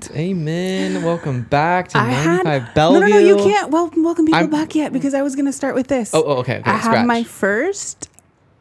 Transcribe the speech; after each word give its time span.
that. 0.00 0.16
Amen. 0.16 1.02
Welcome 1.02 1.42
back 1.42 1.88
to 1.88 1.98
I 1.98 2.04
had 2.04 2.44
95 2.44 2.62
no, 2.62 2.68
Bellevue. 2.74 3.08
no, 3.08 3.20
no. 3.20 3.26
You 3.26 3.36
can't. 3.36 3.70
Well, 3.70 3.90
welcome 3.96 4.26
people 4.26 4.40
I'm- 4.40 4.50
back 4.50 4.74
yet 4.74 4.92
because 4.92 5.14
I 5.14 5.22
was 5.22 5.36
gonna 5.36 5.52
start 5.52 5.74
with 5.74 5.88
this. 5.88 6.14
Oh, 6.14 6.22
oh, 6.24 6.32
okay. 6.38 6.58
okay 6.58 6.70
I 6.70 6.76
have 6.76 7.06
my 7.06 7.22
first 7.22 8.08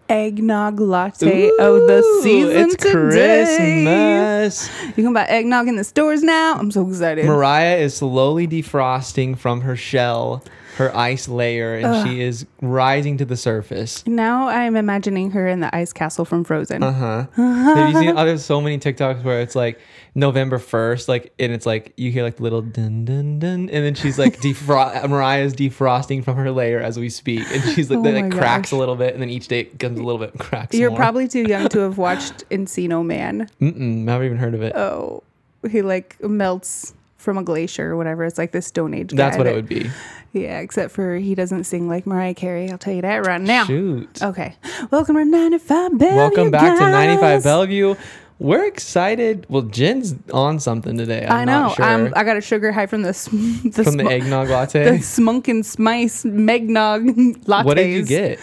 eggnog 0.09 0.80
latte 0.80 1.49
of 1.59 1.88
the 1.88 2.20
season 2.22 2.70
It's 2.70 2.75
today. 2.75 4.52
Christmas. 4.52 4.70
You 4.98 5.03
can 5.03 5.13
buy 5.13 5.25
eggnog 5.25 5.67
in 5.67 5.75
the 5.75 5.84
stores 5.84 6.22
now. 6.23 6.55
I'm 6.55 6.72
so 6.72 6.88
excited. 6.88 7.25
Mariah 7.25 7.77
is 7.77 7.95
slowly 7.97 8.47
defrosting 8.47 9.38
from 9.38 9.61
her 9.61 9.75
shell, 9.75 10.44
her 10.77 10.95
ice 10.95 11.27
layer, 11.27 11.76
and 11.76 12.08
she 12.08 12.22
is 12.22 12.45
rising 12.62 13.18
to 13.18 13.26
the 13.26 13.38
surface. 13.38 14.05
now 14.08 14.48
I'm 14.48 14.76
imagining 14.76 15.31
her 15.31 15.48
in 15.48 15.59
the 15.59 15.73
ice 15.76 15.94
castle 15.94 16.26
from 16.26 16.44
Frozen. 16.44 16.84
Uh 16.84 16.91
huh. 16.91 17.26
Have 17.36 17.90
you 17.90 18.00
seen? 18.00 18.18
Oh, 18.18 18.26
there's 18.26 18.44
so 18.44 18.59
many 18.59 18.80
TikToks 18.80 19.23
where 19.23 19.41
it's 19.41 19.55
like 19.55 19.80
November 20.16 20.59
first, 20.59 21.08
like, 21.08 21.34
and 21.40 21.52
it's 21.52 21.66
like 21.66 21.94
you 21.98 22.12
hear 22.12 22.23
like 22.23 22.38
the 22.38 22.44
little 22.44 22.62
dun 22.62 23.05
dun 23.05 23.40
dun, 23.40 23.70
and 23.70 23.86
then 23.86 23.95
she's 23.95 24.17
like 24.17 24.40
defrost. 24.40 25.08
Mariah's 25.09 25.54
defrosting 25.54 26.23
from 26.23 26.36
her 26.38 26.52
layer 26.52 26.80
as 26.80 27.00
we 27.00 27.09
speak, 27.09 27.45
and 27.52 27.64
she's 27.76 27.90
like, 27.90 28.00
Oh 28.00 28.02
like 28.02 28.26
my 28.26 28.30
cracks 28.30 28.72
a 28.72 28.76
little 28.76 28.95
bit, 28.95 29.14
and 29.14 29.22
then 29.22 29.30
each 29.30 29.47
day 29.47 29.62
it 29.62 29.80
comes 29.80 30.00
a 30.00 30.03
little 30.03 30.19
bit 30.19 30.38
cracks. 30.40 30.75
You're 30.75 30.90
more. 30.90 30.97
probably 30.97 31.28
too 31.28 31.44
young 31.44 31.69
to 31.69 31.80
have 31.80 31.97
watched 32.00 32.47
Encino 32.50 33.06
Man. 33.06 33.50
Mm-mm, 33.62 34.03
never 34.03 34.23
even 34.23 34.38
heard 34.38 34.53
of 34.53 34.62
it. 34.62 34.75
Oh, 34.75 35.23
he 35.69 35.81
like 35.81 36.22
melts 36.22 36.94
from 37.23 37.38
a 37.38 37.43
glacier 37.43 37.91
or 37.91 37.97
whatever. 37.97 38.23
It's 38.25 38.38
like 38.38 38.52
this 38.52 38.67
Stone 38.67 38.93
Age. 38.93 39.11
That's 39.11 39.35
guy 39.35 39.38
what 39.39 39.47
it 39.47 39.55
would 39.55 39.67
be. 39.67 39.89
Yeah, 40.33 40.59
except 40.59 40.91
for 40.91 41.16
he 41.16 41.35
doesn't 41.35 41.63
sing 41.66 41.88
like 41.88 42.05
Mariah 42.05 42.33
Carey. 42.33 42.69
I'll 42.69 42.77
tell 42.77 42.93
you 42.93 43.02
that 43.03 43.25
right 43.25 43.41
now. 43.41 43.66
Shoot. 43.66 44.21
Okay, 44.21 44.55
welcome 44.91 45.16
to 45.16 45.25
95 45.25 45.97
Bellevue. 45.97 46.16
Welcome 46.17 46.51
back 46.51 46.77
to 46.77 46.83
95. 46.89 47.44
Bellevue. 47.44 47.95
We're 48.39 48.66
excited. 48.66 49.45
Well, 49.47 49.61
Jen's 49.61 50.16
on 50.33 50.59
something 50.59 50.97
today. 50.97 51.25
I'm 51.25 51.31
I 51.41 51.45
know. 51.45 51.61
Not 51.67 51.75
sure. 51.75 51.85
I'm, 51.85 52.13
I 52.16 52.23
got 52.23 52.35
a 52.35 52.41
sugar 52.41 52.71
high 52.71 52.88
from 52.88 53.03
the 53.03 53.09
s- 53.09 53.25
the, 53.31 53.83
From 53.83 53.97
the 53.97 54.03
sm- 54.03 54.07
eggnog 54.07 54.47
the 54.49 54.53
latte. 54.53 54.97
smunk 54.97 55.47
and 55.47 55.66
spice 55.66 56.23
megnog 56.23 57.38
lattes. 57.45 57.63
What 57.66 57.77
did 57.77 57.91
you 57.91 58.03
get? 58.03 58.39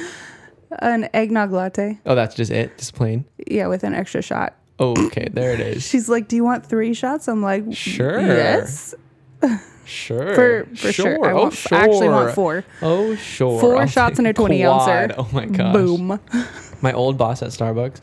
An 0.79 1.09
eggnog 1.13 1.51
latte. 1.51 1.99
Oh, 2.07 2.15
that's 2.15 2.35
just 2.37 2.53
it. 2.53 2.79
Just 2.79 2.95
plain. 2.95 3.25
Yeah, 3.49 3.67
with 3.67 3.83
an 3.83 3.93
extra 3.93 4.23
shot. 4.23 4.55
Oh, 4.81 4.95
okay. 5.07 5.29
There 5.31 5.53
it 5.53 5.61
is. 5.61 5.87
She's 5.87 6.09
like, 6.09 6.27
"Do 6.27 6.35
you 6.37 6.43
want 6.43 6.65
three 6.67 6.95
shots?" 6.95 7.29
I'm 7.29 7.43
like, 7.43 7.65
Sure. 7.73 8.19
Yes, 8.21 8.95
Sure. 9.85 10.35
for 10.35 10.67
for 10.77 10.93
sure. 10.93 11.25
I, 11.25 11.33
oh, 11.33 11.43
want, 11.43 11.55
sure. 11.55 11.79
I 11.79 11.83
actually 11.85 12.09
want 12.09 12.35
four. 12.35 12.65
Oh, 12.81 13.15
sure. 13.17 13.61
Four 13.61 13.81
I'll 13.83 13.87
shots 13.87 14.19
in 14.19 14.27
a 14.27 14.33
20 14.33 14.65
ouncer. 14.65 15.15
Oh 15.19 15.29
my 15.33 15.47
gosh. 15.47 15.73
Boom. 15.75 16.21
My 16.81 16.93
old 16.93 17.19
boss 17.19 17.43
at 17.43 17.51
Starbucks. 17.51 18.01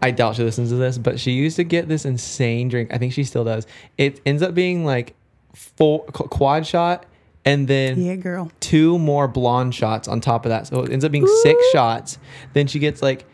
I 0.00 0.10
doubt 0.12 0.36
she 0.36 0.44
listens 0.44 0.68
to 0.70 0.76
this, 0.76 0.98
but 0.98 1.18
she 1.18 1.32
used 1.32 1.56
to 1.56 1.64
get 1.64 1.88
this 1.88 2.04
insane 2.04 2.68
drink. 2.68 2.92
I 2.92 2.98
think 2.98 3.12
she 3.12 3.24
still 3.24 3.42
does. 3.44 3.66
It 3.96 4.20
ends 4.24 4.42
up 4.42 4.54
being 4.54 4.84
like 4.84 5.14
four 5.54 6.04
quad 6.04 6.64
shot 6.66 7.06
and 7.44 7.66
then 7.66 8.00
Yeah, 8.00 8.14
girl. 8.16 8.52
two 8.60 8.98
more 8.98 9.26
blonde 9.26 9.74
shots 9.74 10.06
on 10.06 10.20
top 10.20 10.44
of 10.44 10.50
that. 10.50 10.66
So 10.68 10.82
it 10.82 10.92
ends 10.92 11.04
up 11.04 11.10
being 11.10 11.26
six 11.42 11.60
shots. 11.72 12.18
Then 12.52 12.66
she 12.68 12.78
gets 12.78 13.02
like 13.02 13.24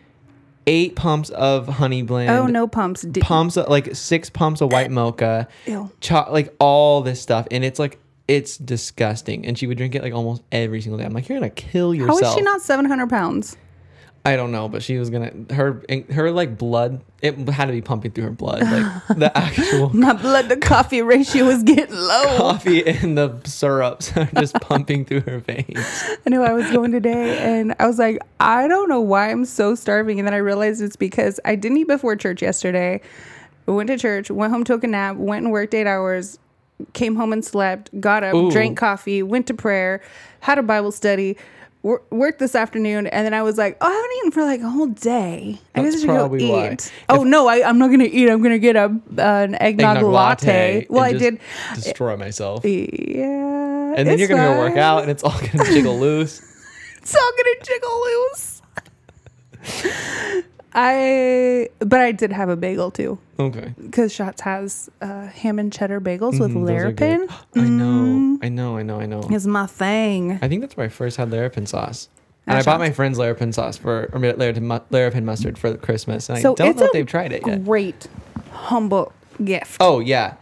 eight 0.67 0.97
pumps 0.97 1.31
of 1.31 1.67
honey 1.69 2.03
blend. 2.03 2.31
Oh 2.31 2.47
no 2.47 2.67
pumps. 2.67 3.03
Di- 3.03 3.21
Pumps 3.21 3.57
of, 3.57 3.69
like 3.69 3.95
six 3.95 4.31
pumps 4.31 4.61
of 4.61 4.73
white 4.73 4.87
eh. 4.87 4.95
mocha. 4.95 5.49
Ew. 5.67 5.91
Cho- 6.01 6.29
like 6.31 6.55
all 6.59 7.03
this 7.03 7.21
stuff, 7.21 7.47
and 7.51 7.65
it's 7.65 7.79
like 7.79 7.99
it's 8.29 8.57
disgusting. 8.57 9.45
And 9.47 9.59
she 9.59 9.67
would 9.67 9.77
drink 9.79 9.95
it 9.95 10.03
like 10.03 10.15
almost 10.15 10.43
every 10.53 10.81
single 10.81 10.99
day. 10.99 11.05
I'm 11.05 11.13
like, 11.13 11.29
you're 11.29 11.39
gonna 11.39 11.51
kill 11.51 11.89
How 11.89 11.93
yourself. 11.93 12.23
is 12.23 12.35
she 12.35 12.41
not 12.43 12.63
700 12.63 13.09
pounds? 13.11 13.57
I 14.27 14.37
don't 14.37 14.53
know, 14.53 14.71
but 14.71 14.83
she 14.83 14.97
was 14.97 15.11
gonna 15.11 15.33
her 15.51 15.83
her 16.11 16.31
like 16.31 16.57
blood. 16.57 17.03
It 17.21 17.37
had 17.49 17.67
to 17.67 17.73
be 17.73 17.83
pumping 17.83 18.13
through 18.13 18.25
her 18.25 18.31
blood, 18.31 18.63
like 18.63 19.19
the 19.19 19.31
actual 19.39 19.95
My 19.95 20.15
blood 20.15 20.49
to 20.49 20.57
coffee 20.57 21.03
ratio 21.03 21.45
was 21.45 21.63
getting 21.63 21.95
low. 21.95 22.39
coffee 22.39 22.87
and 22.87 23.19
the 23.19 23.39
syrups 23.45 24.17
are 24.17 24.25
just 24.39 24.55
pumping 24.63 25.05
through 25.05 25.21
her 25.23 25.41
veins. 25.41 25.77
I 26.27 26.31
knew 26.31 26.43
I 26.43 26.55
was 26.55 26.71
going 26.71 26.91
today, 26.91 27.37
and 27.39 27.75
I 27.79 27.87
was 27.87 27.99
like, 27.99 28.19
I 28.41 28.67
don't 28.67 28.89
know 28.89 29.01
why 29.01 29.31
I'm 29.31 29.45
so 29.45 29.75
starving. 29.75 30.19
And 30.19 30.27
then 30.27 30.33
I 30.35 30.39
realized 30.39 30.81
it's 30.81 30.97
because 30.97 31.39
I 31.45 31.55
didn't 31.55 31.77
eat 31.79 31.89
before 31.89 32.17
church 32.17 32.41
yesterday. 32.41 33.03
I 33.69 33.71
went 33.71 33.89
to 33.89 33.99
church, 33.99 34.31
went 34.31 34.53
home, 34.53 34.65
took 34.65 34.85
a 34.85 34.87
nap, 34.87 35.17
went 35.17 35.45
and 35.45 35.53
worked 35.53 35.75
eight 35.75 35.87
hours, 35.87 36.39
came 36.95 37.17
home 37.17 37.33
and 37.33 37.45
slept, 37.45 37.91
got 38.01 38.25
up, 38.25 38.35
Ooh. 38.35 38.51
drank 38.51 38.79
coffee, 38.79 39.23
went 39.23 39.47
to 39.49 39.55
prayer, 39.55 40.03
had 40.41 40.59
a 40.59 40.63
Bible 40.63 40.93
study. 40.93 41.37
Wor- 41.85 42.03
Worked 42.11 42.41
this 42.41 42.57
afternoon, 42.57 43.07
and 43.07 43.25
then 43.25 43.33
I 43.33 43.43
was 43.43 43.57
like, 43.57 43.77
"Oh, 43.81 43.87
I 43.87 43.93
haven't 43.95 44.11
eaten 44.19 44.31
for 44.33 44.43
like 44.43 44.61
a 44.61 44.69
whole 44.69 44.89
day. 44.89 45.61
I 45.77 45.83
That's 45.83 45.95
guess 45.97 46.05
I 46.05 46.07
should 46.07 46.31
go 46.31 46.37
eat." 46.37 46.51
why. 46.51 47.17
Oh 47.17 47.23
no, 47.23 47.47
I, 47.47 47.63
I'm 47.69 47.79
not 47.79 47.91
gonna 47.93 48.05
eat. 48.11 48.29
I'm 48.29 48.43
gonna 48.43 48.59
get 48.59 48.75
a 48.75 48.87
an 49.19 49.55
eggnog, 49.61 50.03
latte. 50.03 50.87
Well, 50.91 51.05
I 51.05 51.13
did. 51.13 51.39
destroy 51.77 52.17
myself. 52.17 52.65
Yeah, 52.65 53.95
And 53.97 54.09
then 54.09 54.19
you're 54.19 54.27
gonna 54.29 54.55
go 54.55 54.59
work 54.59 54.77
out, 54.77 55.03
and 55.03 55.11
it's 55.13 55.23
all 55.23 55.39
gonna 55.39 55.65
jiggle 55.67 55.97
loose. 56.07 56.43
It's 57.01 57.15
all 57.15 57.33
gonna 57.37 57.63
jiggle 57.63 58.03
loose. 58.03 58.63
I, 60.75 61.69
but 61.79 62.01
I 62.01 62.13
did 62.13 62.33
have 62.33 62.49
a 62.49 62.57
bagel 62.57 62.91
too, 62.91 63.19
Okay. 63.39 63.75
because 63.81 64.13
Shots 64.13 64.41
has 64.43 64.91
uh, 65.01 65.27
ham 65.29 65.59
and 65.59 65.73
cheddar 65.73 66.01
bagels 66.01 66.41
with 66.41 66.53
Mm, 66.53 66.63
are. 66.63 66.65
Larrupin. 66.65 67.29
I 67.57 67.69
know, 67.69 68.39
I 68.43 68.49
know, 68.49 68.77
I 68.77 68.83
know, 68.83 69.01
I 69.01 69.07
know. 69.07 69.21
Is 69.31 69.47
my 69.47 69.67
thing. 69.67 70.39
I 70.43 70.49
think 70.49 70.61
that's 70.63 70.77
where 70.77 70.87
I 70.87 70.89
first 70.89 71.17
had 71.17 71.31
Larrupin 71.31 71.67
sauce. 71.67 72.09
And 72.47 72.59
I 72.59 72.63
bought 72.63 72.79
my 72.81 72.91
friend's 72.91 73.19
Larrupin 73.19 73.53
sauce 73.53 73.79
for 73.79 74.11
or 74.13 74.19
Larrupin, 74.19 74.69
Larrupin 74.91 75.25
mustard 75.25 75.57
for 75.57 75.77
Christmas, 75.79 76.29
and 76.29 76.41
So 76.41 76.53
I 76.53 76.55
don't 76.57 76.77
know 76.77 76.85
if 76.87 76.93
they've 76.93 77.07
tried 77.07 77.33
it 77.33 77.47
yet. 77.47 77.65
Great, 77.65 78.07
humble 78.51 79.13
gift. 79.43 79.79
Oh 79.81 80.01
yeah, 80.01 80.35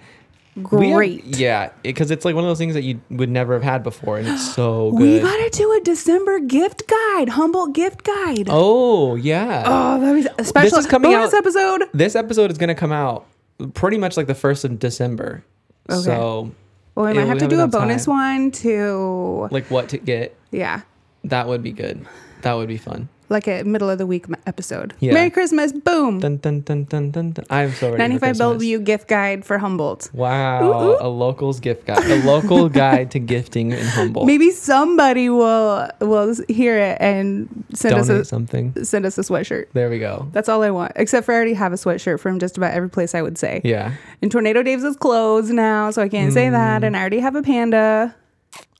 We 0.54 0.88
have- 0.88 0.96
Great. 0.96 1.24
yeah, 1.24 1.70
because 1.82 2.10
it's 2.10 2.24
like 2.26 2.34
one 2.34 2.44
of 2.44 2.48
those 2.48 2.58
things 2.58 2.74
that 2.74 2.82
you 2.82 3.00
would 3.10 3.30
never 3.30 3.54
have 3.54 3.62
had 3.62 3.82
before, 3.82 4.18
and 4.18 4.28
it's 4.28 4.54
so 4.54 4.90
good. 4.96 5.00
We 5.00 5.18
gotta 5.20 5.48
do 5.50 5.72
a 5.72 5.80
December 5.80 6.40
gift 6.40 6.86
guide, 6.88 7.30
Humboldt 7.30 7.72
gift 7.74 8.04
guide. 8.04 8.48
oh 8.50 9.14
yeah. 9.14 9.62
Oh, 9.66 10.00
that 10.00 10.12
was 10.12 10.26
a 10.38 10.44
special 10.44 10.78
is 10.78 10.86
coming 10.86 11.10
bonus 11.12 11.32
out- 11.32 11.38
episode. 11.38 11.84
This 11.94 12.14
episode 12.14 12.50
is 12.50 12.58
gonna 12.58 12.74
come 12.74 12.92
out 12.92 13.26
pretty 13.74 13.96
much 13.96 14.16
like 14.18 14.26
the 14.26 14.34
first 14.34 14.64
of 14.64 14.78
December. 14.78 15.42
Okay. 15.88 16.00
So 16.02 16.52
Well, 16.94 17.06
we 17.06 17.14
might 17.14 17.26
have 17.28 17.38
to 17.38 17.48
do 17.48 17.60
a 17.60 17.66
bonus 17.66 18.04
time. 18.04 18.14
one 18.44 18.50
to, 18.52 19.48
like 19.50 19.70
what 19.70 19.88
to 19.90 19.98
get? 19.98 20.36
yeah, 20.50 20.82
That 21.24 21.48
would 21.48 21.62
be 21.62 21.72
good. 21.72 22.04
That 22.42 22.54
would 22.54 22.68
be 22.68 22.76
fun. 22.76 23.08
Like 23.32 23.48
a 23.48 23.64
middle 23.64 23.90
of 23.90 23.98
the 23.98 24.06
week 24.06 24.26
episode. 24.46 24.94
Yeah. 25.00 25.14
Merry 25.14 25.30
Christmas, 25.30 25.72
boom. 25.72 26.20
Dun 26.20 26.36
dun 26.36 26.60
dun 26.60 26.84
dun 26.84 27.10
dun. 27.10 27.32
dun. 27.32 27.44
I'm 27.50 27.72
so 27.72 27.88
ready. 27.88 27.98
95 27.98 28.20
Christmas. 28.20 28.38
Bellevue 28.38 28.78
gift 28.80 29.08
guide 29.08 29.44
for 29.44 29.58
Humboldt. 29.58 30.10
Wow, 30.12 30.62
Ooh, 30.62 30.90
ooh. 30.92 30.96
a 31.00 31.08
local's 31.08 31.58
gift 31.60 31.86
guide, 31.86 32.04
a 32.04 32.22
local 32.24 32.68
guide 32.82 33.10
to 33.12 33.18
gifting 33.18 33.72
in 33.72 33.84
Humboldt. 33.84 34.26
Maybe 34.26 34.50
somebody 34.50 35.28
will 35.28 35.88
will 36.00 36.34
hear 36.48 36.78
it 36.78 36.98
and 37.00 37.64
send 37.74 37.96
donate 37.96 38.20
us 38.22 38.28
something. 38.28 38.84
send 38.84 39.06
us 39.06 39.18
a 39.18 39.22
sweatshirt. 39.22 39.66
There 39.72 39.90
we 39.90 39.98
go. 39.98 40.28
That's 40.32 40.48
all 40.48 40.62
I 40.62 40.70
want. 40.70 40.92
Except 40.96 41.26
for 41.26 41.32
I 41.32 41.36
already 41.36 41.54
have 41.54 41.72
a 41.72 41.76
sweatshirt 41.76 42.20
from 42.20 42.38
just 42.38 42.56
about 42.58 42.72
every 42.74 42.90
place 42.90 43.14
I 43.14 43.22
would 43.22 43.38
say. 43.38 43.60
Yeah, 43.64 43.94
And 44.20 44.30
Tornado 44.30 44.62
Dave's 44.62 44.84
is 44.84 44.96
closed 44.96 45.52
now, 45.52 45.90
so 45.90 46.02
I 46.02 46.08
can't 46.08 46.32
say 46.32 46.50
that. 46.50 46.82
Mm. 46.82 46.86
And 46.86 46.96
I 46.96 47.00
already 47.00 47.20
have 47.20 47.34
a 47.34 47.42
panda. 47.42 48.14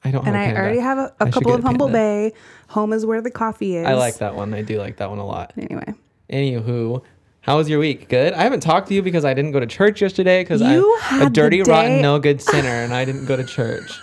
I 0.05 0.11
don't. 0.11 0.27
And 0.27 0.35
have 0.35 0.55
a 0.55 0.59
I 0.59 0.61
already 0.61 0.81
have 0.81 0.99
a, 0.99 1.13
should 1.25 1.33
couple 1.33 1.55
of 1.55 1.61
a 1.61 1.63
panda. 1.63 1.87
Bay. 1.89 2.33
Home 2.73 2.93
is 2.93 3.05
where 3.07 3.21
the 3.21 3.31
coffee 3.31 3.77
is. 3.77 3.87
I 3.87 3.95
like 3.95 4.19
that 4.19 4.35
one. 4.35 4.53
I 4.55 4.63
do 4.63 4.79
like 4.79 4.97
that 4.97 5.09
one 5.11 5.19
a 5.19 5.27
lot. 5.27 5.53
Anyway. 5.57 5.95
Anywho, 6.31 7.03
how 7.43 7.57
was 7.59 7.69
your 7.69 7.79
week? 7.79 8.09
Good. 8.09 8.33
I 8.33 8.43
haven't 8.43 8.61
talked 8.61 8.89
to 8.89 8.95
you 8.95 9.03
because 9.03 9.25
I 9.25 9.35
didn't 9.35 9.53
go 9.53 9.61
to 9.61 9.67
church 9.67 10.01
yesterday 10.01 10.43
because 10.43 10.63
I'm 10.63 10.83
a 11.23 11.29
dirty, 11.29 11.63
rotten, 11.63 12.01
no 12.01 12.19
good 12.19 12.41
sinner, 12.51 12.69
and 12.69 12.95
I 12.95 13.05
didn't 13.05 13.27
go 13.27 13.37
to 13.37 13.45
church. 13.45 14.01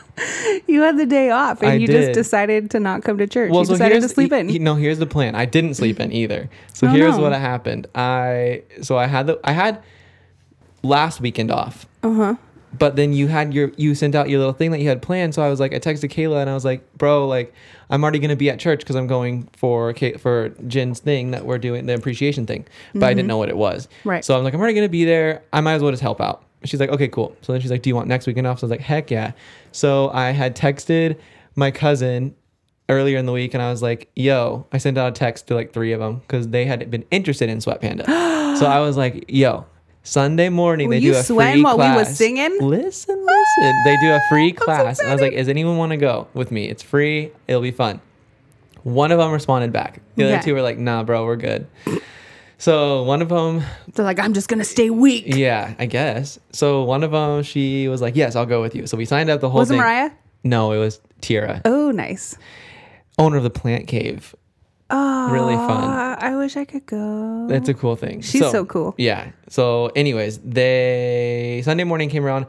You 0.67 0.81
had 0.81 0.97
the 0.97 1.05
day 1.05 1.29
off 1.31 1.61
and 1.61 1.71
I 1.71 1.73
you 1.75 1.87
did. 1.87 2.01
just 2.07 2.13
decided 2.13 2.69
to 2.71 2.79
not 2.79 3.03
come 3.03 3.17
to 3.19 3.25
church. 3.25 3.51
you 3.53 3.65
decided 3.65 4.01
to 4.01 4.09
sleep 4.09 4.31
in. 4.33 4.47
no, 4.63 4.75
here's 4.75 4.99
the 4.99 5.05
plan. 5.07 5.33
I 5.33 5.45
didn't 5.45 5.75
sleep 5.75 5.99
in 5.99 6.11
either. 6.11 6.49
So 6.73 6.87
Oh, 6.87 6.91
here's 6.91 7.15
no. 7.17 7.23
what 7.23 7.31
happened. 7.31 7.87
I 7.95 8.63
so 8.81 8.97
I 8.97 9.07
had 9.07 9.27
the 9.27 9.39
I 9.45 9.53
had 9.53 9.81
last 10.83 11.21
weekend 11.21 11.51
off. 11.51 11.87
uh 12.03 12.13
huh. 12.13 12.35
But 12.77 12.95
then 12.95 13.13
you 13.13 13.27
had 13.27 13.53
your 13.53 13.71
you 13.77 13.95
sent 13.95 14.15
out 14.15 14.29
your 14.29 14.39
little 14.39 14.53
thing 14.53 14.71
that 14.71 14.79
you 14.79 14.89
had 14.89 15.01
planned. 15.01 15.33
So 15.33 15.41
I 15.41 15.49
was 15.49 15.59
like, 15.59 15.73
I 15.73 15.79
texted 15.79 16.11
Kayla 16.11 16.41
and 16.41 16.49
I 16.49 16.53
was 16.53 16.65
like, 16.65 16.97
bro, 16.97 17.27
like 17.27 17.53
I'm 17.89 18.03
already 18.03 18.19
gonna 18.19 18.35
be 18.35 18.49
at 18.49 18.59
church 18.59 18.79
because 18.79 18.95
I'm 18.95 19.07
going 19.07 19.49
for 19.57 19.93
Kay- 19.93 20.17
for 20.17 20.49
Jen's 20.67 20.99
thing 20.99 21.31
that 21.31 21.45
we're 21.45 21.57
doing 21.57 21.87
the 21.87 21.95
appreciation 21.95 22.45
thing. 22.45 22.65
But 22.93 23.05
I 23.05 23.13
didn't 23.13 23.27
know 23.27 23.37
what 23.37 23.49
it 23.49 23.57
was. 23.57 23.87
Mm-hmm. 23.87 24.09
Right. 24.09 24.25
So 24.25 24.37
I'm 24.37 24.43
like, 24.43 24.53
I'm 24.53 24.59
already 24.59 24.75
gonna 24.75 24.89
be 24.89 25.05
there. 25.05 25.43
I 25.51 25.61
might 25.61 25.73
as 25.73 25.81
well 25.81 25.91
just 25.91 26.03
help 26.03 26.21
out. 26.21 26.43
She's 26.63 26.79
like, 26.79 26.89
okay, 26.89 27.07
cool. 27.07 27.35
So 27.41 27.53
then 27.53 27.61
she's 27.61 27.71
like, 27.71 27.81
do 27.81 27.89
you 27.89 27.95
want 27.95 28.07
next 28.07 28.27
weekend 28.27 28.45
off? 28.45 28.59
So 28.59 28.65
I 28.65 28.67
was 28.67 28.71
like, 28.71 28.81
heck 28.81 29.09
yeah. 29.09 29.31
So 29.71 30.09
I 30.09 30.31
had 30.31 30.55
texted 30.55 31.17
my 31.55 31.71
cousin 31.71 32.35
earlier 32.89 33.17
in 33.17 33.25
the 33.25 33.31
week 33.31 33.53
and 33.53 33.63
I 33.63 33.69
was 33.69 33.81
like, 33.81 34.09
yo, 34.15 34.65
I 34.73 34.79
sent 34.79 34.97
out 34.97 35.09
a 35.09 35.11
text 35.11 35.47
to 35.47 35.55
like 35.55 35.71
three 35.71 35.93
of 35.93 35.99
them 35.99 36.17
because 36.17 36.49
they 36.49 36.65
had 36.65 36.89
been 36.91 37.05
interested 37.11 37.49
in 37.49 37.61
Sweat 37.61 37.79
Panda. 37.79 38.03
so 38.57 38.65
I 38.65 38.79
was 38.79 38.97
like, 38.97 39.25
yo, 39.27 39.65
Sunday 40.03 40.49
morning 40.49 40.87
Were 40.87 40.95
they 40.95 41.01
do 41.01 41.15
a 41.15 41.21
free 41.23 41.61
while 41.61 41.77
we 41.77 41.83
was 41.83 42.07
class. 42.07 42.17
singing? 42.17 42.57
Listen, 42.61 43.15
listen. 43.25 43.83
They 43.83 43.97
do 43.97 44.13
a 44.13 44.19
free 44.29 44.55
so 44.57 44.63
class. 44.65 44.99
and 44.99 45.09
I 45.09 45.13
was 45.13 45.21
like, 45.21 45.33
does 45.33 45.49
anyone 45.49 45.77
want 45.77 45.91
to 45.91 45.97
go 45.97 46.27
with 46.33 46.51
me? 46.51 46.67
It's 46.69 46.81
free. 46.81 47.31
It'll 47.47 47.61
be 47.61 47.71
fun. 47.71 48.01
One 48.83 49.11
of 49.11 49.19
them 49.19 49.31
responded 49.31 49.71
back. 49.73 50.01
The 50.15 50.23
other 50.25 50.33
Okay. 50.35 50.45
two 50.45 50.53
were 50.53 50.61
like, 50.61 50.77
nah, 50.77 51.03
bro, 51.03 51.25
we're 51.25 51.35
good. 51.35 51.67
So 52.57 53.03
one 53.03 53.21
of 53.21 53.29
them, 53.29 53.61
They're 53.93 54.03
like, 54.05 54.19
I'm 54.19 54.33
just 54.33 54.47
gonna 54.49 54.65
stay 54.65 54.89
weak. 54.89 55.25
yeah, 55.27 55.75
I 55.79 55.85
guess. 55.85 56.39
So 56.51 56.83
one 56.83 57.03
of 57.03 57.11
them, 57.11 57.43
she 57.43 57.87
was 57.87 58.01
like, 58.01 58.17
"Yes, 58.17 58.35
I'll 58.35 58.45
go 58.45 58.61
with 58.61 58.75
you." 58.75 58.85
So 58.85 58.97
we 58.97 59.05
signed 59.05 59.29
up 59.29 59.39
the 59.39 59.49
whole 59.49 59.59
Was 59.59 59.69
it 59.69 59.73
thing. 59.75 59.81
Mariah? 59.81 60.11
No, 60.43 60.73
it 60.73 60.77
was 60.77 60.99
Tiara. 61.21 61.61
Oh, 61.63 61.91
nice. 61.91 62.35
owner 63.17 63.37
of 63.37 63.43
the 63.43 63.49
plant 63.49 63.87
cave. 63.87 64.35
Oh, 64.91 65.31
Really 65.31 65.55
fun. 65.55 66.17
I 66.21 66.35
wish 66.35 66.57
I 66.57 66.65
could 66.65 66.85
go. 66.85 67.47
That's 67.47 67.69
a 67.69 67.73
cool 67.73 67.95
thing. 67.95 68.21
She's 68.21 68.41
so 68.49 68.65
cool. 68.65 68.95
Yeah. 68.97 69.31
So, 69.47 69.87
anyways, 69.95 70.39
they 70.39 71.61
Sunday 71.63 71.83
morning 71.83 72.09
came 72.09 72.25
around. 72.25 72.47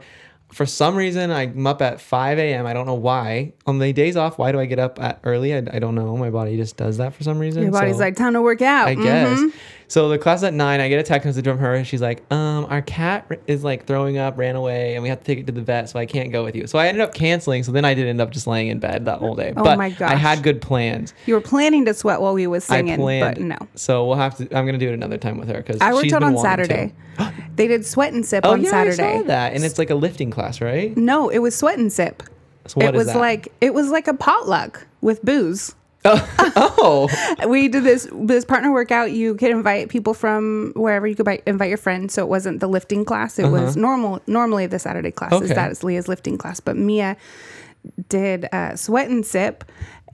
For 0.51 0.65
some 0.65 0.95
reason, 0.97 1.31
I'm 1.31 1.65
up 1.65 1.81
at 1.81 2.01
5 2.01 2.37
a.m. 2.37 2.65
I 2.65 2.73
don't 2.73 2.85
know 2.85 2.95
why. 2.95 3.53
On 3.65 3.79
the 3.79 3.93
days 3.93 4.17
off, 4.17 4.37
why 4.37 4.51
do 4.51 4.59
I 4.59 4.65
get 4.65 4.79
up 4.79 4.99
at 5.01 5.21
early? 5.23 5.53
I, 5.53 5.59
I 5.71 5.79
don't 5.79 5.95
know. 5.95 6.17
My 6.17 6.29
body 6.29 6.57
just 6.57 6.75
does 6.75 6.97
that 6.97 7.13
for 7.13 7.23
some 7.23 7.39
reason. 7.39 7.63
Your 7.63 7.71
body's 7.71 7.95
So- 7.95 8.01
like, 8.01 8.17
time 8.17 8.33
to 8.33 8.41
work 8.41 8.61
out. 8.61 8.89
I 8.89 8.95
guess. 8.95 9.39
Mm-hmm. 9.39 9.57
So 9.91 10.07
the 10.07 10.17
class 10.17 10.41
at 10.43 10.53
nine, 10.53 10.79
I 10.79 10.87
get 10.87 11.01
a 11.01 11.03
text 11.03 11.25
message 11.25 11.43
from 11.43 11.57
her, 11.57 11.75
and 11.75 11.85
she's 11.85 12.01
like, 12.01 12.23
"Um, 12.31 12.65
our 12.69 12.81
cat 12.81 13.29
is 13.45 13.61
like 13.61 13.85
throwing 13.87 14.17
up, 14.17 14.37
ran 14.37 14.55
away, 14.55 14.93
and 14.93 15.03
we 15.03 15.09
have 15.09 15.19
to 15.19 15.25
take 15.25 15.39
it 15.39 15.47
to 15.47 15.51
the 15.51 15.61
vet, 15.61 15.89
so 15.89 15.99
I 15.99 16.05
can't 16.05 16.31
go 16.31 16.45
with 16.45 16.55
you." 16.55 16.65
So 16.65 16.79
I 16.79 16.87
ended 16.87 17.01
up 17.01 17.13
canceling. 17.13 17.63
So 17.63 17.73
then 17.73 17.83
I 17.83 17.93
did 17.93 18.07
end 18.07 18.21
up 18.21 18.31
just 18.31 18.47
laying 18.47 18.69
in 18.69 18.79
bed 18.79 19.03
that 19.03 19.19
whole 19.19 19.35
day. 19.35 19.51
Oh 19.57 19.65
but 19.65 19.77
my 19.77 19.93
I 19.99 20.15
had 20.15 20.43
good 20.43 20.61
plans. 20.61 21.13
You 21.25 21.33
were 21.33 21.41
planning 21.41 21.83
to 21.83 21.93
sweat 21.93 22.21
while 22.21 22.33
we 22.33 22.47
was 22.47 22.63
singing, 22.63 22.93
I 22.93 22.95
planned, 22.95 23.35
but 23.35 23.43
no. 23.43 23.67
So 23.75 24.05
we'll 24.05 24.15
have 24.15 24.37
to. 24.37 24.43
I'm 24.57 24.65
gonna 24.65 24.77
do 24.77 24.87
it 24.87 24.93
another 24.93 25.17
time 25.17 25.37
with 25.37 25.49
her 25.49 25.57
because 25.57 25.81
I 25.81 25.93
worked 25.93 26.13
out 26.13 26.23
on. 26.23 26.37
Saturday. 26.37 26.93
they 27.57 27.67
did 27.67 27.85
sweat 27.85 28.13
and 28.13 28.25
sip 28.25 28.45
Oh 28.45 28.53
on 28.53 28.61
yeah, 28.61 28.69
Saturday. 28.69 29.03
I 29.03 29.17
saw 29.17 29.23
that, 29.23 29.53
and 29.55 29.65
it's 29.65 29.77
like 29.77 29.89
a 29.89 29.95
lifting 29.95 30.31
class, 30.31 30.61
right? 30.61 30.95
No, 30.95 31.27
it 31.27 31.39
was 31.39 31.53
sweat 31.53 31.77
and 31.77 31.91
sip. 31.91 32.23
So 32.65 32.79
it 32.79 32.93
was 32.93 33.07
that? 33.07 33.17
like 33.17 33.51
it 33.59 33.73
was 33.73 33.89
like 33.89 34.07
a 34.07 34.13
potluck 34.13 34.87
with 35.01 35.21
booze. 35.21 35.75
oh, 36.05 37.09
we 37.47 37.67
did 37.67 37.83
this 37.83 38.07
this 38.11 38.43
partner 38.43 38.71
workout. 38.71 39.11
You 39.11 39.35
could 39.35 39.51
invite 39.51 39.89
people 39.89 40.13
from 40.13 40.73
wherever 40.75 41.05
you 41.05 41.15
could 41.15 41.25
buy, 41.25 41.41
invite 41.45 41.69
your 41.69 41.77
friends. 41.77 42.15
So 42.15 42.23
it 42.23 42.29
wasn't 42.29 42.59
the 42.59 42.67
lifting 42.67 43.05
class. 43.05 43.37
It 43.37 43.49
was 43.49 43.77
normal. 43.77 44.19
Normally 44.25 44.65
the 44.65 44.79
Saturday 44.79 45.11
class 45.11 45.33
is 45.33 45.51
Uh-huh. 45.51 45.53
That 45.53 45.71
is 45.71 45.83
Leah's 45.83 46.07
lifting 46.07 46.37
class, 46.37 46.59
but 46.59 46.75
Mia 46.75 47.17
did 48.09 48.47
uh, 48.51 48.75
sweat 48.75 49.09
and 49.09 49.25
sip. 49.25 49.63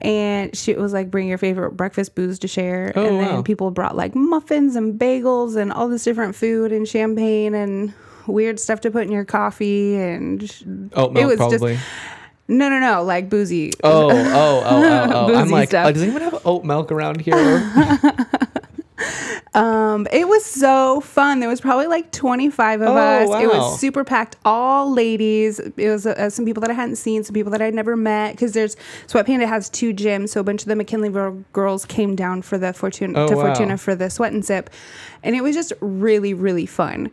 And 0.00 0.56
she 0.56 0.74
was 0.74 0.92
like, 0.92 1.10
bring 1.10 1.26
your 1.26 1.38
favorite 1.38 1.72
breakfast 1.72 2.14
booze 2.14 2.38
to 2.40 2.48
share. 2.48 2.92
Oh, 2.94 3.04
and 3.04 3.20
then 3.20 3.34
wow. 3.36 3.42
people 3.42 3.70
brought 3.70 3.96
like 3.96 4.14
muffins 4.14 4.76
and 4.76 4.98
bagels 4.98 5.56
and 5.56 5.72
all 5.72 5.88
this 5.88 6.04
different 6.04 6.36
food 6.36 6.70
and 6.70 6.86
champagne 6.86 7.52
and 7.54 7.92
weird 8.26 8.60
stuff 8.60 8.80
to 8.82 8.90
put 8.90 9.04
in 9.06 9.12
your 9.12 9.24
coffee. 9.24 9.96
And 9.96 10.42
oat 10.94 11.12
milk 11.12 11.24
it 11.24 11.26
was 11.26 11.36
probably. 11.36 11.74
just, 11.74 11.84
no, 12.48 12.68
no, 12.68 12.78
no, 12.80 13.02
like 13.02 13.28
boozy. 13.30 13.72
oh, 13.84 14.10
oh, 14.10 14.12
oh, 14.12 14.62
oh, 14.64 15.10
oh. 15.12 15.26
I'm 15.34 15.42
Boozy 15.44 15.52
like, 15.52 15.68
stuff. 15.68 15.86
oh, 15.86 15.92
does 15.92 16.02
anyone 16.02 16.22
have 16.22 16.40
oat 16.46 16.64
milk 16.64 16.90
around 16.90 17.20
here? 17.20 17.36
Um, 19.54 20.06
it 20.12 20.28
was 20.28 20.44
so 20.44 21.00
fun. 21.00 21.40
There 21.40 21.48
was 21.48 21.60
probably 21.60 21.86
like 21.86 22.12
25 22.12 22.80
of 22.82 22.88
Oh, 22.88 22.96
us. 22.96 23.42
It 23.42 23.46
was 23.46 23.80
super 23.80 24.04
packed, 24.04 24.36
all 24.44 24.92
ladies. 24.92 25.58
It 25.58 25.88
was 25.88 26.06
uh, 26.06 26.30
some 26.30 26.44
people 26.44 26.60
that 26.60 26.70
I 26.70 26.74
hadn't 26.74 26.96
seen, 26.96 27.24
some 27.24 27.32
people 27.34 27.50
that 27.52 27.62
I'd 27.62 27.74
never 27.74 27.96
met. 27.96 28.32
Because 28.32 28.52
there's 28.52 28.76
Sweat 29.06 29.26
Panda 29.26 29.46
has 29.46 29.68
two 29.70 29.94
gyms, 29.94 30.28
so 30.30 30.40
a 30.40 30.44
bunch 30.44 30.62
of 30.62 30.68
the 30.68 30.74
McKinleyville 30.74 31.44
girls 31.52 31.84
came 31.86 32.14
down 32.14 32.42
for 32.42 32.58
the 32.58 32.72
Fortuna 32.72 33.20
Oh, 33.20 33.28
to 33.28 33.36
wow. 33.36 33.46
Fortuna 33.46 33.78
for 33.78 33.94
the 33.94 34.10
Sweat 34.10 34.32
and 34.32 34.44
Sip, 34.44 34.68
and 35.22 35.34
it 35.34 35.42
was 35.42 35.54
just 35.56 35.72
really 35.80 36.34
really 36.34 36.66
fun. 36.66 37.10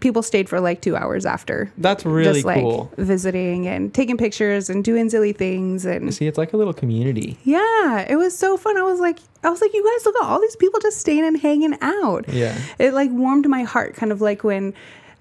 People 0.00 0.22
stayed 0.22 0.48
for 0.48 0.60
like 0.60 0.82
two 0.82 0.96
hours 0.96 1.24
after. 1.26 1.72
That's 1.78 2.04
really 2.04 2.34
just 2.40 2.46
like 2.46 2.60
cool. 2.60 2.92
visiting 2.98 3.66
and 3.66 3.92
taking 3.94 4.16
pictures 4.16 4.68
and 4.70 4.84
doing 4.84 5.08
silly 5.10 5.32
things 5.32 5.84
and 5.84 6.12
See, 6.14 6.26
it's 6.26 6.38
like 6.38 6.52
a 6.52 6.56
little 6.56 6.74
community. 6.74 7.38
yeah, 7.44 8.06
it 8.08 8.16
was 8.16 8.36
so 8.36 8.56
fun. 8.56 8.76
I 8.76 8.82
was 8.82 9.00
like, 9.00 9.18
I 9.42 9.48
was 9.50 9.60
like, 9.60 9.72
you 9.72 9.82
guys 9.96 10.04
look 10.06 10.16
at 10.16 10.26
all 10.28 10.40
these 10.40 10.56
people 10.56 10.80
just 10.80 10.98
staying 10.98 11.24
and 11.24 11.38
hanging 11.40 11.76
out. 11.80 12.28
Yeah. 12.28 12.56
It 12.78 12.92
like 12.94 13.10
warmed 13.10 13.48
my 13.48 13.62
heart, 13.62 13.94
kind 13.94 14.12
of 14.12 14.20
like 14.20 14.44
when, 14.44 14.74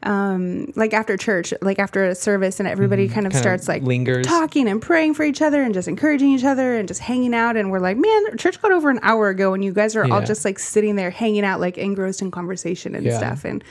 um, 0.03 0.71
like 0.77 0.93
after 0.93 1.17
church, 1.17 1.53
like 1.61 1.77
after 1.77 2.05
a 2.05 2.15
service, 2.15 2.59
and 2.59 2.67
everybody 2.69 3.07
kind 3.09 3.27
of 3.27 3.33
Kinda 3.33 3.43
starts 3.43 3.67
like 3.67 3.83
lingers. 3.83 4.25
talking 4.25 4.67
and 4.69 4.81
praying 4.81 5.13
for 5.13 5.23
each 5.23 5.41
other 5.41 5.61
and 5.61 5.73
just 5.73 5.87
encouraging 5.89 6.29
each 6.29 6.45
other 6.45 6.75
and 6.75 6.87
just 6.87 7.01
hanging 7.01 7.33
out. 7.33 7.57
And 7.57 7.69
we're 7.69 7.79
like, 7.79 7.97
man, 7.97 8.37
church 8.37 8.61
got 8.61 8.71
over 8.71 8.89
an 8.89 8.99
hour 9.03 9.27
ago, 9.29 9.53
and 9.53 9.63
you 9.63 9.73
guys 9.73 9.95
are 9.97 10.09
all 10.09 10.21
just 10.21 10.45
like 10.45 10.57
sitting 10.59 10.95
there 10.95 11.09
hanging 11.11 11.43
out, 11.43 11.59
like 11.59 11.77
engrossed 11.77 12.21
in 12.21 12.31
conversation 12.31 12.95
and 12.95 13.05
Yeah. 13.05 13.17
stuff. 13.17 13.43
And 13.43 13.61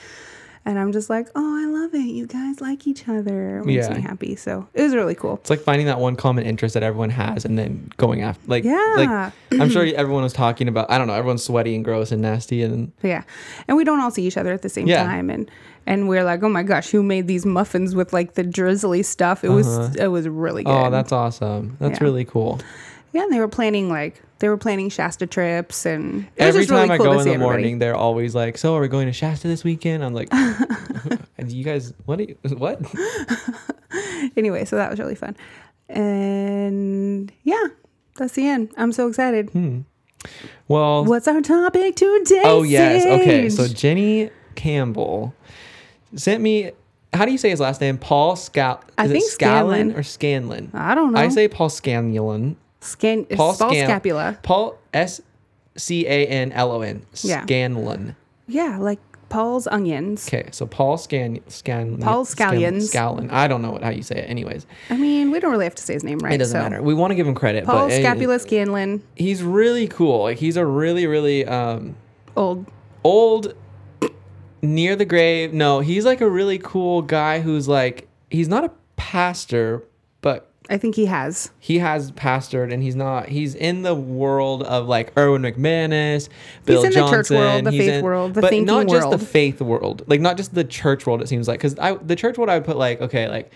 and 0.69 0.79
I'm 0.79 0.93
just 0.93 1.09
like, 1.09 1.29
oh, 1.35 1.63
I 1.63 1.65
love 1.65 1.95
it. 1.95 2.07
You 2.11 2.27
guys 2.27 2.61
like 2.61 2.87
each 2.87 3.09
other. 3.09 3.61
It 3.61 3.65
makes 3.65 3.89
Yeah. 3.89 3.95
me 3.95 4.03
happy. 4.03 4.37
So 4.37 4.69
it 4.75 4.83
was 4.83 4.95
really 4.95 5.15
cool. 5.15 5.37
It's 5.41 5.49
like 5.49 5.61
finding 5.61 5.87
that 5.87 5.99
one 5.99 6.15
common 6.15 6.45
interest 6.45 6.75
that 6.75 6.83
everyone 6.83 7.09
has 7.09 7.47
and 7.47 7.59
then 7.59 7.91
going 7.97 8.21
after 8.21 8.43
like 8.47 8.65
Yeah. 8.65 8.95
like 8.97 9.33
I'm 9.61 9.71
sure 9.71 9.85
everyone 9.97 10.25
was 10.25 10.35
talking 10.35 10.69
about 10.69 10.91
I 10.91 10.99
don't 10.99 11.07
know, 11.07 11.15
everyone's 11.15 11.43
sweaty 11.43 11.75
and 11.75 11.83
gross 11.83 12.13
and 12.13 12.21
nasty 12.21 12.63
and 12.63 12.93
Yeah. 13.03 13.23
And 13.67 13.79
we 13.79 13.85
don't 13.85 13.99
all 14.01 14.11
see 14.11 14.27
each 14.27 14.37
other 14.37 14.53
at 14.53 14.61
the 14.61 14.69
same 14.69 14.87
Yeah. 14.87 15.05
time 15.05 15.31
and 15.31 15.51
and 15.87 16.07
we're 16.07 16.23
like, 16.23 16.43
"Oh 16.43 16.51
my 16.51 16.63
gosh, 16.63 16.91
who 16.91 17.03
made 17.03 17.29
these 17.29 17.47
muffins 17.47 17.95
with 17.95 18.13
like 18.13 18.35
the 18.35 18.43
drizzly 18.43 19.03
stuff?" 19.03 19.43
It 19.43 19.49
was 19.49 19.67
uh-huh. 19.67 19.95
it 19.99 20.09
was 20.09 20.29
really 20.29 20.63
oh, 20.67 20.71
good. 20.71 20.87
oh 20.89 20.91
that's 20.91 21.13
awesome. 21.13 21.79
That's 21.81 21.99
Yeah. 21.99 22.05
really 22.05 22.27
cool. 22.27 22.61
Yeah, 23.19 23.25
and 23.25 23.33
they 23.33 23.41
were 23.41 23.49
planning 23.49 23.89
like 23.89 24.23
they 24.39 24.49
were 24.49 24.57
planning 24.57 24.89
Shasta 24.91 25.27
trips 25.27 25.85
and 25.85 26.21
it 26.37 26.45
was 26.45 26.49
Every 26.51 26.61
just 26.61 26.71
really 26.71 26.83
time 26.87 26.91
I 26.93 26.97
cool 26.99 27.07
go 27.07 27.13
in 27.13 27.17
the 27.19 27.23
everybody. 27.33 27.39
morning, 27.39 27.79
they're 27.81 27.97
always 27.97 28.33
like, 28.37 28.57
"So, 28.57 28.77
are 28.77 28.81
we 28.81 28.87
going 28.87 29.07
to 29.09 29.13
Shasta 29.13 29.49
this 29.49 29.65
weekend?" 29.65 30.05
I'm 30.05 30.15
like, 30.15 30.29
And 31.39 31.51
"You 31.51 31.65
guys, 31.65 31.93
what? 32.05 32.21
Are 32.21 32.23
you, 32.23 32.37
what?" 32.57 32.81
Anyway, 34.37 34.65
so 34.65 34.77
that 34.77 34.89
was 34.91 35.01
really 35.01 35.17
fun. 35.17 35.35
And 35.89 37.33
yeah, 37.43 37.65
that's 38.17 38.35
the 38.35 38.47
end. 38.47 38.71
I'm 38.77 38.93
so 38.93 39.09
excited. 39.09 39.51
Hmm. 39.51 39.81
Well, 40.69 41.05
What's 41.05 41.27
our 41.27 41.41
topic 41.41 41.97
today? 41.97 42.43
oh 42.45 42.63
yes, 42.63 43.05
okay. 43.05 43.49
So 43.49 43.67
Jenny 43.69 44.31
Campbell 44.55 45.35
sent 46.15 46.41
me. 46.43 46.71
How 47.15 47.25
do 47.25 47.33
you 47.33 47.39
say 47.39 47.49
his 47.51 47.59
last 47.61 47.81
name? 47.81 47.97
Paul 47.99 48.37
Scal. 48.37 48.81
I 48.99 49.07
is 49.07 49.11
it 49.11 49.15
think 49.15 49.31
Scanlon. 49.31 49.93
or 49.97 50.03
Scanlon. 50.03 50.71
I 50.75 50.95
don't 50.95 51.13
know. 51.13 51.21
I 51.21 51.29
say 51.31 51.49
Paul 51.49 51.71
Scanlon. 51.71 52.57
Scan 52.89 53.25
Paul 53.27 53.55
Paul 53.57 53.71
Scan- 53.71 53.87
Scapula. 53.87 54.39
Paul 54.43 54.79
S 54.93 55.21
C 55.77 56.07
A 56.07 56.27
N 56.27 56.53
L 56.53 56.73
O 56.73 56.81
N. 56.83 57.05
Yeah. 57.23 57.43
Scanlon. 57.43 58.17
Yeah, 58.47 58.79
like 58.79 58.99
Paul's 59.29 59.67
onions. 59.67 60.27
Okay, 60.27 60.49
so 60.53 60.67
Paul 60.67 60.97
Scan 60.97 61.39
Scan 61.49 61.99
Paul 61.99 62.25
Scallions. 62.25 62.91
Scallon. 62.91 63.31
I 63.31 63.47
don't 63.47 63.61
know 63.61 63.71
what, 63.73 63.83
how 63.83 63.91
you 63.91 64.03
say 64.03 64.17
it. 64.17 64.31
Anyways, 64.31 64.67
I 64.89 64.97
mean, 64.97 65.31
we 65.31 65.39
don't 65.39 65.51
really 65.51 65.67
have 65.67 65.75
to 65.75 65.83
say 65.83 65.93
his 65.93 66.03
name, 66.03 66.19
right? 66.21 66.33
it 66.33 66.39
doesn't 66.39 66.59
So, 66.59 66.63
matter. 66.63 66.83
We 66.83 66.95
want 66.95 67.11
to 67.11 67.15
give 67.15 67.27
him 67.27 67.35
credit, 67.35 67.65
Paul 67.67 67.89
but 67.89 67.95
Scapula 67.95 68.39
Scanlon. 68.39 69.03
he's 69.17 69.43
really 69.43 69.87
cool. 69.87 70.23
Like 70.23 70.39
he's 70.39 70.57
a 70.57 70.65
really 70.65 71.07
really 71.07 71.45
um 71.47 71.95
Old. 72.37 72.67
old 73.05 73.55
near 74.63 74.97
the 74.97 75.05
grave. 75.05 75.53
No, 75.53 75.81
he's 75.81 76.05
like 76.05 76.21
a 76.21 76.29
really 76.29 76.59
cool 76.59 77.03
guy 77.03 77.41
who's 77.41 77.69
like 77.69 78.09
he's 78.31 78.49
not 78.49 78.65
a 78.65 78.71
pastor, 78.97 79.85
but 80.21 80.51
I 80.71 80.77
think 80.77 80.95
he 80.97 81.07
has. 81.07 81.51
he 81.59 81.79
has 81.79 82.13
pastored 82.13 82.73
and 82.73 82.83
he's 82.83 82.95
not 82.95 83.29
he's 83.29 83.55
in 83.55 83.83
the 83.83 83.95
world 83.95 84.63
of 84.65 84.87
like 84.87 85.13
Erwin 85.19 85.43
McManus, 85.43 86.29
Bill 86.67 86.83
he's 86.85 86.95
in 86.97 87.03
the 87.03 87.11
church 87.11 87.31
world, 87.31 87.65
the 87.65 87.71
faith 87.73 87.89
in- 87.95 88.05
world, 88.05 88.35
the 88.35 88.41
but 88.43 88.51
thinking 88.51 88.67
not 88.67 88.87
just 88.89 89.11
the 89.11 89.19
faith 89.19 89.61
world, 89.63 90.03
like 90.07 90.21
not 90.21 90.37
just 90.37 90.55
the 90.55 90.65
church 90.65 91.07
world. 91.07 91.23
It 91.23 91.29
seems 91.29 91.49
like 91.49 91.59
because 91.61 91.79
I 91.79 91.95
the 91.95 92.17
church 92.17 92.37
world 92.37 92.51
I 92.51 92.55
would 92.57 92.65
put 92.67 92.77
like 92.77 93.01
okay 93.01 93.29
like 93.29 93.51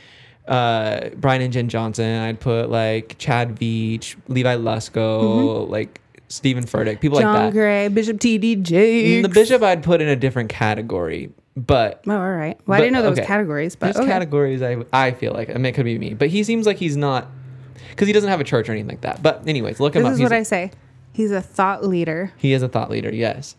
uh 0.49 1.11
Brian 1.16 1.42
and 1.42 1.52
Jen 1.52 1.69
Johnson, 1.69 2.21
I'd 2.23 2.40
put 2.40 2.71
like 2.71 3.16
Chad 3.19 3.57
Veach, 3.57 4.16
Levi 4.28 4.57
Lusko, 4.57 5.69
like 5.69 6.00
Steven 6.28 6.64
Furtick, 6.64 7.00
people 7.00 7.19
Mm-hmm. 7.19 7.25
John 7.25 7.35
like 7.35 7.52
that. 7.52 7.52
Gray, 7.52 7.88
Bishop 7.88 8.19
T.D. 8.21 8.57
Jakes. 8.57 9.28
The 9.28 9.33
bishop 9.35 9.62
I'd 9.62 9.83
put 9.83 10.00
in 10.00 10.09
a 10.09 10.16
different 10.16 10.49
category, 10.49 11.31
but 11.56 12.02
Oh, 12.06 12.12
all 12.12 12.30
right. 12.32 12.59
Well, 12.66 12.76
I 12.76 12.80
didn't 12.80 12.94
know 12.94 13.02
there 13.02 13.11
was 13.11 13.18
okay. 13.18 13.26
categories, 13.26 13.76
but 13.76 13.87
there's 13.87 13.97
okay. 13.99 14.06
categories 14.11 14.62
I 14.62 14.78
I 14.92 15.11
feel 15.12 15.32
like 15.32 15.50
I 15.50 15.54
mean 15.54 15.66
it 15.66 15.73
could 15.75 15.85
be 15.85 15.99
me, 15.99 16.14
but 16.14 16.28
he 16.28 16.42
seems 16.44 16.66
like 16.66 16.76
he's 16.78 16.97
not 16.97 17.28
because 17.90 18.06
he 18.06 18.12
doesn't 18.12 18.30
have 18.30 18.40
a 18.40 18.44
church 18.44 18.68
or 18.68 18.73
anything 18.73 18.88
like 18.88 19.02
that. 19.02 19.23
But 19.23 19.47
anyways, 19.47 19.78
look 19.80 19.94
him 19.94 20.02
this 20.02 20.09
up. 20.09 20.12
is 20.14 20.18
He's 20.18 20.25
what 20.25 20.32
a- 20.32 20.37
I 20.38 20.42
say. 20.42 20.71
He's 21.12 21.30
a 21.30 21.42
thought 21.42 21.85
leader, 21.85 22.32
he 22.38 22.52
is 22.54 22.62
a 22.62 22.68
thought 22.68 22.90
leader, 22.90 23.14
yes. 23.14 23.56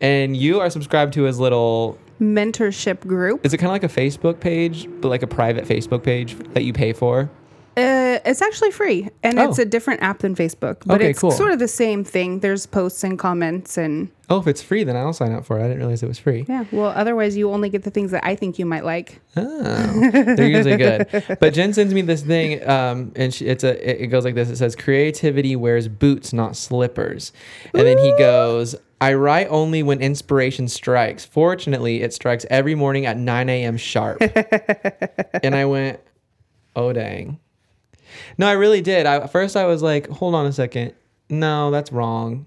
And 0.00 0.36
you 0.36 0.60
are 0.60 0.68
subscribed 0.70 1.12
to 1.14 1.22
his 1.22 1.38
little. 1.38 1.98
mentorship 2.20 3.00
group. 3.00 3.44
Is 3.46 3.54
it 3.54 3.58
kind 3.58 3.68
of 3.68 3.72
like 3.72 3.84
a 3.84 3.88
Facebook 3.88 4.40
page, 4.40 4.88
but 5.00 5.08
like 5.08 5.22
a 5.22 5.26
private 5.26 5.64
Facebook 5.66 6.02
page 6.02 6.36
that 6.54 6.64
you 6.64 6.72
pay 6.72 6.92
for? 6.92 7.30
Uh, 7.76 8.18
it's 8.24 8.40
actually 8.40 8.70
free, 8.70 9.08
and 9.22 9.38
Oh. 9.38 9.50
it's 9.50 9.58
a 9.58 9.64
different 9.66 10.02
app 10.02 10.20
than 10.20 10.34
Facebook, 10.34 10.78
but 10.86 10.94
Okay, 10.96 11.10
it's 11.10 11.18
cool. 11.20 11.30
sort 11.30 11.52
of 11.52 11.58
the 11.58 11.68
same 11.68 12.04
thing. 12.04 12.40
There's 12.40 12.64
posts 12.64 13.04
and 13.04 13.18
comments, 13.18 13.76
and 13.76 14.08
Oh, 14.30 14.38
if 14.40 14.46
it's 14.46 14.62
free, 14.62 14.82
then 14.82 14.96
I'll 14.96 15.12
sign 15.12 15.32
up 15.32 15.44
for 15.44 15.58
it. 15.58 15.60
I 15.64 15.68
didn't 15.68 15.78
realize 15.80 16.02
it 16.02 16.08
was 16.08 16.18
free. 16.18 16.46
yeah. 16.48 16.64
Well, 16.72 16.92
otherwise, 16.96 17.36
you 17.36 17.50
only 17.52 17.68
get 17.68 17.82
the 17.82 17.90
things 17.90 18.10
that 18.12 18.24
I 18.26 18.34
think 18.34 18.58
you 18.58 18.64
might 18.64 18.84
like. 18.84 19.20
Oh, 19.36 20.10
they're 20.10 20.48
usually 20.48 20.76
good. 20.78 21.06
But 21.38 21.52
Jen 21.52 21.74
sends 21.74 21.92
me 21.92 22.00
this 22.00 22.22
thing, 22.22 22.66
um, 22.66 23.12
and 23.14 23.32
she, 23.34 23.44
it's 23.46 23.62
a 23.62 23.72
it 23.90 24.00
it 24.04 24.06
goes 24.06 24.24
like 24.24 24.34
this. 24.34 24.48
It 24.48 24.56
says, 24.56 24.74
"Creativity 24.74 25.54
wears 25.54 25.86
boots, 25.86 26.32
not 26.32 26.56
slippers." 26.56 27.30
And 27.74 27.86
then 27.86 27.98
he 27.98 28.14
goes, 28.18 28.74
"I 29.02 29.12
write 29.12 29.48
only 29.50 29.82
when 29.82 30.00
inspiration 30.00 30.66
strikes. 30.68 31.26
Fortunately, 31.26 32.00
it 32.02 32.14
strikes 32.14 32.46
every 32.48 32.74
morning 32.74 33.04
at 33.04 33.18
9 33.18 33.48
a.m. 33.50 33.76
sharp." 33.76 34.22
and 35.42 35.54
I 35.54 35.66
went, 35.66 36.00
"Oh 36.74 36.92
dang." 36.94 37.38
No, 38.38 38.46
I 38.46 38.52
really 38.52 38.80
did. 38.80 39.06
I, 39.06 39.16
at 39.16 39.32
first, 39.32 39.56
I 39.56 39.64
was 39.66 39.82
like, 39.82 40.08
"Hold 40.08 40.34
on 40.34 40.46
a 40.46 40.52
second. 40.52 40.94
No, 41.28 41.70
that's 41.70 41.92
wrong." 41.92 42.46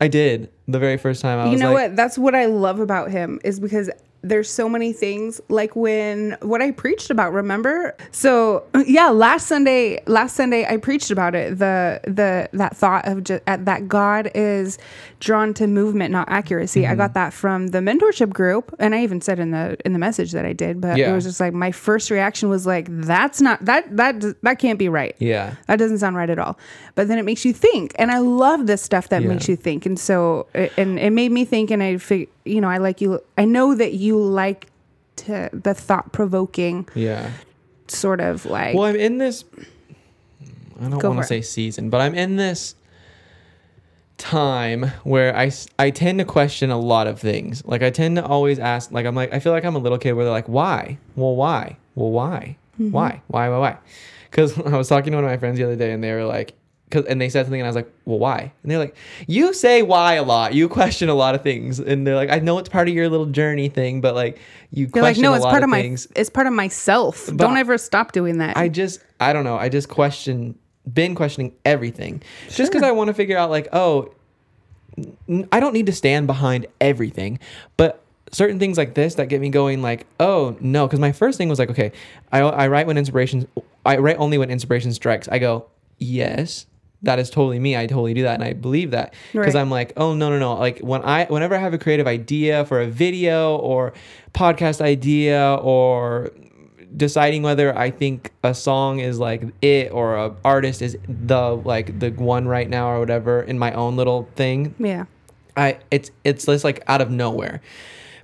I 0.00 0.08
did 0.08 0.50
the 0.66 0.78
very 0.78 0.96
first 0.96 1.20
time. 1.20 1.38
I 1.38 1.50
you 1.50 1.58
know 1.58 1.72
like, 1.72 1.90
what? 1.90 1.96
That's 1.96 2.16
what 2.16 2.34
I 2.34 2.46
love 2.46 2.80
about 2.80 3.10
him 3.10 3.38
is 3.44 3.60
because 3.60 3.90
there's 4.22 4.50
so 4.50 4.68
many 4.68 4.92
things 4.92 5.40
like 5.48 5.74
when 5.74 6.36
what 6.42 6.60
I 6.60 6.72
preached 6.72 7.10
about, 7.10 7.32
remember? 7.32 7.96
So 8.12 8.64
yeah, 8.86 9.08
last 9.08 9.46
Sunday, 9.46 10.02
last 10.06 10.36
Sunday 10.36 10.66
I 10.66 10.76
preached 10.76 11.10
about 11.10 11.34
it. 11.34 11.58
The 11.58 12.00
the 12.04 12.48
that 12.52 12.76
thought 12.76 13.06
of 13.08 13.24
just 13.24 13.44
that 13.46 13.88
God 13.88 14.30
is 14.34 14.78
drawn 15.20 15.54
to 15.54 15.66
movement, 15.66 16.12
not 16.12 16.28
accuracy. 16.28 16.82
Mm-hmm. 16.82 16.92
I 16.92 16.94
got 16.96 17.14
that 17.14 17.32
from 17.32 17.68
the 17.68 17.78
mentorship 17.78 18.30
group, 18.30 18.74
and 18.78 18.94
I 18.94 19.02
even 19.02 19.20
said 19.20 19.38
in 19.38 19.50
the 19.52 19.76
in 19.84 19.92
the 19.92 19.98
message 19.98 20.32
that 20.32 20.44
I 20.44 20.52
did. 20.52 20.80
But 20.80 20.98
Yeah. 20.98 21.10
it 21.10 21.14
was 21.14 21.24
just 21.24 21.40
like 21.40 21.52
my 21.52 21.72
first 21.72 22.10
reaction 22.10 22.48
was 22.48 22.66
like, 22.66 22.86
"That's 22.90 23.40
not 23.40 23.64
that 23.64 23.96
that 23.96 24.20
that 24.42 24.58
can't 24.58 24.78
be 24.78 24.88
right." 24.88 25.14
yeah, 25.18 25.54
That 25.66 25.76
doesn't 25.78 25.98
sound 25.98 26.16
right 26.16 26.30
at 26.30 26.38
all. 26.38 26.58
But 26.94 27.08
then 27.08 27.18
it 27.18 27.24
makes 27.24 27.44
you 27.44 27.52
think, 27.52 27.92
and 27.96 28.10
I 28.10 28.18
love 28.18 28.66
this 28.66 28.82
stuff 28.82 29.08
that 29.10 29.22
Yeah. 29.22 29.28
makes 29.28 29.48
you 29.48 29.56
think. 29.56 29.86
And 29.86 29.98
so, 29.98 30.46
and 30.54 30.98
it 30.98 31.10
made 31.12 31.32
me 31.32 31.44
think, 31.44 31.70
and 31.70 31.82
I, 31.82 31.96
fig, 31.98 32.28
you 32.44 32.60
know, 32.60 32.68
I 32.68 32.78
like 32.78 33.00
you. 33.00 33.20
I 33.38 33.44
know 33.44 33.74
that 33.74 33.94
you 33.94 34.09
like 34.18 34.68
to 35.16 35.50
the 35.52 35.74
thought 35.74 36.12
provoking 36.12 36.88
yeah. 36.94 37.30
sort 37.88 38.20
of 38.20 38.46
like. 38.46 38.74
Well, 38.74 38.84
I'm 38.84 38.96
in 38.96 39.18
this. 39.18 39.44
I 40.80 40.88
don't 40.88 41.02
want 41.02 41.18
to 41.18 41.24
say 41.24 41.42
season, 41.42 41.90
but 41.90 42.00
I'm 42.00 42.14
in 42.14 42.36
this 42.36 42.74
time 44.16 44.84
where 45.02 45.36
I, 45.36 45.50
I 45.78 45.90
tend 45.90 46.18
to 46.20 46.24
question 46.24 46.70
a 46.70 46.78
lot 46.78 47.06
of 47.06 47.18
things. 47.18 47.64
Like 47.64 47.82
I 47.82 47.90
tend 47.90 48.16
to 48.16 48.24
always 48.24 48.58
ask, 48.58 48.92
like 48.92 49.06
I'm 49.06 49.14
like 49.14 49.32
I 49.32 49.40
feel 49.40 49.52
like 49.52 49.64
I'm 49.64 49.76
a 49.76 49.78
little 49.78 49.98
kid 49.98 50.12
where 50.12 50.24
they're 50.24 50.32
like, 50.32 50.48
why? 50.48 50.98
Well, 51.16 51.34
why? 51.34 51.76
Well, 51.94 52.10
why? 52.10 52.56
Mm-hmm. 52.74 52.92
Why? 52.92 53.22
Why? 53.26 53.48
Why? 53.48 53.58
Why? 53.58 53.78
Because 54.30 54.58
I 54.66 54.76
was 54.76 54.88
talking 54.88 55.12
to 55.12 55.16
one 55.16 55.24
of 55.24 55.30
my 55.30 55.36
friends 55.36 55.58
the 55.58 55.64
other 55.64 55.76
day, 55.76 55.92
and 55.92 56.02
they 56.02 56.12
were 56.12 56.24
like, 56.24 56.54
cause, 56.90 57.04
and 57.06 57.20
they 57.20 57.28
said 57.28 57.44
something, 57.44 57.60
and 57.60 57.66
I 57.66 57.68
was 57.68 57.76
like, 57.76 57.92
well, 58.04 58.18
why? 58.18 58.52
And 58.62 58.70
they're 58.70 58.78
like, 58.78 58.96
you 59.26 59.52
say 59.54 59.82
why 59.82 60.14
a 60.14 60.22
lot. 60.22 60.54
You 60.54 60.68
question 60.68 61.08
a 61.08 61.14
lot 61.14 61.34
of 61.34 61.42
things, 61.42 61.78
and 61.78 62.06
they're 62.06 62.16
like, 62.16 62.30
I 62.30 62.38
know 62.38 62.58
it's 62.58 62.68
part 62.68 62.88
of 62.88 62.94
your 62.94 63.08
little 63.08 63.26
journey 63.26 63.68
thing, 63.68 64.00
but 64.00 64.14
like 64.14 64.38
you 64.70 64.86
like, 64.86 64.92
question 64.92 65.22
no, 65.22 65.32
a 65.32 65.36
it's 65.36 65.44
lot 65.44 65.50
part 65.50 65.62
of 65.62 65.68
of 65.68 65.70
my. 65.70 65.82
things. 65.82 66.08
It's 66.14 66.30
part 66.30 66.46
of 66.46 66.52
myself. 66.52 67.26
But 67.26 67.38
Don't 67.38 67.56
ever 67.56 67.78
stop 67.78 68.12
doing 68.12 68.38
that. 68.38 68.56
I 68.56 68.68
just 68.68 69.00
I 69.18 69.32
don't 69.32 69.44
know. 69.44 69.56
I 69.56 69.68
just 69.68 69.88
question 69.88 70.56
been 70.92 71.14
questioning 71.14 71.54
everything. 71.64 72.22
Just 72.48 72.72
because 72.72 72.82
I 72.82 72.90
want 72.92 73.08
to 73.08 73.14
figure 73.14 73.36
out 73.36 73.50
like, 73.50 73.68
oh, 73.72 74.12
I 75.52 75.60
don't 75.60 75.72
need 75.72 75.86
to 75.86 75.92
stand 75.92 76.26
behind 76.26 76.66
everything, 76.80 77.38
but 77.76 78.02
certain 78.32 78.58
things 78.58 78.78
like 78.78 78.94
this 78.94 79.16
that 79.16 79.28
get 79.28 79.40
me 79.40 79.48
going 79.48 79.82
like, 79.82 80.06
oh 80.18 80.56
no, 80.60 80.86
because 80.86 81.00
my 81.00 81.12
first 81.12 81.38
thing 81.38 81.48
was 81.48 81.58
like, 81.58 81.70
okay, 81.70 81.92
I 82.32 82.40
I 82.40 82.68
write 82.68 82.86
when 82.86 82.98
inspiration 82.98 83.48
I 83.84 83.96
write 83.98 84.16
only 84.18 84.38
when 84.38 84.50
inspiration 84.50 84.92
strikes. 84.92 85.28
I 85.28 85.38
go, 85.38 85.66
yes. 85.98 86.66
That 87.02 87.18
is 87.18 87.30
totally 87.30 87.58
me. 87.58 87.76
I 87.76 87.86
totally 87.86 88.12
do 88.14 88.22
that, 88.22 88.34
and 88.34 88.44
I 88.44 88.52
believe 88.52 88.90
that 88.90 89.14
because 89.32 89.54
Right. 89.54 89.60
I'm 89.60 89.70
like, 89.70 89.92
oh 89.96 90.14
no, 90.14 90.28
no, 90.30 90.38
no. 90.38 90.54
Like 90.54 90.80
when 90.80 91.02
I, 91.02 91.24
whenever 91.26 91.54
I 91.54 91.58
have 91.58 91.72
a 91.72 91.78
creative 91.78 92.06
idea 92.06 92.64
for 92.66 92.80
a 92.80 92.86
video 92.86 93.56
or 93.56 93.92
podcast 94.34 94.80
idea 94.82 95.54
or 95.62 96.30
deciding 96.96 97.42
whether 97.42 97.76
I 97.78 97.90
think 97.90 98.32
a 98.42 98.52
song 98.54 98.98
is 98.98 99.18
like 99.18 99.42
it 99.62 99.92
or 99.92 100.16
a 100.16 100.34
artist 100.44 100.82
is 100.82 100.98
the 101.08 101.56
like 101.56 101.98
the 102.00 102.10
one 102.10 102.46
right 102.48 102.68
now 102.68 102.90
or 102.90 102.98
whatever 103.00 103.42
in 103.42 103.58
my 103.58 103.72
own 103.72 103.96
little 103.96 104.28
thing. 104.36 104.74
yeah. 104.78 105.04
I 105.56 105.78
it's 105.90 106.10
it's 106.24 106.46
just 106.46 106.64
like 106.64 106.82
out 106.86 107.00
of 107.00 107.10
nowhere. 107.10 107.60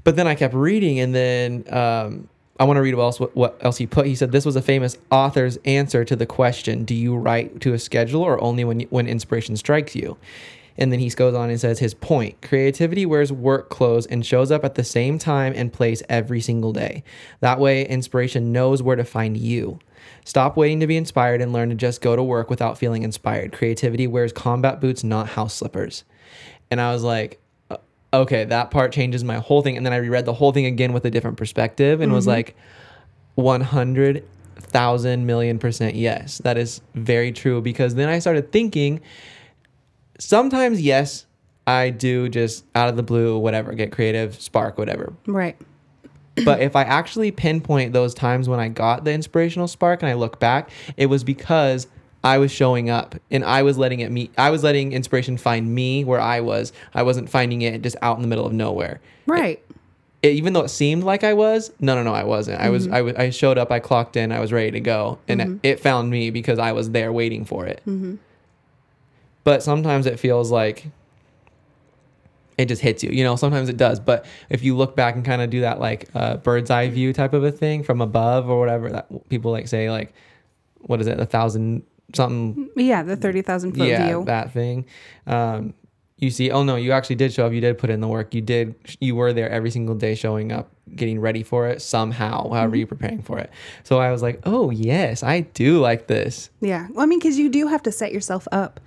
But 0.04 0.16
then 0.16 0.26
I 0.28 0.34
kept 0.36 0.54
reading 0.54 1.00
and 1.00 1.14
then 1.14 1.64
um 1.72 2.28
I 2.58 2.64
want 2.64 2.76
to 2.78 2.82
read 2.82 2.94
what 2.94 3.04
else 3.04 3.18
what, 3.18 3.56
else 3.60 3.76
he 3.76 3.86
put. 3.86 4.06
He 4.06 4.14
said 4.14 4.32
this 4.32 4.46
was 4.46 4.56
a 4.56 4.62
famous 4.62 4.96
author's 5.10 5.58
answer 5.64 6.04
to 6.04 6.16
the 6.16 6.26
question, 6.26 6.84
do 6.84 6.94
you 6.94 7.16
write 7.16 7.60
to 7.60 7.74
a 7.74 7.78
schedule 7.78 8.22
or 8.22 8.42
only 8.42 8.64
when 8.64 8.80
when 8.82 9.06
inspiration 9.06 9.56
strikes 9.56 9.94
you? 9.94 10.16
And 10.78 10.92
then 10.92 11.00
he 11.00 11.08
goes 11.10 11.34
on 11.34 11.48
and 11.48 11.60
says 11.60 11.78
his 11.78 11.94
point 11.94 12.40
creativity 12.42 13.06
wears 13.06 13.32
work 13.32 13.70
clothes 13.70 14.06
and 14.06 14.24
shows 14.24 14.50
up 14.50 14.64
at 14.64 14.74
the 14.74 14.84
same 14.84 15.18
time 15.18 15.52
and 15.56 15.72
place 15.72 16.02
every 16.08 16.40
single 16.40 16.72
day. 16.72 17.02
That 17.40 17.58
way, 17.58 17.86
inspiration 17.86 18.52
knows 18.52 18.82
where 18.82 18.96
to 18.96 19.04
find 19.04 19.36
you. 19.36 19.78
Stop 20.24 20.56
waiting 20.56 20.80
to 20.80 20.86
be 20.86 20.96
inspired 20.96 21.40
and 21.40 21.52
learn 21.52 21.70
to 21.70 21.74
just 21.74 22.00
go 22.00 22.14
to 22.16 22.22
work 22.22 22.50
without 22.50 22.78
feeling 22.78 23.02
inspired. 23.02 23.52
Creativity 23.52 24.06
wears 24.06 24.32
combat 24.32 24.80
boots, 24.80 25.02
not 25.02 25.28
house 25.30 25.54
slippers. 25.54 26.04
And 26.70 26.80
I 26.80 26.92
was 26.92 27.02
like, 27.02 27.34
"Uh, 27.34 27.45
okay, 28.18 28.44
that 28.44 28.70
part 28.70 28.92
changes 28.92 29.24
my 29.24 29.36
whole 29.36 29.62
thing. 29.62 29.76
And 29.76 29.84
then 29.84 29.92
I 29.92 29.96
reread 29.96 30.24
the 30.24 30.34
whole 30.34 30.52
thing 30.52 30.66
again 30.66 30.92
with 30.92 31.04
a 31.04 31.10
different 31.10 31.36
perspective 31.36 32.00
and 32.00 32.12
was 32.12 32.24
mm-hmm. 32.24 32.32
like, 32.32 32.56
100,000 33.36 35.26
million 35.26 35.58
percent 35.58 35.94
yes. 35.94 36.38
That 36.38 36.58
is 36.58 36.80
very 36.94 37.32
true. 37.32 37.60
Because 37.60 37.94
then 37.94 38.08
I 38.08 38.18
started 38.18 38.50
thinking, 38.50 39.00
sometimes, 40.18 40.80
yes, 40.80 41.26
I 41.66 41.90
do 41.90 42.28
just 42.28 42.64
out 42.74 42.88
of 42.88 42.96
the 42.96 43.02
blue, 43.02 43.38
whatever, 43.38 43.72
get 43.74 43.92
creative, 43.92 44.40
spark, 44.40 44.78
whatever. 44.78 45.12
Right. 45.26 45.56
But 46.44 46.60
if 46.60 46.76
I 46.76 46.82
actually 46.82 47.30
pinpoint 47.30 47.94
those 47.94 48.12
times 48.12 48.46
when 48.46 48.60
I 48.60 48.68
got 48.68 49.04
the 49.04 49.12
inspirational 49.12 49.68
spark 49.68 50.02
and 50.02 50.10
I 50.10 50.12
look 50.12 50.38
back, 50.38 50.68
it 50.98 51.06
was 51.06 51.24
because 51.24 51.86
I 52.26 52.38
was 52.38 52.50
showing 52.50 52.90
up 52.90 53.14
and 53.30 53.44
I 53.44 53.62
was 53.62 53.78
letting 53.78 54.00
it 54.00 54.10
me 54.10 54.30
I 54.36 54.50
was 54.50 54.64
letting 54.64 54.92
inspiration 54.92 55.36
find 55.36 55.72
me 55.72 56.02
where 56.02 56.20
I 56.20 56.40
was. 56.40 56.72
I 56.92 57.04
wasn't 57.04 57.30
finding 57.30 57.62
it 57.62 57.82
just 57.82 57.94
out 58.02 58.16
in 58.16 58.22
the 58.22 58.26
middle 58.26 58.44
of 58.44 58.52
nowhere. 58.52 59.00
Right. 59.26 59.62
It, 60.24 60.32
even 60.32 60.52
though 60.52 60.62
it 60.62 60.70
seemed 60.70 61.04
like 61.04 61.22
I 61.22 61.34
was, 61.34 61.70
no, 61.78 61.94
no, 61.94 62.02
no, 62.02 62.12
I 62.12 62.24
wasn't. 62.24 62.60
I 62.60 62.70
was, 62.70 62.86
mm-hmm. 62.86 62.94
I 62.96 63.02
was, 63.02 63.14
I 63.14 63.30
showed 63.30 63.58
up, 63.58 63.70
I 63.70 63.78
clocked 63.78 64.16
in, 64.16 64.32
I 64.32 64.40
was 64.40 64.52
ready 64.52 64.72
to 64.72 64.80
go, 64.80 65.18
and 65.28 65.40
it, 65.40 65.60
it 65.62 65.80
found 65.80 66.10
me 66.10 66.30
because 66.30 66.58
I 66.58 66.72
was 66.72 66.90
there 66.90 67.12
waiting 67.12 67.44
for 67.44 67.64
it. 67.64 67.80
Mm-hmm. 67.86 68.16
But 69.44 69.62
sometimes 69.62 70.06
it 70.06 70.18
feels 70.18 70.50
like 70.50 70.86
it 72.58 72.66
just 72.66 72.82
hits 72.82 73.04
you. 73.04 73.10
You 73.10 73.22
know, 73.22 73.36
sometimes 73.36 73.68
it 73.68 73.76
does. 73.76 74.00
But 74.00 74.26
if 74.50 74.64
you 74.64 74.76
look 74.76 74.96
back 74.96 75.14
and 75.14 75.24
kind 75.24 75.42
of 75.42 75.50
do 75.50 75.60
that 75.60 75.78
like 75.78 76.08
uh, 76.12 76.38
bird's 76.38 76.70
eye 76.70 76.88
view 76.88 77.12
type 77.12 77.34
of 77.34 77.44
a 77.44 77.52
thing 77.52 77.84
from 77.84 78.00
above 78.00 78.48
or 78.48 78.58
whatever 78.58 78.90
that 78.90 79.28
people 79.28 79.52
like 79.52 79.68
say 79.68 79.90
like, 79.90 80.12
what 80.80 81.00
is 81.00 81.06
it, 81.06 81.20
a 81.20 81.26
thousand 81.26 81.84
something? 82.14 82.70
Yeah. 82.76 83.02
The 83.02 83.16
thirty 83.16 83.42
thousand 83.42 83.72
foot 83.76 83.88
yeah, 83.88 84.06
view. 84.06 84.24
that 84.26 84.52
thing. 84.52 84.86
Um, 85.26 85.74
you 86.18 86.30
see, 86.30 86.50
oh 86.50 86.62
no, 86.62 86.76
you 86.76 86.92
actually 86.92 87.16
did 87.16 87.32
show 87.34 87.44
up. 87.46 87.52
You 87.52 87.60
did 87.60 87.76
put 87.76 87.90
in 87.90 88.00
the 88.00 88.08
work. 88.08 88.34
You 88.34 88.40
did. 88.40 88.74
You 89.00 89.14
were 89.16 89.32
there 89.34 89.50
every 89.50 89.70
single 89.70 89.94
day, 89.94 90.14
showing 90.14 90.50
up, 90.50 90.70
getting 90.94 91.20
ready 91.20 91.42
for 91.42 91.68
it 91.68 91.82
somehow, 91.82 92.48
however 92.48 92.68
Mm-hmm. 92.68 92.74
you're 92.76 92.86
preparing 92.86 93.22
for 93.22 93.38
it. 93.38 93.50
So 93.84 93.98
I 93.98 94.10
was 94.12 94.22
like, 94.22 94.40
oh 94.44 94.70
yes, 94.70 95.22
I 95.22 95.40
do 95.40 95.78
like 95.78 96.06
this. 96.06 96.48
yeah. 96.60 96.86
Well, 96.90 97.02
I 97.02 97.06
mean, 97.06 97.18
because 97.18 97.38
you 97.38 97.50
do 97.50 97.66
have 97.66 97.82
to 97.82 97.92
set 97.92 98.12
yourself 98.12 98.48
up 98.50 98.80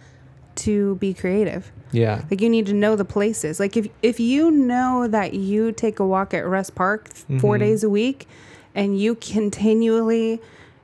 to 0.56 0.96
be 0.96 1.14
creative. 1.14 1.72
Yeah. 1.92 2.24
Like 2.32 2.42
you 2.42 2.50
need 2.50 2.66
to 2.66 2.74
know 2.74 2.96
the 2.96 3.06
places. 3.06 3.60
Like 3.60 3.78
if 3.78 3.88
if 4.02 4.20
you 4.20 4.50
know 4.52 5.08
that 5.08 5.34
you 5.36 5.72
take 5.72 6.00
a 6.00 6.06
walk 6.08 6.34
at 6.34 6.46
Rest 6.48 6.74
Park 6.76 7.10
4 7.40 7.56
Mhm. 7.58 7.60
days 7.60 7.84
a 7.84 7.90
week 7.90 8.28
and 8.74 9.00
you 9.00 9.14
continually 9.16 10.42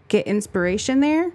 get 0.10 0.28
inspiration 0.28 1.00
there 1.00 1.32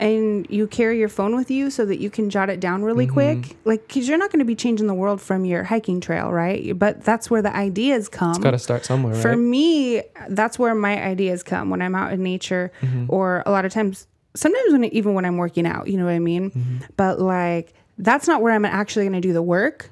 and 0.00 0.46
you 0.50 0.66
carry 0.66 0.98
your 0.98 1.08
phone 1.08 1.36
with 1.36 1.50
you 1.50 1.70
so 1.70 1.84
that 1.84 1.98
you 2.00 2.10
can 2.10 2.28
jot 2.28 2.50
it 2.50 2.58
down 2.60 2.82
really 2.82 3.06
quick 3.06 3.56
like 3.64 3.88
cuz 3.88 4.08
you're 4.08 4.18
not 4.18 4.30
going 4.32 4.40
to 4.40 4.44
be 4.44 4.54
changing 4.56 4.86
the 4.86 4.94
world 4.94 5.20
from 5.20 5.44
your 5.44 5.62
hiking 5.64 6.00
trail, 6.00 6.30
right? 6.32 6.76
But 6.78 7.04
that's 7.04 7.30
where 7.30 7.42
the 7.42 7.54
ideas 7.54 8.08
come. 8.08 8.30
It's 8.30 8.38
got 8.38 8.50
to 8.50 8.58
start 8.58 8.84
somewhere, 8.84 9.14
For 9.14 9.30
right? 9.30 9.38
me, 9.38 10.02
that's 10.28 10.58
where 10.58 10.74
my 10.74 11.00
ideas 11.02 11.42
come 11.42 11.70
when 11.70 11.80
I'm 11.80 11.94
out 11.94 12.12
in 12.12 12.22
nature, 12.22 12.72
Mm-hmm. 12.82 13.04
or 13.08 13.42
a 13.46 13.50
lot 13.50 13.64
of 13.64 13.72
times, 13.72 14.06
sometimes 14.34 14.72
when 14.72 14.84
even 14.86 15.14
when 15.14 15.24
I'm 15.24 15.36
working 15.36 15.66
out, 15.66 15.86
you 15.88 15.96
know 15.96 16.04
what 16.06 16.12
I 16.14 16.18
mean. 16.18 16.50
Mm-hmm. 16.50 16.76
But 16.96 17.20
like, 17.20 17.72
that's 17.96 18.26
not 18.26 18.42
where 18.42 18.52
I'm 18.52 18.64
actually 18.64 19.04
going 19.04 19.20
to 19.22 19.26
do 19.28 19.32
the 19.32 19.42
work. 19.42 19.90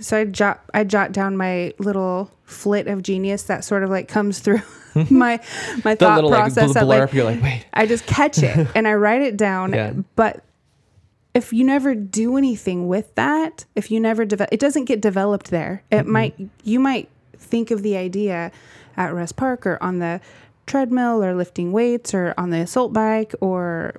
So 0.00 0.18
I 0.18 0.24
jot 0.24 0.62
I 0.74 0.84
jot 0.84 1.12
down 1.12 1.36
my 1.36 1.74
little 1.78 2.30
flit 2.44 2.86
of 2.86 3.02
genius 3.02 3.44
that 3.44 3.64
sort 3.64 3.82
of 3.82 3.90
like 3.90 4.08
comes 4.08 4.40
through 4.40 4.60
my 5.10 5.40
my 5.84 5.94
thought 5.94 6.16
little 6.16 6.30
process. 6.30 6.74
that, 6.74 6.84
blurb, 6.84 7.00
like, 7.00 7.12
you're 7.12 7.24
like, 7.24 7.42
wait. 7.42 7.66
I 7.72 7.86
just 7.86 8.06
catch 8.06 8.42
it 8.42 8.68
and 8.74 8.86
I 8.86 8.94
write 8.94 9.22
it 9.22 9.36
down. 9.36 9.72
Yeah. 9.72 9.94
But 10.16 10.44
if 11.34 11.52
you 11.52 11.64
never 11.64 11.94
do 11.94 12.36
anything 12.36 12.88
with 12.88 13.14
that, 13.14 13.64
if 13.74 13.90
you 13.90 14.00
never 14.00 14.24
develop, 14.24 14.52
it 14.52 14.60
doesn't 14.60 14.84
get 14.84 15.00
developed 15.00 15.50
there. 15.50 15.82
It 15.90 16.06
might, 16.06 16.34
you 16.62 16.78
might 16.78 17.08
think 17.38 17.70
of 17.70 17.82
the 17.82 17.96
idea 17.96 18.52
at 18.98 19.14
Rest 19.14 19.36
Park 19.36 19.66
or 19.66 19.82
on 19.82 19.98
the 19.98 20.20
treadmill 20.66 21.24
or 21.24 21.34
lifting 21.34 21.72
weights 21.72 22.12
or 22.12 22.34
on 22.36 22.50
the 22.50 22.58
assault 22.58 22.92
bike 22.92 23.34
or 23.40 23.94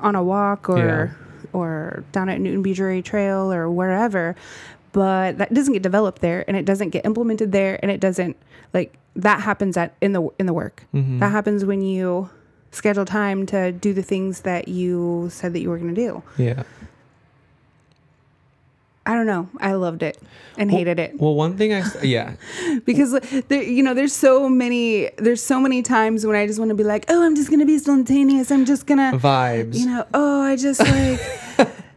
on 0.00 0.16
a 0.16 0.24
walk 0.24 0.68
or, 0.68 1.16
or 1.52 2.02
down 2.10 2.28
at 2.28 2.40
Newton 2.40 2.64
Beachery 2.64 3.04
Trail 3.04 3.52
or 3.52 3.70
wherever. 3.70 4.34
But 4.92 5.38
that 5.38 5.54
doesn't 5.54 5.72
get 5.72 5.82
developed 5.82 6.20
there 6.20 6.44
and 6.48 6.56
it 6.56 6.64
doesn't 6.64 6.90
get 6.90 7.04
implemented 7.04 7.52
there 7.52 7.78
and 7.80 7.90
it 7.90 8.00
doesn't 8.00 8.36
like 8.72 8.98
that 9.16 9.40
happens 9.42 9.76
at 9.76 9.94
in 10.00 10.12
the 10.12 10.28
in 10.38 10.46
the 10.46 10.52
work. 10.52 10.84
Mm-hmm. 10.94 11.18
That 11.18 11.30
happens 11.30 11.64
when 11.64 11.82
you 11.82 12.30
schedule 12.70 13.04
time 13.04 13.46
to 13.46 13.72
do 13.72 13.92
the 13.92 14.02
things 14.02 14.40
that 14.42 14.68
you 14.68 15.28
said 15.30 15.52
that 15.52 15.60
you 15.60 15.70
were 15.70 15.78
going 15.78 15.94
to 15.94 16.00
do. 16.00 16.22
Yeah. 16.38 16.62
I 19.06 19.14
don't 19.14 19.26
know. 19.26 19.48
I 19.58 19.72
loved 19.72 20.02
it 20.02 20.22
and 20.56 20.70
hated 20.70 21.00
it 21.00 21.18
Well, 21.18 21.34
one 21.34 21.56
thing 21.56 21.72
I, 21.72 21.82
yeah, 22.02 22.34
because 22.84 23.12
there, 23.48 23.62
you 23.62 23.82
know, 23.82 23.94
there's 23.94 24.12
so 24.12 24.48
many, 24.48 25.10
there's 25.16 25.42
so 25.42 25.58
many 25.58 25.82
times 25.82 26.26
when 26.26 26.36
I 26.36 26.46
just 26.46 26.58
want 26.58 26.68
to 26.68 26.74
be 26.74 26.84
like, 26.84 27.06
oh, 27.08 27.24
I'm 27.24 27.34
just 27.34 27.48
going 27.48 27.60
to 27.60 27.66
be 27.66 27.78
spontaneous. 27.78 28.52
I'm 28.52 28.66
just 28.66 28.86
going 28.86 28.98
to, 28.98 29.16
vibes. 29.16 29.74
you 29.74 29.86
know, 29.86 30.06
oh, 30.12 30.42
I 30.42 30.54
just 30.54 30.80
like, 30.80 31.20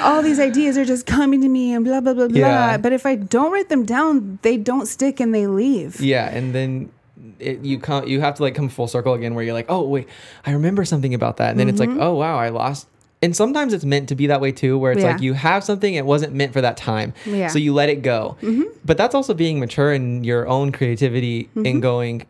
all 0.00 0.22
these 0.22 0.38
ideas 0.38 0.76
are 0.78 0.84
just 0.84 1.06
coming 1.06 1.40
to 1.42 1.48
me 1.48 1.72
and 1.72 1.84
blah 1.84 2.00
blah 2.00 2.14
blah 2.14 2.28
blah. 2.28 2.38
Yeah. 2.38 2.76
But 2.76 2.92
if 2.92 3.06
I 3.06 3.16
don't 3.16 3.52
write 3.52 3.68
them 3.68 3.84
down, 3.84 4.38
they 4.42 4.56
don't 4.56 4.86
stick 4.86 5.20
and 5.20 5.34
they 5.34 5.46
leave. 5.46 6.00
Yeah, 6.00 6.28
and 6.28 6.54
then 6.54 6.90
it, 7.38 7.60
you 7.60 7.78
come 7.78 8.06
you 8.06 8.20
have 8.20 8.34
to 8.34 8.42
like 8.42 8.54
come 8.54 8.68
full 8.68 8.88
circle 8.88 9.14
again 9.14 9.34
where 9.34 9.44
you're 9.44 9.54
like, 9.54 9.66
oh 9.68 9.82
wait, 9.82 10.08
I 10.44 10.52
remember 10.52 10.84
something 10.84 11.14
about 11.14 11.38
that, 11.38 11.50
and 11.50 11.60
then 11.60 11.68
it's 11.68 11.80
like, 11.80 11.88
mm-hmm. 11.90 12.02
oh 12.02 12.14
wow, 12.14 12.38
I 12.38 12.50
lost. 12.50 12.86
And 13.20 13.34
sometimes 13.34 13.72
it's 13.72 13.84
meant 13.84 14.10
to 14.10 14.14
be 14.14 14.28
that 14.28 14.40
way 14.40 14.52
too, 14.52 14.78
where 14.78 14.92
it's 14.92 15.02
Yeah. 15.02 15.12
like 15.12 15.20
you 15.20 15.32
have 15.32 15.64
something 15.64 15.94
it 15.94 16.06
wasn't 16.06 16.34
meant 16.34 16.52
for 16.52 16.60
that 16.60 16.76
time, 16.76 17.14
Yeah. 17.26 17.48
so 17.48 17.58
you 17.58 17.74
let 17.74 17.88
it 17.88 18.02
go. 18.02 18.36
Mm-hmm. 18.40 18.62
But 18.84 18.96
that's 18.96 19.12
also 19.14 19.34
being 19.34 19.58
mature 19.58 19.92
in 19.92 20.22
your 20.22 20.46
own 20.46 20.70
creativity 20.70 21.48
and 21.56 21.66
mm-hmm. 21.66 21.80
going, 21.80 22.26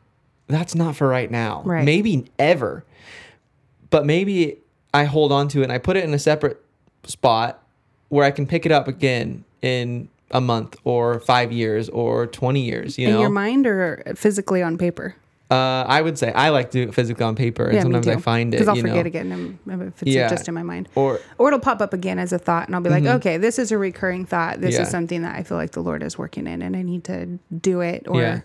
that's 0.46 0.74
not 0.74 0.96
for 0.96 1.06
right 1.06 1.30
now, 1.30 1.60
Right. 1.66 1.84
maybe 1.84 2.30
ever, 2.38 2.84
but 3.90 4.06
maybe 4.06 4.58
I 4.94 5.04
hold 5.04 5.30
on 5.30 5.48
to 5.48 5.60
it 5.60 5.64
and 5.64 5.72
I 5.72 5.76
put 5.76 5.98
it 5.98 6.04
in 6.04 6.14
a 6.14 6.18
separate 6.18 6.58
spot 7.05 7.62
where 8.09 8.25
I 8.25 8.31
can 8.31 8.47
pick 8.47 8.67
it 8.67 8.73
up 8.73 8.88
again 8.88 9.45
in 9.62 10.09
a 10.31 10.40
month 10.40 10.76
or 10.85 11.21
five 11.21 11.52
years 11.52 11.88
or 11.88 12.26
20 12.26 12.61
years, 12.61 12.99
you 12.99 13.07
in 13.09 13.14
know? 13.14 13.21
your 13.21 13.31
mind 13.31 13.67
or 13.67 14.02
physically 14.14 14.62
on 14.62 14.76
paper. 14.78 15.14
Uh, 15.50 15.55
I 15.88 16.02
would 16.02 16.19
say 16.19 16.31
I 16.33 16.50
like 16.50 16.71
to 16.73 16.85
do 16.85 16.88
it 16.90 16.95
physically 16.95 17.25
on 17.25 17.35
paper, 17.35 17.64
and 17.64 17.75
yeah, 17.76 17.81
sometimes 17.83 18.07
me 18.07 18.12
I 18.12 18.17
find 18.17 18.52
it. 18.52 18.59
because 18.59 18.69
I'll 18.69 18.76
forget 18.76 18.97
know, 18.97 19.00
again 19.07 19.59
if 19.67 20.02
it's 20.02 20.11
Yeah. 20.14 20.28
just 20.28 20.47
in 20.47 20.52
my 20.55 20.62
mind. 20.62 20.90
Or 20.95 21.21
Or 21.38 21.49
it'll 21.49 21.59
pop 21.61 21.81
up 21.81 21.95
again 21.95 22.19
as 22.19 22.35
a 22.35 22.38
thought, 22.38 22.67
and 22.67 22.75
I'll 22.75 22.83
be 22.83 22.90
like, 22.90 23.05
Mhm. 23.05 23.14
okay, 23.17 23.38
this 23.38 23.59
is 23.59 23.73
a 23.73 23.78
recurring 23.78 24.26
thought. 24.26 24.61
This 24.61 24.75
Yeah. 24.75 24.83
is 24.83 24.90
something 24.90 25.23
that 25.23 25.37
I 25.37 25.43
feel 25.45 25.57
like 25.57 25.71
the 25.71 25.81
Lord 25.83 26.02
is 26.02 26.19
working 26.19 26.47
in, 26.47 26.61
and 26.61 26.76
I 26.76 26.83
need 26.83 27.05
to 27.05 27.38
do 27.62 27.81
it, 27.81 28.07
or. 28.07 28.45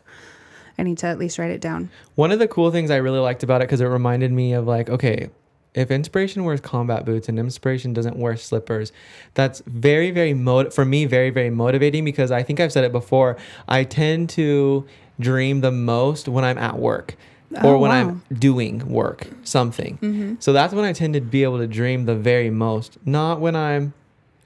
I 0.75 0.81
need 0.81 0.97
to 0.99 1.07
at 1.07 1.19
least 1.19 1.37
write 1.37 1.51
it 1.51 1.61
down. 1.61 1.89
one 2.15 2.31
of 2.31 2.39
the 2.39 2.47
cool 2.47 2.71
things 2.71 2.89
I 2.89 2.95
really 2.95 3.19
liked 3.19 3.43
about 3.43 3.61
it 3.61 3.65
because 3.67 3.79
it 3.79 3.85
reminded 3.85 4.31
me 4.31 4.53
of 4.53 4.65
like, 4.65 4.89
okay, 4.89 5.29
if 5.73 5.89
inspiration 5.91 6.43
wears 6.43 6.61
combat 6.61 7.05
boots 7.05 7.27
and 7.29 7.39
inspiration 7.39 7.93
doesn't 7.93 8.15
wear 8.15 8.37
slippers, 8.37 8.91
that's 9.33 9.61
very, 9.65 10.11
very 10.11 10.33
mot 10.33 10.73
for 10.73 10.85
me, 10.85 11.05
very, 11.05 11.29
very 11.29 11.49
motivating 11.49 12.05
because 12.05 12.31
I 12.31 12.43
think 12.43 12.59
I've 12.59 12.71
said 12.71 12.83
it 12.83 12.91
before. 12.91 13.37
I 13.67 13.83
tend 13.83 14.29
to 14.31 14.85
dream 15.19 15.61
the 15.61 15.71
most 15.71 16.27
when 16.27 16.43
I'm 16.43 16.57
at 16.57 16.77
work. 16.77 17.15
Or 17.63 17.75
Oh, 17.75 17.77
when 17.77 17.91
wow. 17.91 17.97
I'm 17.97 18.23
doing 18.33 18.87
work, 18.89 19.27
something. 19.43 19.99
Mm-hmm. 20.01 20.35
So 20.39 20.53
that's 20.53 20.73
when 20.73 20.85
I 20.85 20.93
tend 20.93 21.13
to 21.13 21.21
be 21.21 21.43
able 21.43 21.59
to 21.59 21.67
dream 21.67 22.05
the 22.05 22.15
very 22.15 22.49
most. 22.49 22.97
Not 23.05 23.39
when 23.39 23.55
I'm 23.55 23.93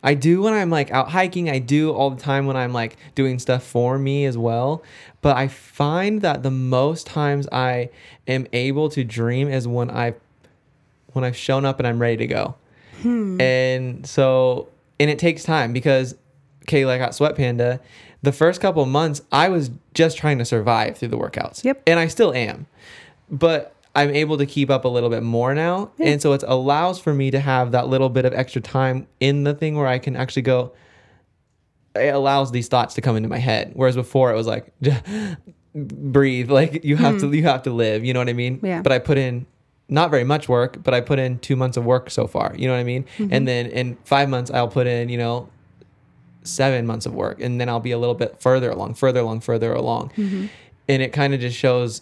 I 0.03 0.13
do 0.13 0.41
when 0.41 0.53
I'm 0.53 0.69
like 0.69 0.91
out 0.91 1.09
hiking. 1.09 1.49
I 1.49 1.59
do 1.59 1.91
all 1.91 2.09
the 2.11 2.21
time 2.21 2.45
when 2.45 2.55
I'm 2.55 2.71
like 2.73 2.97
doing 3.15 3.39
stuff 3.39 3.63
for 3.63 3.97
me 3.97 4.25
as 4.25 4.37
well. 4.37 4.83
But 5.21 5.37
I 5.37 5.47
find 5.47 6.21
that 6.21 6.43
the 6.43 6.51
most 6.51 7.07
times 7.07 7.47
I 7.51 7.89
am 8.27 8.45
able 8.53 8.89
to 8.89 9.03
dream 9.03 9.47
is 9.47 9.67
when 9.67 9.89
I've 9.89 10.15
when 11.17 11.25
I've 11.25 11.35
shown 11.35 11.65
up 11.65 11.79
and 11.79 11.87
I'm 11.87 11.99
ready 11.99 12.17
to 12.17 12.27
go. 12.27 12.55
And 13.03 14.07
so 14.07 14.69
and 14.99 15.09
it 15.09 15.19
takes 15.19 15.43
time 15.43 15.73
because 15.73 16.15
okay, 16.63 16.85
like 16.85 17.01
at 17.01 17.13
Sweat 17.13 17.35
Panda, 17.35 17.79
the 18.21 18.31
first 18.31 18.61
couple 18.61 18.81
of 18.81 18.89
months 18.89 19.21
I 19.31 19.49
was 19.49 19.69
just 19.93 20.17
trying 20.17 20.37
to 20.39 20.45
survive 20.45 20.97
through 20.97 21.09
the 21.09 21.17
workouts. 21.17 21.63
Yep. 21.63 21.83
And 21.85 21.99
I 21.99 22.07
still 22.07 22.33
am. 22.33 22.67
But 23.29 23.75
I'm 23.95 24.11
able 24.11 24.37
to 24.37 24.45
keep 24.45 24.69
up 24.69 24.85
a 24.85 24.87
little 24.87 25.09
bit 25.09 25.23
more 25.23 25.53
now. 25.53 25.91
Yeah. 25.97 26.07
And 26.07 26.21
so 26.21 26.33
it 26.33 26.43
allows 26.47 26.99
for 26.99 27.13
me 27.13 27.31
to 27.31 27.39
have 27.39 27.71
that 27.71 27.87
little 27.87 28.09
bit 28.09 28.25
of 28.25 28.33
extra 28.33 28.61
time 28.61 29.07
in 29.19 29.43
the 29.43 29.53
thing 29.53 29.75
where 29.75 29.87
I 29.87 29.99
can 29.99 30.15
actually 30.15 30.43
go 30.43 30.71
it 31.97 32.13
allows 32.13 32.51
these 32.51 32.67
thoughts 32.67 32.93
to 32.95 33.01
come 33.01 33.15
into 33.15 33.29
my 33.29 33.37
head. 33.37 33.71
Whereas 33.73 33.95
before 33.95 34.31
it 34.31 34.35
was 34.35 34.47
like 34.47 34.71
breathe, 35.75 36.49
like 36.49 36.83
you 36.83 36.95
have 36.95 37.19
to 37.19 37.31
you 37.31 37.43
have 37.43 37.63
to 37.63 37.71
live, 37.71 38.05
you 38.05 38.13
know 38.13 38.19
what 38.19 38.29
I 38.29 38.33
mean? 38.33 38.59
Hmm. 38.59 38.65
Yeah. 38.65 38.81
But 38.81 38.91
I 38.91 38.99
put 38.99 39.17
in 39.17 39.45
not 39.89 40.11
very 40.11 40.23
much 40.23 40.49
work, 40.49 40.83
but 40.83 40.93
I 40.93 41.01
put 41.01 41.19
in 41.19 41.39
2 41.39 41.55
months 41.55 41.77
of 41.77 41.85
work 41.85 42.09
so 42.09 42.27
far, 42.27 42.53
you 42.57 42.67
know 42.67 42.73
what 42.73 42.79
I 42.79 42.83
mean? 42.83 43.05
Mm-hmm. 43.17 43.33
And 43.33 43.47
then 43.47 43.67
in 43.67 43.97
5 44.03 44.29
months 44.29 44.51
I'll 44.51 44.67
put 44.67 44.87
in, 44.87 45.09
you 45.09 45.17
know, 45.17 45.49
7 46.43 46.85
months 46.85 47.05
of 47.05 47.13
work 47.13 47.41
and 47.41 47.59
then 47.59 47.69
I'll 47.69 47.79
be 47.79 47.91
a 47.91 47.97
little 47.97 48.15
bit 48.15 48.41
further 48.41 48.69
along, 48.69 48.95
further 48.95 49.21
along, 49.21 49.41
further 49.41 49.73
along. 49.73 50.09
Mm-hmm. 50.17 50.47
And 50.89 51.01
it 51.01 51.13
kind 51.13 51.33
of 51.33 51.39
just 51.39 51.57
shows 51.57 52.01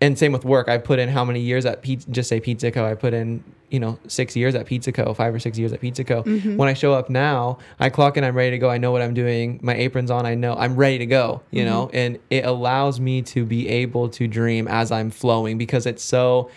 and 0.00 0.18
same 0.18 0.32
with 0.32 0.44
work. 0.44 0.68
I 0.68 0.78
put 0.78 0.98
in 0.98 1.08
how 1.08 1.24
many 1.24 1.40
years 1.40 1.66
at 1.66 1.82
Pizza, 1.82 2.08
just 2.10 2.28
say 2.28 2.40
PizzaCo. 2.40 2.84
I 2.84 2.94
put 2.94 3.14
in, 3.14 3.42
you 3.68 3.80
know, 3.80 3.98
six 4.06 4.36
years 4.36 4.54
at 4.54 4.64
PizzaCo, 4.64 5.14
five 5.16 5.34
or 5.34 5.40
six 5.40 5.58
years 5.58 5.72
at 5.72 5.80
PizzaCo. 5.80 6.24
Mm-hmm. 6.24 6.56
When 6.56 6.68
I 6.68 6.74
show 6.74 6.92
up 6.94 7.10
now, 7.10 7.58
I 7.80 7.90
clock 7.90 8.16
in, 8.16 8.22
I'm 8.22 8.36
ready 8.36 8.52
to 8.52 8.58
go. 8.58 8.70
I 8.70 8.78
know 8.78 8.92
what 8.92 9.02
I'm 9.02 9.14
doing. 9.14 9.58
My 9.60 9.74
apron's 9.74 10.10
on. 10.10 10.24
I 10.24 10.36
know 10.36 10.54
I'm 10.54 10.76
ready 10.76 10.98
to 10.98 11.06
go, 11.06 11.42
you 11.50 11.62
Mm-hmm. 11.62 11.70
know, 11.70 11.90
and 11.92 12.18
it 12.30 12.44
allows 12.44 13.00
me 13.00 13.22
to 13.22 13.44
be 13.44 13.68
able 13.68 14.08
to 14.10 14.28
dream 14.28 14.68
as 14.68 14.92
I'm 14.92 15.10
flowing 15.10 15.58
because 15.58 15.84
it's 15.84 16.04
so, 16.04 16.48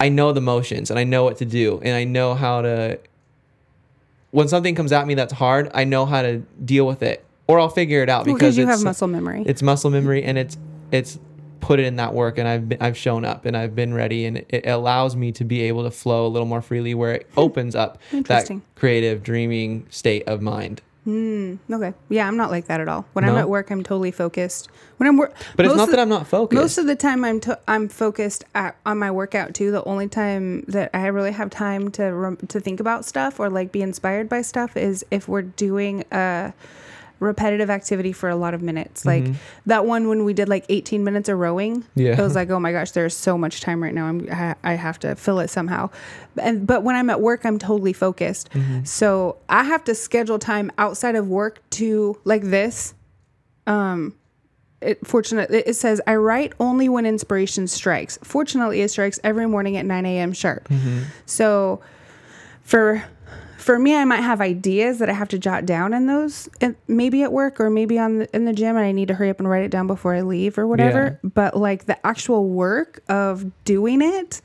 I 0.00 0.08
know 0.08 0.32
the 0.32 0.40
motions 0.40 0.90
and 0.90 0.98
I 0.98 1.04
know 1.04 1.24
what 1.24 1.36
to 1.38 1.44
do 1.44 1.78
and 1.84 1.94
I 1.94 2.04
know 2.04 2.34
how 2.34 2.62
to, 2.62 2.98
when 4.30 4.48
something 4.48 4.74
comes 4.74 4.92
at 4.92 5.06
me 5.06 5.14
that's 5.14 5.32
hard, 5.32 5.70
I 5.74 5.84
know 5.84 6.06
how 6.06 6.22
to 6.22 6.38
deal 6.64 6.86
with 6.86 7.02
it 7.02 7.24
or 7.46 7.60
I'll 7.60 7.68
figure 7.68 8.02
it 8.02 8.08
out 8.08 8.24
Because 8.24 8.38
because 8.38 8.58
you 8.58 8.66
have 8.66 8.82
muscle 8.82 9.08
memory. 9.08 9.42
it's 9.46 9.62
muscle 9.62 9.90
memory 9.90 10.22
and 10.22 10.38
it's 10.38 10.56
it's 10.92 11.18
put 11.60 11.78
it 11.78 11.84
in 11.84 11.96
that 11.96 12.14
work 12.14 12.38
and 12.38 12.48
I've 12.48 12.68
been, 12.68 12.78
I've 12.80 12.96
shown 12.96 13.24
up 13.24 13.44
and 13.44 13.56
I've 13.56 13.74
been 13.74 13.92
ready 13.92 14.24
and 14.24 14.38
it 14.48 14.66
allows 14.66 15.14
me 15.14 15.30
to 15.32 15.44
be 15.44 15.62
able 15.62 15.82
to 15.84 15.90
flow 15.90 16.26
a 16.26 16.28
little 16.28 16.46
more 16.48 16.62
freely 16.62 16.94
where 16.94 17.12
it 17.12 17.28
opens 17.36 17.74
up 17.76 17.98
that. 18.12 18.50
Creative 18.76 19.22
dreaming 19.22 19.86
state 19.90 20.26
of 20.26 20.40
mind. 20.40 20.80
Hmm. 21.10 21.56
Okay. 21.72 21.92
Yeah, 22.08 22.28
I'm 22.28 22.36
not 22.36 22.50
like 22.52 22.66
that 22.66 22.80
at 22.80 22.88
all. 22.88 23.04
When 23.14 23.24
I'm 23.24 23.36
at 23.36 23.48
work, 23.48 23.70
I'm 23.70 23.82
totally 23.82 24.12
focused. 24.12 24.68
When 24.98 25.08
I'm 25.08 25.16
work, 25.16 25.34
But 25.56 25.66
it's 25.66 25.74
not 25.74 25.90
that 25.90 25.98
I'm 25.98 26.08
not 26.08 26.28
focused. 26.28 26.60
Most 26.60 26.78
of 26.78 26.86
the 26.86 26.94
time, 26.94 27.24
I'm 27.24 27.40
to, 27.40 27.58
I'm 27.66 27.88
focused 27.88 28.44
at, 28.54 28.76
on 28.86 28.98
my 28.98 29.10
workout 29.10 29.52
too. 29.54 29.72
The 29.72 29.82
only 29.84 30.06
time 30.08 30.62
that 30.68 30.90
I 30.94 31.06
really 31.06 31.32
have 31.32 31.50
time 31.50 31.90
to 31.92 32.04
rem- 32.04 32.36
to 32.48 32.60
think 32.60 32.78
about 32.78 33.04
stuff 33.04 33.40
or 33.40 33.50
like 33.50 33.72
be 33.72 33.82
inspired 33.82 34.28
by 34.28 34.42
stuff 34.42 34.76
is 34.76 35.04
if 35.10 35.26
we're 35.26 35.42
doing 35.42 36.04
a 36.12 36.52
repetitive 37.20 37.70
activity 37.70 38.12
for 38.12 38.28
a 38.28 38.34
lot 38.34 38.54
of 38.54 38.62
minutes. 38.62 39.04
Like 39.04 39.26
that 39.66 39.86
one 39.86 40.08
when 40.08 40.24
we 40.24 40.32
did 40.32 40.48
like 40.48 40.64
18 40.68 41.04
minutes 41.04 41.28
of 41.28 41.38
rowing. 41.38 41.82
Mm-hmm. 41.82 42.00
Yeah. 42.00 42.12
it 42.12 42.22
was 42.22 42.34
like, 42.34 42.50
oh 42.50 42.58
my 42.58 42.72
gosh, 42.72 42.90
there's 42.90 43.16
so 43.16 43.38
much 43.38 43.60
time 43.60 43.82
right 43.82 43.94
now. 43.94 44.06
I'm 44.06 44.28
I, 44.32 44.56
I 44.64 44.74
have 44.74 44.98
to 45.00 45.14
fill 45.14 45.38
it 45.38 45.48
somehow. 45.48 45.90
And 46.40 46.66
but 46.66 46.82
when 46.82 46.96
I'm 46.96 47.10
at 47.10 47.20
work, 47.20 47.44
I'm 47.44 47.58
totally 47.58 47.92
focused. 47.92 48.50
Mm-hmm. 48.50 48.84
So 48.84 49.36
I 49.48 49.64
have 49.64 49.84
to 49.84 49.94
schedule 49.94 50.38
time 50.38 50.72
outside 50.78 51.14
of 51.14 51.28
work 51.28 51.62
to 51.70 52.18
like 52.24 52.42
this 52.42 52.94
Um, 53.66 54.14
it 54.80 55.06
fortunate 55.06 55.50
it 55.50 55.76
says 55.76 56.00
i 56.06 56.14
write 56.14 56.54
only 56.58 56.88
when 56.88 57.04
inspiration 57.04 57.66
strikes 57.66 58.18
fortunately 58.22 58.80
it 58.80 58.88
strikes 58.88 59.20
every 59.22 59.46
morning 59.46 59.76
at 59.76 59.84
9 59.84 60.06
a.m 60.06 60.32
sharp 60.32 60.66
so 61.26 61.82
for 62.62 63.04
for 63.60 63.78
me 63.78 63.94
i 63.94 64.04
might 64.04 64.20
have 64.20 64.40
ideas 64.40 64.98
that 64.98 65.08
i 65.08 65.12
have 65.12 65.28
to 65.28 65.38
jot 65.38 65.66
down 65.66 65.92
in 65.92 66.06
those 66.06 66.48
maybe 66.88 67.22
at 67.22 67.32
work 67.32 67.60
or 67.60 67.70
maybe 67.70 67.98
on 67.98 68.18
the, 68.18 68.36
in 68.36 68.44
the 68.44 68.52
gym 68.52 68.76
and 68.76 68.84
i 68.84 68.92
need 68.92 69.08
to 69.08 69.14
hurry 69.14 69.30
up 69.30 69.38
and 69.38 69.48
write 69.48 69.62
it 69.62 69.70
down 69.70 69.86
before 69.86 70.14
i 70.14 70.20
leave 70.20 70.58
or 70.58 70.66
whatever 70.66 71.18
but 71.22 71.56
like 71.56 71.86
the 71.86 72.06
actual 72.06 72.48
work 72.48 73.02
of 73.08 73.50
doing 73.64 74.02
it 74.02 74.40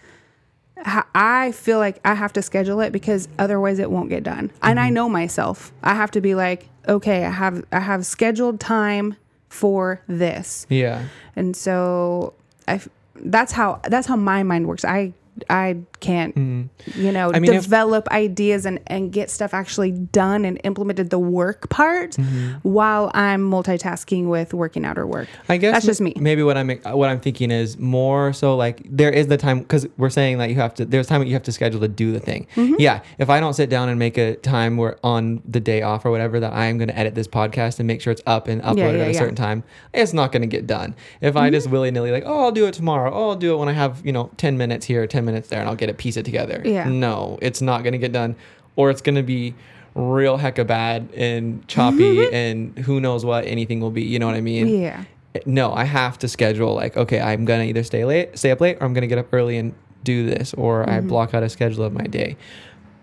I 1.15 1.51
feel 1.53 1.79
like 1.79 1.99
I 2.03 2.13
have 2.13 2.33
to 2.33 2.41
schedule 2.41 2.81
it 2.81 2.91
because 2.91 3.27
otherwise 3.39 3.79
it 3.79 3.89
won't 3.89 4.09
get 4.09 4.23
done. 4.23 4.51
And 4.61 4.79
I 4.79 4.87
mm-hmm. 4.87 4.93
know 4.93 5.09
myself. 5.09 5.71
I 5.81 5.95
have 5.95 6.11
to 6.11 6.21
be 6.21 6.35
like, 6.35 6.67
okay, 6.87 7.25
I 7.25 7.31
have 7.31 7.63
I 7.71 7.79
have 7.79 8.05
scheduled 8.05 8.59
time 8.59 9.15
for 9.49 10.01
this. 10.07 10.67
yeah. 10.69 11.05
And 11.35 11.55
so 11.55 12.33
I 12.67 12.81
that's 13.15 13.53
how 13.53 13.79
that's 13.85 14.07
how 14.07 14.15
my 14.15 14.43
mind 14.43 14.67
works. 14.67 14.83
I 14.83 15.13
I 15.49 15.77
can't 15.99 16.35
you 16.37 17.11
know 17.11 17.27
Mm-hmm. 17.27 17.35
I 17.35 17.39
mean, 17.39 17.53
if- 17.53 17.63
develop 17.63 18.07
ideas 18.09 18.65
and 18.65 18.79
and 18.87 19.11
get 19.11 19.29
stuff 19.29 19.53
actually 19.53 19.91
done 19.91 20.45
and 20.45 20.59
implemented 20.63 21.09
the 21.09 21.19
work 21.19 21.69
part 21.69 22.11
Mm-hmm. 22.11 22.53
while 22.67 23.11
I'm 23.13 23.49
multitasking 23.49 24.27
with 24.27 24.53
working 24.53 24.85
out 24.85 24.97
or 24.97 25.07
work. 25.07 25.27
I 25.49 25.57
guess 25.57 25.73
that's 25.73 25.85
just 25.85 26.01
me. 26.01 26.13
Maybe 26.17 26.43
what 26.43 26.57
I'm 26.57 26.69
what 26.69 27.09
I'm 27.09 27.19
thinking 27.19 27.51
is 27.51 27.77
more 27.77 28.31
so 28.33 28.55
like 28.55 28.81
there 28.89 29.09
is 29.11 29.27
the 29.27 29.37
time 29.37 29.59
because 29.59 29.87
we're 29.97 30.09
saying 30.09 30.37
that 30.37 30.49
you 30.49 30.55
have 30.55 30.73
to. 30.75 30.85
There's 30.85 31.07
time 31.07 31.21
that 31.21 31.27
you 31.27 31.33
have 31.33 31.43
to 31.43 31.51
schedule 31.51 31.79
to 31.81 31.87
do 31.87 32.11
the 32.11 32.19
thing. 32.19 32.47
Mm-hmm. 32.55 32.75
Yeah. 32.79 33.01
If 33.17 33.29
I 33.29 33.39
don't 33.39 33.53
sit 33.53 33.69
down 33.69 33.89
and 33.89 33.97
make 33.99 34.17
a 34.17 34.35
time 34.35 34.77
where 34.77 34.97
on 35.03 35.41
the 35.47 35.59
day 35.59 35.81
off 35.81 36.05
or 36.05 36.11
whatever 36.11 36.39
that 36.39 36.53
I 36.53 36.65
am 36.65 36.77
going 36.77 36.87
to 36.89 36.97
edit 36.97 37.15
this 37.15 37.27
podcast 37.27 37.79
and 37.79 37.87
make 37.87 38.01
sure 38.01 38.11
it's 38.11 38.21
up 38.27 38.47
and 38.47 38.61
uploaded 38.61 38.77
yeah, 38.77 38.83
at 38.85 38.93
a 38.93 38.97
yeah. 38.97 39.05
Mm-hmm. 39.07 39.17
certain 39.17 39.35
time, 39.35 39.63
it's 39.93 40.13
not 40.13 40.31
going 40.31 40.41
to 40.41 40.47
get 40.47 40.67
done. 40.67 40.95
If 41.21 41.35
I 41.35 41.49
just 41.49 41.69
willy 41.69 41.91
nilly 41.91 42.11
like, 42.11 42.23
oh, 42.25 42.43
I'll 42.45 42.51
do 42.51 42.67
it 42.67 42.73
tomorrow. 42.73 43.11
Oh, 43.13 43.29
I'll 43.29 43.35
do 43.35 43.53
it 43.53 43.57
when 43.57 43.69
I 43.69 43.73
have 43.73 44.05
you 44.05 44.11
know 44.11 44.29
ten 44.37 44.57
minutes 44.57 44.85
here, 44.85 45.07
ten 45.07 45.24
minutes 45.25 45.49
there, 45.49 45.59
and 45.59 45.67
I'll 45.67 45.75
get 45.75 45.89
it 45.89 45.97
piece 45.97 46.17
it 46.17 46.23
together. 46.23 46.61
Yeah. 46.63 46.87
No, 46.87 47.37
it's 47.41 47.61
not 47.61 47.83
going 47.83 47.93
to 47.93 47.99
get 47.99 48.11
done, 48.11 48.35
or 48.75 48.89
it's 48.89 49.01
going 49.01 49.15
to 49.15 49.23
be 49.23 49.55
real 49.95 50.37
hecka 50.37 50.67
bad 50.67 51.09
and 51.15 51.65
choppy 51.67 52.29
and 52.33 52.77
who 52.79 52.99
knows 52.99 53.25
what 53.25 53.45
anything 53.45 53.79
will 53.79 53.91
be. 53.91 54.03
You 54.03 54.19
know 54.19 54.27
what 54.27 54.35
I 54.35 54.41
mean? 54.41 54.67
Yeah. 54.67 55.03
no, 55.45 55.73
I 55.73 55.85
have 55.85 56.19
to 56.19 56.27
schedule 56.27 56.75
like, 56.75 56.97
okay, 56.97 57.19
I'm 57.19 57.45
gonna 57.45 57.63
either 57.63 57.83
stay 57.83 58.05
late, 58.05 58.37
stay 58.37 58.51
up 58.51 58.61
late, 58.61 58.77
or 58.79 58.83
I'm 58.83 58.93
gonna 58.93 59.07
get 59.07 59.17
up 59.17 59.33
early 59.33 59.57
and 59.57 59.73
do 60.03 60.29
this, 60.29 60.53
or 60.53 60.87
I 60.89 60.97
mm-hmm. 60.97 61.07
block 61.07 61.33
out 61.33 61.43
a 61.43 61.49
schedule 61.49 61.83
of 61.83 61.93
my 61.93 62.03
day. 62.03 62.37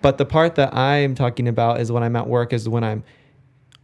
But 0.02 0.18
the 0.18 0.26
part 0.26 0.56
that 0.56 0.74
I'm 0.74 1.14
talking 1.14 1.48
about 1.48 1.80
is 1.80 1.90
when 1.90 2.02
I'm 2.02 2.16
at 2.16 2.28
work 2.28 2.52
is 2.52 2.68
when 2.68 2.84
I'm 2.84 3.04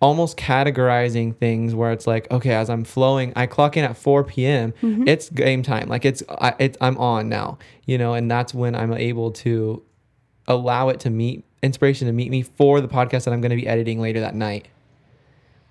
almost 0.01 0.37
categorizing 0.37 1.37
things 1.37 1.75
where 1.75 1.93
it's 1.93 2.07
like, 2.07 2.31
okay, 2.31 2.53
as 2.53 2.71
I'm 2.71 2.85
flowing, 2.85 3.33
I 3.35 3.47
clock 3.47 3.77
in 3.77 3.85
at 3.85 3.97
4 3.97 4.25
p.m. 4.25 4.73
Mm-hmm. 4.83 5.09
It's 5.09 5.29
game 5.29 5.63
time. 5.63 5.89
Like 5.89 6.05
it's, 6.05 6.23
I, 6.29 6.55
it's 6.59 6.79
I'm 6.81 6.97
on 6.99 7.29
now, 7.29 7.59
you 7.87 7.99
know, 7.99 8.15
and 8.15 8.31
that's 8.31 8.55
when 8.55 8.75
I'm 8.75 8.93
able 8.93 9.33
to 9.33 9.83
allow 10.47 10.89
it 10.89 11.01
to 11.01 11.11
meet 11.11 11.45
inspiration 11.63 12.07
to 12.07 12.13
meet 12.13 12.31
me 12.31 12.43
for 12.43 12.81
the 12.81 12.89
podcast 12.89 13.25
that 13.25 13.33
I'm 13.33 13.41
going 13.41 13.51
to 13.51 13.57
be 13.57 13.67
editing 13.67 14.01
later 14.01 14.21
that 14.21 14.35
night. 14.35 14.69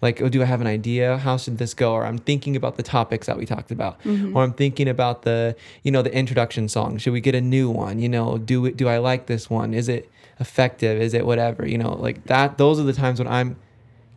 Like, 0.02 0.22
oh, 0.22 0.30
do 0.30 0.44
I 0.44 0.46
have 0.46 0.62
an 0.62 0.68
idea? 0.68 1.18
How 1.18 1.38
should 1.38 1.58
this 1.58 1.74
go? 1.74 1.94
Or 1.94 2.06
I'm 2.06 2.20
thinking 2.20 2.56
about 2.56 2.78
the 2.78 2.84
topics 2.84 3.26
that 3.26 3.38
we 3.38 3.48
talked 3.48 3.72
about, 3.72 4.00
mm-hmm. 4.04 4.38
or 4.38 4.44
I'm 4.44 4.54
thinking 4.54 4.88
about 4.88 5.24
the, 5.24 5.56
you 5.82 5.92
know, 5.92 6.04
the 6.04 6.14
introduction 6.14 6.70
song. 6.70 7.00
Should 7.00 7.14
we 7.14 7.22
get 7.22 7.34
a 7.34 7.42
new 7.42 7.70
one? 7.70 7.98
You 7.98 8.10
know, 8.10 8.38
do 8.38 8.66
it? 8.68 8.78
Do 8.78 8.88
I 8.88 9.00
like 9.00 9.26
this 9.26 9.50
one? 9.50 9.74
Is 9.74 9.90
it 9.90 10.12
effective? 10.40 11.02
Is 11.02 11.16
it 11.16 11.26
whatever? 11.26 11.68
You 11.68 11.80
know, 11.80 11.94
like 11.96 12.26
that. 12.26 12.60
Those 12.60 12.80
are 12.80 12.84
the 12.84 12.94
times 12.94 13.18
when 13.18 13.28
I'm 13.28 13.58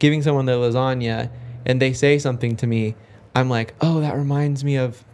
giving 0.00 0.22
someone 0.22 0.46
their 0.46 0.56
lasagna, 0.56 1.30
and 1.64 1.80
they 1.80 1.92
say 1.92 2.18
something 2.18 2.56
to 2.56 2.66
me. 2.66 2.96
I'm 3.36 3.48
like, 3.48 3.74
oh, 3.80 4.00
that 4.00 4.16
reminds 4.16 4.64
me 4.64 4.74
of 4.76 5.04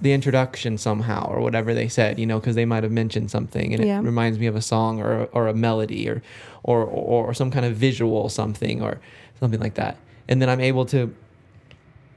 the 0.00 0.12
introduction 0.12 0.76
somehow 0.78 1.26
or 1.28 1.40
whatever 1.40 1.72
they 1.74 1.88
said, 1.88 2.18
you 2.18 2.26
know, 2.26 2.40
because 2.40 2.56
they 2.56 2.64
might 2.64 2.82
have 2.82 2.90
mentioned 2.92 3.30
something 3.30 3.72
and 3.74 3.84
Yeah. 3.84 3.98
it 3.98 4.02
reminds 4.02 4.38
me 4.38 4.46
of 4.46 4.56
a 4.56 4.60
song 4.62 5.00
or 5.00 5.28
or 5.32 5.46
a 5.46 5.54
melody 5.54 6.08
or 6.08 6.20
or 6.64 6.82
or 6.84 7.32
some 7.34 7.50
kind 7.50 7.64
of 7.64 7.76
visual 7.76 8.28
something 8.28 8.82
or 8.82 8.98
something 9.38 9.60
like 9.60 9.74
that. 9.74 9.96
And 10.28 10.42
then 10.42 10.48
I'm 10.48 10.60
able 10.60 10.84
to 10.86 11.14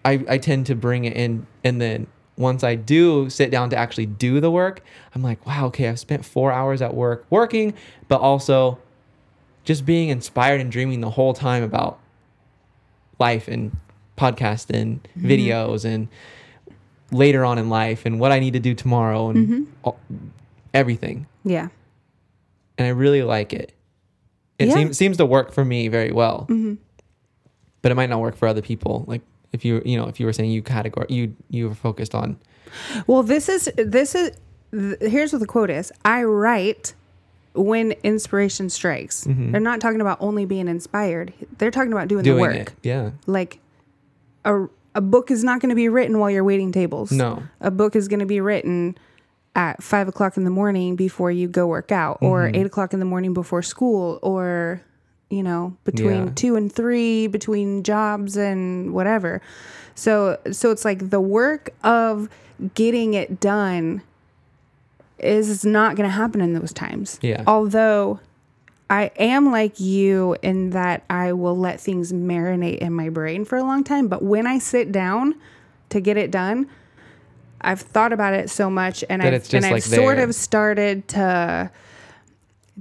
I 0.03 0.23
I 0.27 0.37
tend 0.39 0.65
to 0.67 0.75
bring 0.75 1.05
it 1.05 1.13
in 1.15 1.45
and 1.63 1.79
then 1.79 2.07
once 2.35 2.63
I 2.63 2.75
do 2.75 3.29
sit 3.29 3.51
down 3.51 3.69
to 3.71 3.75
actually 3.77 4.05
do 4.07 4.39
the 4.39 4.51
work, 4.51 4.81
I'm 5.15 5.21
like, 5.23 5.45
wow, 5.45 5.67
okay, 5.67 5.87
I've 5.89 5.99
spent 5.99 6.23
4 6.25 6.51
hours 6.51 6.81
at 6.81 6.93
work 6.95 7.25
working, 7.29 7.73
but 8.07 8.21
also 8.21 8.79
just 9.67 9.85
being 9.85 10.07
inspired 10.09 10.61
and 10.61 10.71
dreaming 10.71 11.01
the 11.01 11.09
whole 11.11 11.33
time 11.33 11.61
about 11.61 11.99
life 13.19 13.47
and 13.49 13.75
podcast 14.17 14.69
and 14.73 15.03
Mm-hmm. 15.17 15.27
videos 15.29 15.83
and 15.85 16.07
later 17.11 17.43
on 17.45 17.57
in 17.57 17.69
life 17.69 18.05
and 18.05 18.19
what 18.19 18.31
I 18.31 18.39
need 18.39 18.53
to 18.53 18.59
do 18.59 18.73
tomorrow 18.73 19.29
and 19.29 19.37
Mm-hmm. 19.47 19.63
all, 19.83 19.99
everything. 20.73 21.27
Yeah. 21.43 21.67
And 22.77 22.85
I 22.87 22.91
really 22.91 23.23
like 23.23 23.53
it. 23.53 23.73
It 24.57 24.69
Yeah. 24.69 24.73
seems 24.75 24.97
seems 24.97 25.17
to 25.17 25.25
work 25.25 25.51
for 25.51 25.65
me 25.65 25.87
very 25.89 26.11
well. 26.11 26.47
Mm-hmm. 26.49 26.75
But 27.81 27.91
it 27.91 27.95
might 27.95 28.09
not 28.09 28.21
work 28.21 28.35
for 28.37 28.47
other 28.47 28.61
people. 28.61 29.03
Like 29.07 29.21
if 29.53 29.63
you 29.65 29.81
you 29.85 29.97
know 29.97 30.07
if 30.07 30.19
you 30.19 30.25
were 30.25 30.33
saying 30.33 30.49
you 30.51 30.61
category 30.61 31.07
you 31.09 31.35
you 31.49 31.67
were 31.69 31.75
focused 31.75 32.15
on 32.15 32.37
Well, 33.05 33.23
this 33.23 33.49
is 33.49 33.69
this 33.77 34.15
is 34.15 34.31
th- 34.71 34.97
here's 35.11 35.31
what 35.33 35.39
the 35.39 35.47
quote 35.47 35.69
is. 35.69 35.91
I 36.05 36.23
write 36.23 36.93
when 37.57 37.91
inspiration 38.03 38.69
strikes. 38.69 39.25
Mm-hmm. 39.25 39.51
They're 39.51 39.61
not 39.61 39.81
talking 39.81 40.01
about 40.01 40.17
only 40.21 40.45
being 40.45 40.67
inspired. 40.67 41.33
They're 41.57 41.71
talking 41.71 41.91
about 41.91 42.07
doing, 42.07 42.23
the 42.23 42.35
work. 42.35 42.55
it. 42.55 42.73
Yeah. 42.83 43.11
Like 43.25 43.59
a 44.45 44.67
a 44.95 45.01
book 45.01 45.29
is 45.29 45.43
not 45.43 45.59
going 45.59 45.69
to 45.69 45.75
be 45.75 45.89
written 45.89 46.17
while 46.19 46.31
you're 46.31 46.43
waiting 46.43 46.71
tables. 46.71 47.11
No. 47.11 47.43
A 47.61 47.69
book 47.69 47.95
is 47.95 48.07
going 48.07 48.19
to 48.19 48.25
be 48.25 48.41
written 48.41 48.97
at 49.55 49.81
five 49.83 50.07
o'clock 50.07 50.37
in 50.37 50.43
the 50.43 50.49
morning 50.49 50.95
before 50.95 51.31
you 51.31 51.47
go 51.47 51.67
work 51.67 51.91
out, 51.91 52.19
or 52.21 52.43
mm-hmm. 52.43 52.55
eight 52.55 52.65
o'clock 52.65 52.93
in 52.93 52.99
the 52.99 53.05
morning 53.05 53.33
before 53.33 53.61
school, 53.61 54.19
or 54.21 54.81
you 55.29 55.43
know 55.43 55.75
between 55.83 56.27
Yeah. 56.27 56.31
two 56.35 56.55
and 56.55 56.71
three, 56.71 57.27
between 57.27 57.83
jobs 57.83 58.37
and 58.37 58.93
whatever. 58.93 59.41
So 59.95 60.37
so 60.51 60.71
it's 60.71 60.85
like 60.85 61.09
the 61.09 61.21
work 61.21 61.71
of 61.83 62.29
getting 62.73 63.13
it 63.13 63.39
done 63.39 64.01
is 65.19 65.65
not 65.65 65.95
going 65.95 66.07
to 66.07 66.15
happen 66.15 66.41
in 66.41 66.53
those 66.53 66.73
times. 66.73 67.19
Yeah. 67.21 67.43
Although 67.47 68.19
I 68.89 69.11
am 69.17 69.51
like 69.51 69.79
you 69.79 70.35
in 70.41 70.69
that 70.71 71.03
I 71.09 71.33
will 71.33 71.57
let 71.57 71.79
things 71.79 72.13
marinate 72.13 72.77
in 72.77 72.93
my 72.93 73.09
brain 73.09 73.45
for 73.45 73.57
a 73.57 73.63
long 73.63 73.83
time, 73.83 74.07
but 74.07 74.23
when 74.23 74.47
I 74.47 74.59
sit 74.59 74.91
down 74.91 75.35
to 75.89 75.99
get 75.99 76.17
it 76.17 76.31
done, 76.31 76.67
I've 77.61 77.81
thought 77.81 78.13
about 78.13 78.33
it 78.33 78.49
so 78.49 78.69
much 78.69 79.03
and 79.09 79.21
That 79.21 79.33
I've, 79.33 79.53
and 79.53 79.65
I've 79.65 79.71
like, 79.71 79.83
sort 79.83 80.19
of 80.19 80.35
started 80.35 81.07
to 81.09 81.71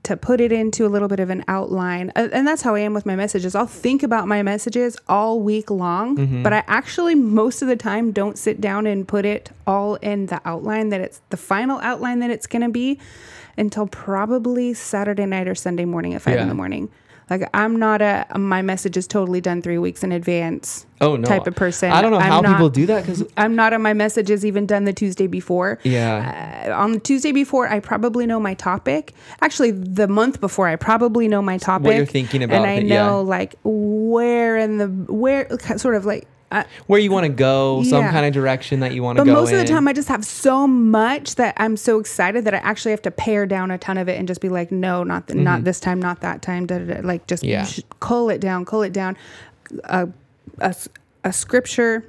to 0.02 0.16
put 0.16 0.40
it 0.40 0.52
into 0.52 0.84
a 0.86 0.88
little 0.88 1.08
bit 1.08 1.20
of 1.20 1.30
an 1.30 1.42
outline. 1.48 2.10
And 2.14 2.46
that's 2.46 2.62
how 2.62 2.74
I 2.74 2.80
am 2.80 2.92
with 2.92 3.06
my 3.06 3.16
messages. 3.16 3.54
I'll 3.54 3.66
think 3.66 4.02
about 4.02 4.28
my 4.28 4.42
messages 4.42 4.96
all 5.08 5.40
week 5.40 5.70
long, 5.70 6.16
Mm-hmm. 6.16 6.42
but 6.42 6.52
I 6.52 6.62
actually 6.66 7.14
most 7.14 7.62
of 7.62 7.68
the 7.68 7.76
time 7.76 8.12
don't 8.12 8.36
sit 8.36 8.60
down 8.60 8.86
and 8.86 9.08
put 9.08 9.24
it 9.24 9.50
all 9.66 9.94
in 9.96 10.26
the 10.26 10.40
outline 10.44 10.90
that 10.90 11.00
it's 11.00 11.20
the 11.30 11.36
final 11.36 11.80
outline 11.80 12.18
that 12.20 12.30
it's 12.30 12.46
going 12.46 12.62
to 12.62 12.68
be 12.68 13.00
until 13.56 13.86
probably 13.86 14.74
Saturday 14.74 15.24
night 15.26 15.48
or 15.48 15.54
Sunday 15.54 15.86
morning 15.86 16.12
at 16.14 16.20
5 16.22 16.38
in 16.40 16.48
the 16.48 16.54
morning. 16.54 16.90
Like 17.28 17.48
I'm 17.52 17.76
not 17.76 18.02
a 18.02 18.24
my 18.36 18.62
message 18.62 18.96
is 18.96 19.06
totally 19.08 19.40
done 19.40 19.60
3 19.60 19.78
weeks 19.78 20.04
in 20.04 20.12
advance. 20.12 20.86
Oh 21.00 21.16
no. 21.16 21.26
Type 21.26 21.46
of 21.48 21.56
person. 21.56 21.90
I 21.90 22.00
don't 22.00 22.12
know 22.12 22.18
I'm 22.18 22.30
how 22.30 22.40
not- 22.40 22.52
people 22.52 22.68
do 22.68 22.86
that 22.86 23.04
cuz 23.04 23.24
I'm 23.36 23.56
not 23.56 23.72
on 23.72 23.82
my 23.82 23.94
messages 23.94 24.46
even 24.46 24.64
done 24.64 24.84
the 24.84 24.92
Tuesday 24.92 25.26
before. 25.26 25.78
yeah. 25.82 26.68
Uh, 26.68 26.72
on 26.80 26.92
the 26.92 27.00
Tuesday 27.00 27.32
before, 27.32 27.68
I 27.68 27.80
probably 27.80 28.26
know 28.26 28.38
my 28.38 28.54
topic. 28.54 29.12
Actually, 29.42 29.72
the 29.72 30.06
month 30.08 30.40
before, 30.40 30.68
I 30.68 30.76
probably 30.76 31.26
know 31.28 31.42
my 31.42 31.58
topic. 31.58 31.86
What 31.86 31.96
you're 31.96 32.06
thinking 32.06 32.42
about 32.44 32.58
and 32.58 32.66
I 32.66 32.72
it, 32.74 32.84
yeah. 32.86 33.06
know 33.06 33.22
like 33.22 33.56
where 33.64 34.56
in 34.56 34.78
the 34.78 34.86
where 35.12 35.48
sort 35.78 35.96
of 35.96 36.04
like. 36.06 36.28
Where 36.86 37.00
you 37.00 37.10
want 37.10 37.24
to 37.26 37.32
go, 37.32 37.82
some 37.82 38.04
kind 38.04 38.24
of 38.24 38.32
direction 38.32 38.80
that 38.80 38.94
you 38.94 39.02
want 39.02 39.18
to 39.18 39.24
but 39.24 39.26
go 39.26 39.34
most 39.34 39.50
of 39.50 39.56
the 39.56 39.62
in. 39.62 39.66
time, 39.66 39.88
I 39.88 39.92
just 39.92 40.08
have 40.08 40.24
so 40.24 40.66
much 40.66 41.34
that 41.34 41.54
I'm 41.58 41.76
so 41.76 41.98
excited 41.98 42.44
that 42.44 42.54
I 42.54 42.58
actually 42.58 42.92
have 42.92 43.02
to 43.02 43.10
pare 43.10 43.46
down 43.46 43.70
a 43.70 43.78
ton 43.78 43.98
of 43.98 44.08
it 44.08 44.18
and 44.18 44.28
just 44.28 44.40
be 44.40 44.48
like, 44.48 44.70
no, 44.70 45.02
not 45.02 45.26
th- 45.28 45.38
not 45.38 45.64
this 45.64 45.80
time, 45.80 46.00
not 46.00 46.20
that 46.20 46.42
time. 46.42 46.66
Da, 46.66 46.78
da, 46.78 46.94
da. 46.94 47.00
Like 47.06 47.26
just 47.26 47.42
Mm-hmm. 47.42 47.50
Yeah. 47.80 47.84
cull 48.00 48.30
it 48.30 48.40
down, 48.40 48.64
cull 48.64 48.82
it 48.82 48.92
down. 48.92 49.16
A, 49.84 50.08
a 51.24 51.32
scripture, 51.32 52.04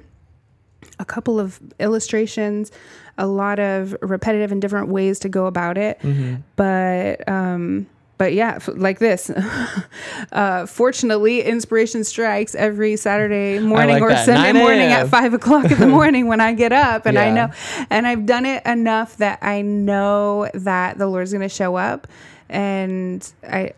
a 1.00 1.04
couple 1.04 1.40
of 1.40 1.58
illustrations, 1.80 2.70
a 3.18 3.26
lot 3.26 3.58
of 3.58 3.96
repetitive 4.00 4.52
and 4.52 4.62
different 4.62 4.88
ways 4.88 5.18
to 5.20 5.28
go 5.28 5.46
about 5.46 5.76
it. 5.76 5.98
Mm-hmm. 6.00 6.36
But 6.54 7.28
um, 7.28 7.86
but 8.18 8.32
yeah, 8.34 8.54
f- 8.56 8.68
like 8.74 8.98
this. 8.98 9.30
uh, 10.32 10.66
fortunately, 10.66 11.42
inspiration 11.42 12.04
strikes 12.04 12.54
every 12.54 12.96
Saturday 12.96 13.58
morning 13.60 13.94
like 13.94 14.02
or 14.02 14.08
that. 14.10 14.26
Sunday 14.26 14.52
morning 14.52 14.88
at 14.90 15.08
five 15.08 15.32
o'clock 15.34 15.70
in 15.70 15.78
the 15.78 15.86
morning 15.98 16.26
when 16.26 16.40
I 16.40 16.52
get 16.52 16.72
up, 16.72 17.06
and 17.06 17.18
I 17.18 17.30
know, 17.30 17.50
and 17.90 18.06
I've 18.06 18.26
done 18.26 18.44
it 18.44 18.64
enough 18.66 19.16
that 19.18 19.38
I 19.42 19.62
know 19.62 20.48
that 20.54 20.98
the 20.98 21.06
Lord's 21.06 21.32
going 21.32 21.42
to 21.42 21.48
show 21.48 21.76
up, 21.76 22.06
and 22.48 23.26
I, 23.48 23.72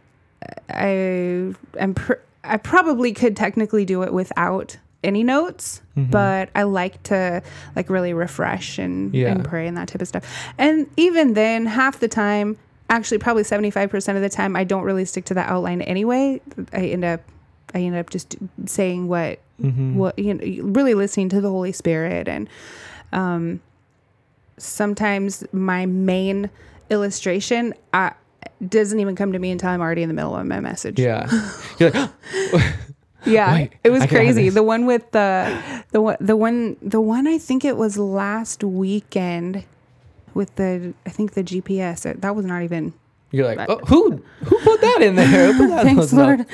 I 0.69 0.87
am, 1.79 1.95
pr- 1.95 2.15
I 2.43 2.57
probably 2.57 3.13
could 3.13 3.37
technically 3.37 3.85
do 3.85 4.03
it 4.03 4.13
without 4.13 4.77
any 5.05 5.23
notes, 5.23 5.83
Mm-hmm. 5.97 6.11
but 6.13 6.49
I 6.55 6.63
like 6.63 7.03
to 7.05 7.43
like 7.75 7.91
really 7.91 8.15
refresh 8.15 8.79
and, 8.79 9.13
Yeah. 9.15 9.33
and 9.33 9.45
pray 9.45 9.67
and 9.67 9.77
that 9.77 9.89
type 9.89 10.01
of 10.01 10.07
stuff. 10.09 10.25
And 10.57 10.87
even 10.97 11.35
then, 11.35 11.67
half 11.67 11.99
the 12.01 12.07
time, 12.09 12.57
actually 12.91 13.19
probably 13.19 13.45
75% 13.45 14.17
of 14.17 14.21
the 14.23 14.29
time, 14.29 14.55
I 14.57 14.65
don't 14.65 14.83
really 14.83 15.07
stick 15.07 15.25
to 15.27 15.35
that 15.35 15.49
outline 15.49 15.81
anyway. 15.83 16.41
I 16.73 16.87
end 16.89 17.05
up 17.05 17.21
I 17.73 17.79
end 17.79 17.97
up 17.97 18.11
just 18.11 18.37
saying 18.67 19.09
what 19.09 19.39
Mm-hmm. 19.61 19.97
what 19.97 20.19
you 20.19 20.33
know, 20.33 20.63
really 20.73 20.95
listening 20.95 21.29
to 21.29 21.41
the 21.43 21.51
Holy 21.51 21.73
Spirit 21.73 22.29
and 22.29 22.49
um 23.13 23.61
sometimes 24.57 25.45
my 25.53 25.85
main 25.85 26.49
illustration 26.89 27.75
uh, 27.93 28.11
doesn't 28.67 29.01
even 29.01 29.15
come 29.17 29.33
to 29.33 29.39
me 29.39 29.51
until 29.51 29.69
I'm 29.69 29.83
already 29.83 30.03
in 30.03 30.09
the 30.09 30.15
middle 30.15 30.35
of 30.35 30.47
my 30.47 30.61
message. 30.61 30.99
Yeah. 30.99 31.29
You're 31.79 31.91
like, 31.91 32.11
Yeah, 33.27 33.53
Wait, 33.53 33.73
it 33.85 33.91
was 33.91 34.01
I 34.01 34.07
crazy. 34.07 34.49
The 34.49 34.63
one 34.63 34.87
with 34.87 35.11
the 35.11 35.63
the 35.91 36.01
one 36.01 36.17
the 36.21 36.37
one 36.37 36.77
the 36.81 37.01
one 37.03 37.27
I 37.27 37.37
think 37.37 37.67
it 37.67 37.77
was 37.77 37.99
last 37.99 38.65
weekend 38.65 39.65
with 40.35 40.55
the 40.57 40.95
I 41.07 41.11
think 41.11 41.33
the 41.35 41.43
GPS. 41.45 42.21
That 42.21 42.35
was 42.37 42.45
not 42.47 42.63
even. 42.63 42.93
you're 43.33 43.47
like, 43.55 43.69
oh, 43.69 43.79
who 43.87 44.23
who 44.45 44.59
put 44.61 44.81
that 44.81 45.03
in 45.03 45.15
there? 45.17 45.53
Who 45.53 45.59
put 45.59 45.69
that 45.71 45.85
Thanks? 45.85 46.13
Lord. 46.13 46.47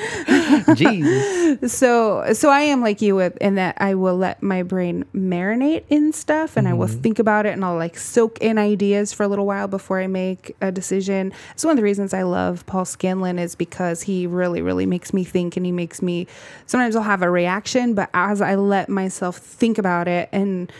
Jesus. 0.77 1.73
So 1.73 2.33
so 2.33 2.51
I 2.51 2.61
am 2.61 2.81
like 2.83 3.01
you 3.01 3.15
with 3.15 3.37
in 3.39 3.55
that 3.57 3.77
I 3.81 3.95
will 3.95 4.17
let 4.17 4.43
my 4.43 4.63
brain 4.63 5.05
marinate 5.15 5.85
in 5.89 6.13
stuff 6.13 6.57
and 6.57 6.69
I 6.69 6.73
will 6.75 6.87
Mm-hmm. 6.87 7.01
think 7.01 7.19
about 7.19 7.47
it 7.47 7.53
and 7.55 7.65
I'll 7.65 7.77
like 7.77 7.97
soak 7.99 8.39
in 8.39 8.59
ideas 8.59 9.13
for 9.13 9.23
a 9.25 9.29
little 9.29 9.47
while 9.47 9.67
before 9.69 9.99
I 10.01 10.07
make 10.07 10.55
a 10.61 10.71
decision. 10.71 11.33
It's 11.53 11.65
one 11.65 11.73
of 11.73 11.77
the 11.77 11.83
reasons 11.83 12.15
I 12.15 12.23
love 12.23 12.65
Paul 12.67 12.85
Scanlon 12.85 13.39
is 13.39 13.55
because 13.57 14.03
he 14.03 14.27
really 14.27 14.61
really 14.63 14.87
makes 14.87 15.13
me 15.15 15.25
think 15.25 15.57
and 15.57 15.65
he 15.67 15.73
makes 15.73 16.01
me 16.03 16.27
sometimes 16.67 16.95
I'll 16.95 17.03
have 17.03 17.23
a 17.23 17.31
reaction 17.31 17.95
but 17.95 18.11
as 18.15 18.41
I 18.41 18.55
let 18.55 18.89
myself 18.89 19.39
think 19.39 19.79
about 19.79 20.07
it 20.09 20.29
and 20.33 20.71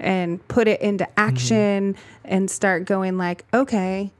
and 0.00 0.46
put 0.48 0.68
it 0.68 0.80
into 0.80 1.04
Mm-hmm. 1.04 1.12
action 1.16 1.96
and 2.24 2.50
start 2.50 2.84
going 2.84 3.16
like 3.18 3.44
okay 3.54 4.10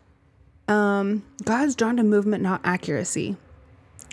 um 0.68 1.22
God's 1.44 1.74
drawn 1.76 1.96
to 1.96 2.02
movement 2.02 2.42
not 2.42 2.60
accuracy 2.64 3.36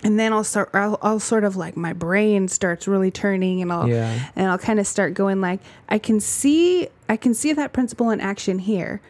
and 0.04 0.18
then 0.18 0.32
I'll 0.32 0.44
start 0.44 0.70
I'll, 0.74 0.98
I'll 1.02 1.20
sort 1.20 1.44
of 1.44 1.56
like 1.56 1.76
my 1.76 1.92
brain 1.92 2.48
starts 2.48 2.86
really 2.86 3.10
turning 3.10 3.62
and 3.62 3.72
I'll 3.72 3.88
Yeah. 3.88 4.28
and 4.36 4.48
I'll 4.50 4.58
kind 4.58 4.78
of 4.78 4.86
start 4.86 5.14
going 5.14 5.40
like 5.40 5.60
I 5.88 5.98
can 5.98 6.20
see 6.20 6.88
I 7.08 7.16
can 7.16 7.34
see 7.34 7.52
that 7.54 7.72
principle 7.72 8.10
in 8.10 8.20
action 8.20 8.58
here 8.60 9.00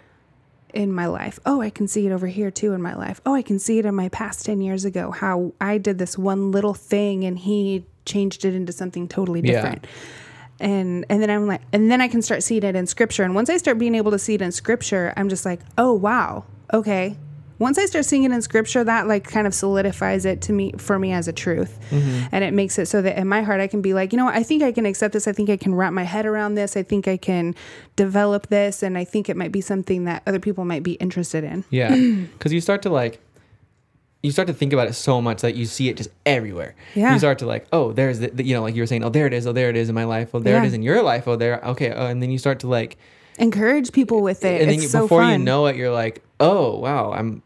in 0.72 0.92
my 0.92 1.06
life. 1.06 1.38
Oh, 1.46 1.60
I 1.60 1.70
can 1.70 1.86
see 1.86 2.04
it 2.04 2.10
over 2.10 2.26
here 2.26 2.50
too 2.50 2.72
in 2.72 2.82
my 2.82 2.94
life. 2.96 3.20
Oh, 3.24 3.32
I 3.32 3.42
can 3.42 3.60
see 3.60 3.78
it 3.78 3.86
in 3.86 3.94
my 3.94 4.08
past 4.08 4.44
10 4.44 4.60
years 4.60 4.84
ago 4.84 5.12
how 5.12 5.52
I 5.60 5.78
did 5.78 5.98
this 5.98 6.18
one 6.18 6.50
little 6.50 6.74
thing 6.74 7.24
and 7.24 7.38
he 7.38 7.84
changed 8.06 8.44
it 8.44 8.54
into 8.54 8.72
something 8.72 9.06
totally 9.06 9.40
Yeah. 9.40 9.62
And 10.60 11.04
and 11.08 11.20
then 11.20 11.30
I'm 11.30 11.46
like 11.46 11.62
and 11.72 11.90
then 11.90 12.00
I 12.00 12.08
can 12.08 12.22
start 12.22 12.42
seeing 12.42 12.62
it 12.62 12.76
in 12.76 12.86
scripture 12.86 13.24
and 13.24 13.34
once 13.34 13.50
I 13.50 13.56
start 13.56 13.78
being 13.78 13.94
able 13.94 14.12
to 14.12 14.18
see 14.18 14.34
it 14.34 14.42
in 14.42 14.52
scripture, 14.52 15.12
I'm 15.16 15.28
just 15.28 15.44
like, 15.44 15.60
"Oh, 15.76 15.92
wow. 15.92 16.44
Okay. 16.72 17.16
once 17.58 17.78
I 17.78 17.86
start 17.86 18.04
seeing 18.04 18.24
it 18.24 18.32
in 18.32 18.42
scripture, 18.42 18.82
that 18.82 19.06
like 19.06 19.24
kind 19.24 19.46
of 19.46 19.54
solidifies 19.54 20.24
it 20.24 20.42
to 20.42 20.52
me 20.52 20.72
for 20.76 20.98
me 20.98 21.12
as 21.12 21.28
a 21.28 21.32
truth. 21.32 21.78
Mm-hmm. 21.90 22.26
And 22.32 22.42
it 22.44 22.52
makes 22.52 22.78
it 22.78 22.86
so 22.86 23.00
that 23.02 23.16
in 23.16 23.28
my 23.28 23.42
heart 23.42 23.60
I 23.60 23.68
can 23.68 23.80
be 23.80 23.94
like, 23.94 24.12
you 24.12 24.16
know 24.16 24.24
what, 24.24 24.34
I 24.34 24.42
think 24.42 24.62
I 24.62 24.72
can 24.72 24.86
accept 24.86 25.12
this. 25.12 25.28
I 25.28 25.32
think 25.32 25.48
I 25.48 25.56
can 25.56 25.74
wrap 25.74 25.92
my 25.92 26.02
head 26.02 26.26
around 26.26 26.56
this. 26.56 26.76
I 26.76 26.82
think 26.82 27.06
I 27.06 27.16
can 27.16 27.54
develop 27.96 28.48
this 28.48 28.82
and 28.82 28.98
I 28.98 29.04
think 29.04 29.28
it 29.28 29.36
might 29.36 29.52
be 29.52 29.60
something 29.60 30.04
that 30.04 30.22
other 30.26 30.40
people 30.40 30.64
might 30.64 30.82
be 30.82 30.94
interested 30.94 31.44
in. 31.44 31.64
Yeah, 31.70 31.94
because 32.32 32.52
you 32.52 32.60
start 32.60 32.82
to 32.82 32.90
like, 32.90 33.20
you 34.24 34.30
start 34.32 34.48
to 34.48 34.54
think 34.54 34.72
about 34.72 34.88
it 34.88 34.94
so 34.94 35.20
much 35.20 35.42
that 35.42 35.54
you 35.54 35.66
see 35.66 35.88
it 35.90 35.96
just 35.96 36.10
everywhere. 36.24 36.74
Yeah. 36.94 37.12
You 37.12 37.18
start 37.18 37.38
to 37.40 37.46
like, 37.46 37.66
oh, 37.72 37.92
there's 37.92 38.18
the, 38.20 38.28
the- 38.28 38.44
you 38.44 38.54
know, 38.54 38.62
like 38.62 38.74
you 38.74 38.82
were 38.82 38.86
saying, 38.86 39.04
oh, 39.04 39.10
there 39.10 39.26
it 39.26 39.32
is, 39.34 39.46
oh, 39.46 39.52
there 39.52 39.68
it 39.70 39.76
is 39.76 39.88
in 39.90 39.94
my 39.94 40.04
life, 40.04 40.34
oh, 40.34 40.40
there 40.40 40.56
it 40.56 40.60
Yeah. 40.62 40.66
is 40.66 40.74
in 40.74 40.82
your 40.82 41.02
life, 41.02 41.28
oh, 41.28 41.36
there, 41.36 41.60
okay, 41.72 41.92
oh, 41.92 42.06
and 42.06 42.22
then 42.22 42.30
you 42.30 42.38
start 42.38 42.58
to 42.60 42.66
like, 42.68 42.96
Encourage 43.38 43.92
people 43.92 44.22
with 44.22 44.44
it. 44.44 44.60
and 44.62 44.70
then 44.70 44.80
you, 44.80 44.88
so 44.88 45.02
before 45.02 45.22
fun. 45.22 45.32
you 45.32 45.38
know 45.44 45.66
it, 45.66 45.76
you're 45.76 45.92
like, 45.92 46.22
oh, 46.40 46.78
wow, 46.78 47.12
I'm, 47.12 47.42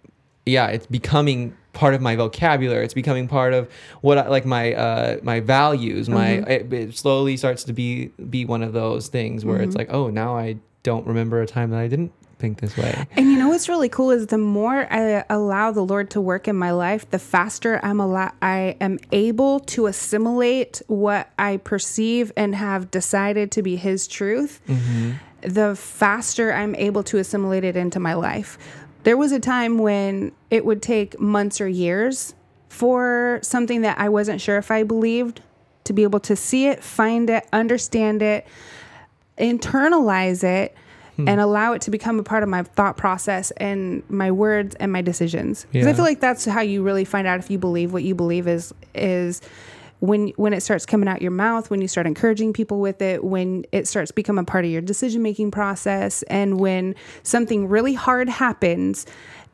yeah, 0.46 0.68
it's 0.68 0.86
becoming 0.86 1.56
part 1.72 1.94
of 1.94 2.00
my 2.00 2.14
vocabulary. 2.16 2.84
It's 2.84 2.94
becoming 2.94 3.26
part 3.28 3.52
of 3.54 3.68
what 4.00 4.18
I 4.18 4.28
like 4.28 4.44
my 4.46 4.72
uh 4.74 5.18
my 5.22 5.38
values. 5.40 6.08
My 6.08 6.28
Mm-hmm. 6.38 6.50
it, 6.50 6.72
it 6.72 6.96
slowly 6.96 7.36
starts 7.36 7.62
to 7.64 7.72
be 7.72 8.06
be 8.28 8.44
one 8.44 8.62
of 8.62 8.72
those 8.72 9.08
things 9.08 9.44
where 9.44 9.56
Mm-hmm. 9.58 9.64
it's 9.64 9.76
like, 9.76 9.92
oh, 9.92 10.10
now 10.10 10.36
I 10.36 10.56
don't 10.82 11.06
remember 11.06 11.40
a 11.42 11.46
time 11.46 11.70
that 11.70 11.78
I 11.80 11.86
didn't 11.88 12.12
think 12.38 12.60
this 12.60 12.76
way. 12.76 13.06
And 13.12 13.30
you 13.30 13.38
know 13.38 13.48
what's 13.48 13.68
really 13.68 13.88
cool 13.88 14.10
is 14.10 14.28
the 14.28 14.38
more 14.38 14.86
I 14.92 15.24
allow 15.28 15.72
the 15.72 15.84
Lord 15.84 16.10
to 16.10 16.20
work 16.20 16.48
in 16.48 16.56
my 16.56 16.70
life, 16.70 17.08
the 17.10 17.18
faster 17.18 17.80
I'm 17.82 18.00
allow- 18.00 18.32
I 18.40 18.76
am 18.80 18.98
able 19.12 19.60
to 19.60 19.86
assimilate 19.86 20.80
what 20.86 21.30
I 21.38 21.58
perceive 21.58 22.32
and 22.36 22.54
have 22.54 22.90
decided 22.90 23.50
to 23.52 23.62
be 23.62 23.76
His 23.76 24.06
truth. 24.06 24.60
Mm-hmm. 24.68 25.12
The 25.42 25.76
faster 25.76 26.52
I'm 26.52 26.74
able 26.76 27.02
to 27.04 27.18
assimilate 27.18 27.64
it 27.64 27.76
into 27.76 28.00
my 28.00 28.14
life. 28.14 28.58
There 29.04 29.16
was 29.16 29.32
a 29.32 29.40
time 29.40 29.78
when 29.78 30.32
it 30.50 30.64
would 30.64 30.82
take 30.82 31.18
months 31.20 31.60
or 31.60 31.68
years 31.68 32.34
for 32.68 33.40
something 33.42 33.82
that 33.82 33.98
I 33.98 34.08
wasn't 34.08 34.40
sure 34.40 34.58
if 34.58 34.70
I 34.70 34.82
believed 34.82 35.40
to 35.84 35.92
be 35.92 36.02
able 36.02 36.20
to 36.20 36.36
see 36.36 36.66
it, 36.66 36.84
find 36.84 37.30
it, 37.30 37.46
understand 37.52 38.20
it, 38.20 38.46
internalize 39.38 40.44
it 40.44 40.76
Hmm. 41.18 41.28
and 41.28 41.40
allow 41.40 41.72
it 41.72 41.82
to 41.82 41.90
become 41.90 42.20
a 42.20 42.22
part 42.22 42.44
of 42.44 42.48
my 42.48 42.62
thought 42.62 42.96
process 42.96 43.50
and 43.56 44.04
my 44.08 44.30
words 44.30 44.76
and 44.76 44.92
my 44.92 45.02
decisions 45.02 45.66
because 45.72 45.88
i 45.88 45.92
feel 45.92 46.04
like 46.04 46.20
that's 46.20 46.44
how 46.44 46.60
you 46.60 46.84
really 46.84 47.04
find 47.04 47.26
out 47.26 47.40
if 47.40 47.50
you 47.50 47.58
believe 47.58 47.92
what 47.92 48.04
you 48.04 48.14
believe 48.14 48.46
is 48.46 48.72
is 48.94 49.40
when 49.98 50.28
when 50.36 50.52
it 50.52 50.60
starts 50.60 50.86
coming 50.86 51.08
out 51.08 51.20
your 51.20 51.32
mouth 51.32 51.70
when 51.70 51.80
you 51.80 51.88
start 51.88 52.06
encouraging 52.06 52.52
people 52.52 52.78
with 52.78 53.02
it 53.02 53.24
when 53.24 53.64
it 53.72 53.88
starts 53.88 54.12
becoming 54.12 54.42
a 54.42 54.46
part 54.46 54.64
of 54.64 54.70
your 54.70 54.80
decision 54.80 55.20
making 55.20 55.50
process 55.50 56.22
and 56.24 56.60
when 56.60 56.94
something 57.24 57.66
really 57.66 57.94
hard 57.94 58.28
happens 58.28 59.04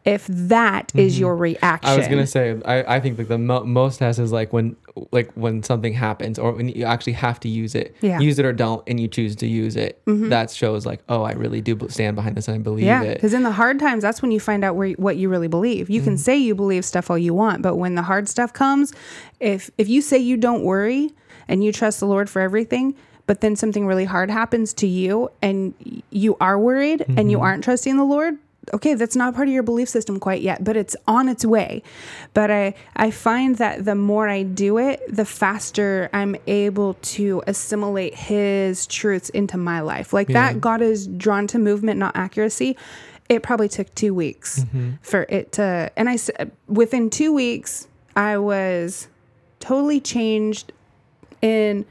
if 0.05 0.27
that 0.27 0.93
is 0.95 1.19
your 1.19 1.35
reaction 1.35 1.89
Mm-hmm. 1.89 1.95
I 1.95 1.97
was 1.97 2.09
gonna 2.09 2.27
say, 2.27 2.61
I, 2.65 2.97
I 2.97 3.01
think 3.01 3.17
like 3.19 3.29
the 3.29 3.39
mo- 3.39 3.65
most 3.65 3.99
test 4.01 4.19
is 4.19 4.33
like 4.33 4.53
when 4.53 4.77
like 5.11 5.33
when 5.33 5.63
something 5.63 5.93
happens 5.93 6.39
or 6.39 6.53
when 6.53 6.69
you 6.69 6.85
actually 6.85 7.15
have 7.15 7.41
to 7.41 7.49
use 7.49 7.75
it, 7.75 7.97
Yeah. 8.01 8.13
Mm-hmm. 8.13 8.23
use 8.23 8.39
it 8.39 8.45
or 8.45 8.53
don't, 8.53 8.83
and 8.87 9.01
you 9.01 9.09
choose 9.09 9.35
to 9.37 9.47
use 9.47 9.77
it. 9.77 10.01
That 10.07 10.51
shows 10.51 10.85
like, 10.87 11.01
oh, 11.09 11.23
I 11.23 11.33
really 11.33 11.61
do 11.61 11.79
stand 11.89 12.15
behind 12.17 12.37
this 12.37 12.49
and 12.49 12.55
I 12.57 12.59
believe 12.61 12.85
Yeah, 12.85 13.03
it. 13.03 13.15
because 13.15 13.35
in 13.35 13.43
the 13.43 13.51
hard 13.53 13.79
times, 13.81 14.03
that's 14.03 14.21
when 14.23 14.31
you 14.31 14.41
find 14.41 14.63
out 14.65 14.77
where 14.77 14.91
what 14.93 15.17
you 15.17 15.29
really 15.29 15.49
believe. 15.49 15.89
You 15.91 16.01
Mm-hmm. 16.01 16.11
can 16.11 16.19
say 16.19 16.37
you 16.37 16.55
believe 16.55 16.85
stuff 16.85 17.11
all 17.11 17.19
you 17.19 17.35
want, 17.35 17.63
but 17.63 17.77
when 17.77 17.95
the 17.95 18.03
hard 18.03 18.29
stuff 18.29 18.53
comes, 18.53 18.93
if 19.41 19.71
if 19.79 19.89
you 19.89 20.01
say 20.03 20.19
you 20.19 20.37
don't 20.37 20.63
worry 20.65 21.11
and 21.49 21.65
you 21.65 21.73
trust 21.73 22.01
the 22.01 22.07
Lord 22.07 22.29
for 22.31 22.41
everything, 22.41 22.95
but 23.27 23.41
then 23.41 23.57
something 23.57 23.87
really 23.87 24.05
hard 24.05 24.31
happens 24.31 24.73
to 24.75 24.87
you 24.87 25.31
and 25.43 25.73
you 26.11 26.37
are 26.41 26.59
worried 26.59 27.01
and 27.09 27.17
Mm-hmm. 27.17 27.31
you 27.31 27.41
aren't 27.41 27.65
trusting 27.65 27.97
the 27.97 28.05
Lord, 28.05 28.37
okay, 28.73 28.95
that's 28.95 29.17
not 29.17 29.35
part 29.35 29.49
of 29.49 29.55
your 29.55 29.63
belief 29.63 29.89
system 29.89 30.19
quite 30.19 30.41
yet, 30.43 30.65
but 30.65 30.77
it's 30.77 30.97
on 31.07 31.29
its 31.29 31.45
way. 31.45 31.83
But 32.33 32.51
I 32.51 32.75
I 32.97 33.11
find 33.11 33.57
that 33.57 33.85
the 33.85 33.95
more 33.95 34.29
I 34.29 34.43
do 34.43 34.79
it, 34.79 35.03
the 35.09 35.25
faster 35.25 36.09
I'm 36.13 36.37
able 36.47 36.95
to 36.95 37.43
assimilate 37.47 38.15
His 38.15 38.87
truths 38.87 39.29
into 39.31 39.57
my 39.59 39.81
life. 39.81 40.13
Like 40.13 40.29
Yeah. 40.29 40.53
that, 40.53 40.61
God 40.61 40.81
is 40.83 41.07
drawn 41.07 41.47
to 41.49 41.59
movement, 41.59 41.99
not 41.99 42.17
accuracy. 42.17 42.77
It 43.29 43.43
probably 43.43 43.69
took 43.69 43.95
two 43.95 44.15
weeks 44.15 44.61
Mm-hmm. 44.61 44.91
for 45.03 45.27
it 45.29 45.53
to, 45.53 45.91
and 45.97 46.09
I 46.09 46.19
within 46.69 47.11
two 47.11 47.33
weeks 47.33 47.89
I 48.17 48.39
was 48.39 49.09
totally 49.61 50.01
changed 50.01 50.73
in 51.41 51.85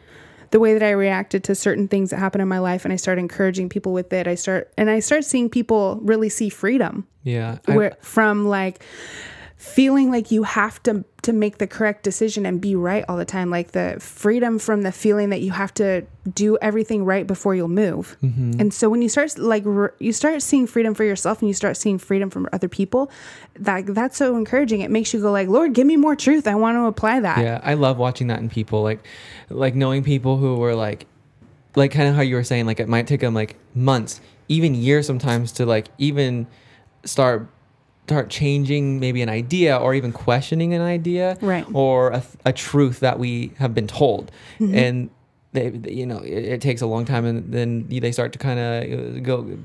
the 0.53 0.59
way 0.59 0.73
that 0.73 0.83
I 0.83 0.91
reacted 0.91 1.43
to 1.45 1.55
certain 1.55 1.87
things 1.87 2.11
that 2.11 2.17
happened 2.19 2.43
in 2.43 2.47
my 2.47 2.59
life 2.59 2.85
and 2.85 2.93
I 2.93 2.95
start 2.95 3.17
encouraging 3.17 3.69
people 3.69 3.91
with 3.91 4.13
it. 4.13 4.27
I 4.27 4.35
start 4.35 4.71
and 4.77 4.87
I 4.87 4.99
start 4.99 5.25
seeing 5.25 5.49
people 5.49 5.99
really 6.03 6.29
see 6.29 6.47
freedom 6.49 7.07
yeah, 7.23 7.57
I- 7.67 7.75
from 8.01 8.45
like 8.45 8.83
feeling 9.63 10.11
like 10.11 10.29
you 10.29 10.43
have 10.43 10.83
to 10.83 11.05
to 11.21 11.31
make 11.31 11.57
the 11.57 11.65
correct 11.65 12.03
decision 12.03 12.45
and 12.45 12.59
be 12.59 12.75
right 12.75 13.05
all 13.07 13.15
the 13.15 13.23
time 13.23 13.49
like 13.49 13.71
the 13.71 13.95
freedom 13.97 14.59
from 14.59 14.81
the 14.81 14.91
feeling 14.91 15.29
that 15.29 15.39
you 15.39 15.51
have 15.51 15.73
to 15.73 16.05
do 16.33 16.57
everything 16.61 17.05
right 17.05 17.25
before 17.25 17.55
you'll 17.55 17.69
move. 17.69 18.17
Mm-hmm. 18.21 18.59
and 18.59 18.73
so 18.73 18.89
when 18.89 19.01
you 19.01 19.07
start 19.07 19.37
like 19.37 19.65
r- 19.65 19.95
you 19.99 20.11
start 20.11 20.41
seeing 20.41 20.67
freedom 20.67 20.93
for 20.93 21.05
yourself 21.05 21.39
and 21.39 21.47
you 21.47 21.53
start 21.53 21.77
seeing 21.77 21.97
freedom 21.97 22.29
from 22.29 22.49
other 22.51 22.67
people 22.67 23.09
that 23.55 23.85
that's 23.85 24.17
so 24.17 24.35
encouraging. 24.35 24.81
It 24.81 24.91
makes 24.91 25.13
you 25.13 25.21
go 25.21 25.31
like 25.31 25.47
lord 25.47 25.71
give 25.73 25.87
me 25.87 25.95
more 25.95 26.17
truth. 26.17 26.45
I 26.45 26.55
want 26.55 26.75
to 26.75 26.83
apply 26.83 27.21
that. 27.21 27.37
Yeah, 27.37 27.61
I 27.63 27.75
love 27.75 27.97
watching 27.97 28.27
that 28.27 28.39
in 28.39 28.49
people, 28.49 28.83
like, 28.83 28.99
like 29.49 29.75
knowing 29.75 30.03
people 30.03 30.35
who 30.35 30.57
were 30.57 30.75
like, 30.75 31.05
like 31.75 31.91
kind 31.91 32.09
of 32.09 32.15
how 32.15 32.21
you 32.21 32.35
were 32.35 32.43
saying, 32.43 32.65
like 32.65 32.81
it 32.81 32.89
might 32.89 33.07
take 33.07 33.21
them 33.21 33.33
like 33.33 33.55
months, 33.73 34.19
even 34.49 34.75
years 34.75 35.07
sometimes 35.07 35.53
to 35.53 35.65
like 35.65 35.87
even 35.97 36.47
start 37.05 37.47
start 38.05 38.29
changing 38.29 38.99
maybe 38.99 39.21
an 39.21 39.29
idea 39.29 39.77
or 39.77 39.93
even 39.93 40.11
questioning 40.11 40.73
an 40.73 40.81
idea 40.81 41.37
Right. 41.41 41.65
or 41.73 42.11
a, 42.11 42.23
a 42.45 42.53
truth 42.53 42.99
that 42.99 43.17
we 43.19 43.51
have 43.57 43.73
been 43.73 43.87
told 43.87 44.31
Mm-hmm. 44.59 44.75
and 44.75 45.09
they, 45.53 45.69
you 45.87 46.05
know 46.07 46.17
it, 46.19 46.43
it 46.55 46.61
takes 46.61 46.81
a 46.81 46.87
long 46.87 47.05
time 47.05 47.25
and 47.25 47.53
then 47.53 47.87
they 47.87 48.11
start 48.11 48.33
to 48.33 48.39
kind 48.39 48.59
of 48.59 49.23
go 49.23 49.57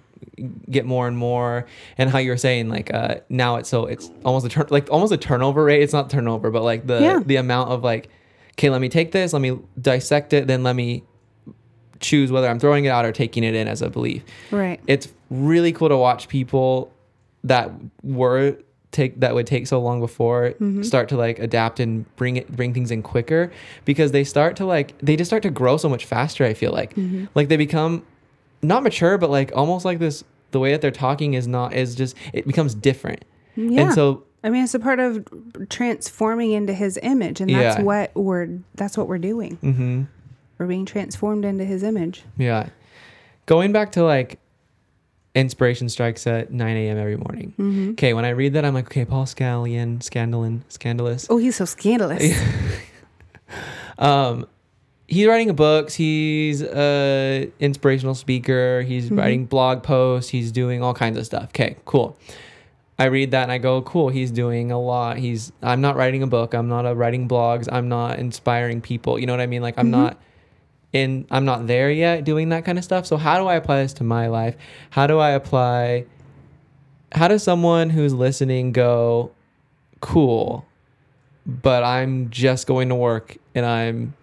get 0.70 0.85
more 0.85 1.09
and 1.09 1.16
more 1.16 1.66
and 1.96 2.11
how 2.11 2.18
you 2.18 2.31
were 2.31 2.37
saying 2.37 2.68
like 2.68 2.92
uh 2.92 3.16
now 3.31 3.57
it's 3.57 3.68
so 3.68 3.87
it's 3.87 4.11
almost 4.24 4.44
a 4.46 4.48
turn 4.51 4.66
like 4.70 4.88
almost 4.90 5.12
a 5.12 5.16
turnover 5.16 5.64
rate 5.64 5.81
it's 5.83 5.92
not 5.94 6.11
turnover 6.11 6.51
but 6.51 6.62
like 6.62 6.87
the 6.87 7.01
Yeah. 7.01 7.20
the 7.24 7.37
amount 7.37 7.70
of 7.70 7.83
like 7.83 8.09
okay 8.53 8.68
let 8.70 8.81
me 8.83 8.88
take 8.90 9.12
this 9.12 9.33
let 9.33 9.40
me 9.40 9.59
dissect 9.81 10.33
it 10.35 10.46
then 10.46 10.62
let 10.62 10.77
me 10.77 11.05
choose 12.01 12.31
whether 12.31 12.48
i'm 12.48 12.59
throwing 12.61 12.85
it 12.85 12.88
out 12.90 13.05
or 13.05 13.11
taking 13.12 13.42
it 13.42 13.55
in 13.55 13.66
as 13.66 13.83
a 13.83 13.88
belief 13.90 14.22
right 14.51 14.81
it's 14.87 15.09
really 15.31 15.72
cool 15.72 15.88
to 15.88 15.96
watch 15.96 16.29
people 16.29 16.92
that 17.49 17.71
were 18.03 18.57
take 18.91 19.21
that 19.21 19.35
would 19.35 19.47
take 19.47 19.67
so 19.67 19.79
long 19.81 20.01
before 20.01 20.55
start 20.83 21.11
to 21.11 21.17
like 21.17 21.39
adapt 21.39 21.79
and 21.79 22.05
bring 22.17 22.37
it 22.37 22.51
bring 22.57 22.73
things 22.73 22.91
in 22.91 23.03
quicker 23.03 23.53
because 23.85 24.13
they 24.13 24.25
start 24.25 24.57
to 24.57 24.65
like 24.65 24.97
they 25.01 25.15
just 25.15 25.29
start 25.29 25.43
to 25.43 25.51
grow 25.51 25.77
so 25.77 25.89
much 25.91 26.07
faster 26.07 26.43
i 26.45 26.55
feel 26.55 26.73
like 26.73 26.97
like 27.35 27.49
they 27.49 27.57
become 27.59 28.03
not 28.63 28.83
mature 28.83 29.19
but 29.19 29.29
like 29.29 29.53
almost 29.55 29.85
like 29.85 29.99
this 29.99 30.25
the 30.53 30.59
way 30.59 30.73
that 30.73 30.81
they're 30.81 30.91
talking 30.91 31.35
is 31.35 31.47
not 31.47 31.75
is 31.75 31.95
just 31.95 32.17
it 32.33 32.47
becomes 32.47 32.75
different 32.75 33.25
yeah 33.57 33.83
and 33.83 33.93
so 33.95 34.25
I 34.45 34.51
mean, 34.51 34.63
it's 34.63 34.73
a 34.75 34.79
part 34.79 35.01
of 35.01 35.27
transforming 35.69 36.53
into 36.53 36.73
His 36.73 36.97
image, 37.03 37.41
and 37.41 37.51
that's 37.51 37.77
Yeah. 37.79 37.83
what 37.83 38.13
we're 38.15 38.61
that's 38.77 38.97
what 38.97 39.09
we're 39.09 39.19
doing. 39.19 39.59
mhm. 39.63 40.07
We're 40.59 40.67
being 40.69 40.87
transformed 40.87 41.45
into 41.45 41.65
His 41.65 41.83
image. 41.83 42.23
Yeah. 42.37 42.69
Going 43.47 43.73
back 43.73 43.91
to 43.93 44.05
like 44.05 44.39
inspiration 45.38 45.88
strikes 45.88 46.27
at 46.27 46.51
9 46.53 46.77
a.m. 46.77 46.98
every 46.98 47.16
morning. 47.16 47.55
Mm-hmm. 47.59 47.90
Okay, 47.92 48.12
when 48.14 48.24
I 48.24 48.31
read 48.31 48.53
that, 48.55 48.64
I'm 48.64 48.74
like, 48.74 48.87
okay, 48.87 49.05
Paul 49.05 49.24
Scallion, 49.24 49.98
scandalin, 50.01 50.61
scandalous. 50.68 51.27
Oh, 51.31 51.38
he's 51.38 51.57
so 51.57 51.64
scandalous. 51.64 52.22
Um, 53.98 54.46
he's 55.07 55.27
writing 55.27 55.55
books. 55.55 55.94
He's 55.94 56.62
a 56.62 57.51
inspirational 57.59 58.14
speaker. 58.14 58.83
He's 58.83 59.07
Mm-hmm. 59.07 59.18
writing 59.18 59.46
blog 59.46 59.83
posts. 59.83 60.31
He's 60.31 60.53
doing 60.53 60.83
all 60.83 60.94
kinds 60.94 61.18
of 61.18 61.27
stuff. 61.27 61.46
Okay, 61.46 61.77
cool. 61.85 62.16
I 62.98 63.07
read 63.07 63.31
that 63.31 63.44
and 63.44 63.53
I 63.53 63.59
go, 63.59 63.81
cool. 63.83 64.09
He's 64.09 64.31
doing 64.31 64.70
a 64.72 64.79
lot. 64.81 65.18
He's. 65.18 65.53
I'm 65.62 65.81
not 65.81 65.96
writing 65.96 66.22
a 66.22 66.27
book. 66.27 66.53
I'm 66.55 66.68
not 66.68 66.85
a 66.87 66.94
writing 66.94 67.29
blogs. 67.29 67.68
I'm 67.70 67.88
not 67.88 68.18
inspiring 68.18 68.81
people. 68.81 69.18
You 69.18 69.27
know 69.27 69.33
what 69.33 69.40
I 69.40 69.46
mean? 69.46 69.62
Like 69.62 69.79
I'm 69.79 69.87
Mm-hmm. 69.87 70.03
not 70.03 70.20
in. 70.92 71.27
I'm 71.31 71.44
not 71.44 71.66
there 71.66 71.90
yet 71.90 72.24
doing 72.24 72.48
that 72.51 72.64
kind 72.64 72.79
of 72.79 72.85
stuff. 72.85 73.07
So 73.07 73.16
how 73.16 73.38
do 73.38 73.46
I 73.46 73.55
apply 73.57 73.83
this 73.83 73.92
to 73.94 74.05
my 74.05 74.27
life? 74.29 74.57
How 74.90 75.07
do 75.07 75.18
I 75.18 75.31
apply? 75.31 76.07
How 77.12 77.29
does 77.29 77.42
someone 77.42 77.90
who's 77.90 78.12
listening 78.12 78.72
go, 78.72 79.31
cool? 80.01 80.66
But 81.46 81.83
I'm 81.83 82.29
just 82.31 82.66
going 82.66 82.88
to 82.90 82.94
work 82.94 83.37
and 83.55 83.64
I'm 83.64 84.14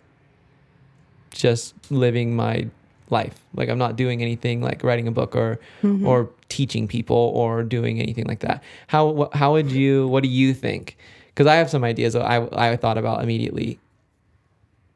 just 1.31 1.73
living 1.91 2.35
my 2.35 2.67
life. 3.09 3.35
Like 3.53 3.69
I'm 3.69 3.77
not 3.77 3.95
doing 3.95 4.21
anything 4.21 4.61
like 4.61 4.83
writing 4.83 5.07
a 5.07 5.11
book 5.11 5.35
or 5.35 5.59
Mm-hmm. 5.83 6.05
or 6.07 6.29
teaching 6.49 6.87
people 6.87 7.17
or 7.35 7.63
doing 7.63 7.99
anything 7.99 8.25
like 8.25 8.39
that. 8.39 8.63
How 8.87 9.29
how 9.33 9.53
would 9.53 9.71
you 9.71 10.07
what 10.07 10.23
do 10.23 10.29
you 10.29 10.53
think? 10.53 10.97
Cuz 11.35 11.47
I 11.47 11.55
have 11.55 11.69
some 11.69 11.83
ideas 11.83 12.13
that 12.13 12.23
I 12.23 12.47
I 12.71 12.75
thought 12.77 12.97
about 12.97 13.23
immediately. 13.23 13.79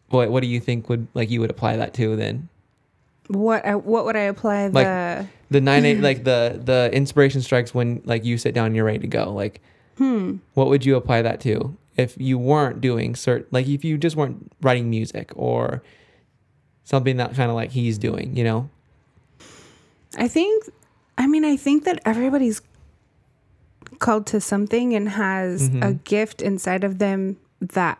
What 0.09 0.29
what 0.31 0.41
do 0.41 0.47
you 0.47 0.59
think 0.59 0.89
would 0.89 1.07
like 1.13 1.29
you 1.29 1.39
would 1.41 1.49
apply 1.51 1.77
that 1.77 1.93
to 1.95 2.15
then? 2.15 2.49
What 3.27 3.65
I, 3.65 3.75
what 3.75 4.05
would 4.05 4.15
I 4.15 4.21
apply 4.21 4.67
Like- 4.67 4.85
the 4.87 5.27
The 5.51 5.61
nine 5.61 5.85
eight 5.85 6.01
like 6.01 6.23
the 6.23 6.59
the 6.63 6.89
inspiration 6.93 7.41
strikes 7.41 7.73
when 7.73 8.01
like 8.05 8.25
you 8.25 8.37
sit 8.37 8.53
down 8.53 8.67
and 8.67 8.75
you're 8.75 8.85
ready 8.85 8.99
to 8.99 9.07
go. 9.07 9.31
Like 9.33 9.61
hmm 9.97 10.37
what 10.53 10.67
would 10.69 10.85
you 10.85 10.95
apply 10.95 11.21
that 11.21 11.39
to 11.41 11.75
if 11.97 12.15
you 12.17 12.37
weren't 12.39 12.79
doing 12.81 13.15
certain 13.15 13.47
like 13.51 13.67
if 13.67 13.83
you 13.83 13.97
just 13.97 14.15
weren't 14.15 14.51
writing 14.61 14.89
music 14.89 15.31
or 15.35 15.83
something 16.85 17.17
that 17.17 17.35
kind 17.35 17.49
of 17.51 17.55
like 17.55 17.71
he's 17.71 17.97
doing, 17.99 18.35
you 18.35 18.43
know? 18.43 18.69
I 20.17 20.27
think, 20.27 20.63
I 21.19 21.27
mean, 21.27 21.45
I 21.45 21.55
think 21.55 21.83
that 21.83 22.01
everybody's 22.03 22.61
called 23.99 24.25
to 24.27 24.41
something 24.41 24.95
and 24.95 25.09
has 25.09 25.67
a 25.67 25.71
Mhm. 25.71 26.03
gift 26.03 26.41
inside 26.41 26.83
of 26.83 26.97
them 26.97 27.37
that 27.61 27.99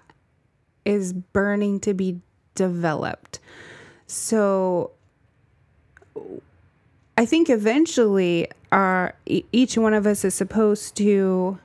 is 0.90 1.14
burning 1.14 1.80
to 1.82 1.94
be 1.94 2.20
developed. 2.56 3.40
So 4.08 4.92
I 7.18 7.26
think 7.26 7.50
eventually 7.50 8.48
our 8.72 9.14
each 9.26 9.78
one 9.78 9.94
of 9.94 10.06
us 10.08 10.24
is 10.26 10.34
supposed 10.34 10.96
to 10.98 11.60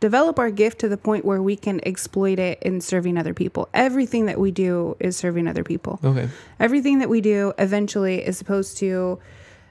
develop 0.00 0.38
our 0.38 0.50
gift 0.50 0.78
to 0.80 0.88
the 0.88 0.96
point 0.96 1.24
where 1.24 1.42
we 1.42 1.56
can 1.56 1.80
exploit 1.86 2.38
it 2.38 2.62
in 2.62 2.80
serving 2.80 3.18
other 3.18 3.34
people. 3.34 3.68
Everything 3.74 4.26
that 4.26 4.38
we 4.38 4.50
do 4.50 4.96
is 5.00 5.16
serving 5.16 5.48
other 5.48 5.64
people 5.64 5.98
Okay. 6.04 6.28
everything 6.60 6.98
that 7.00 7.08
we 7.08 7.20
do 7.20 7.52
eventually 7.58 8.24
is 8.24 8.38
supposed 8.38 8.76
to 8.78 9.18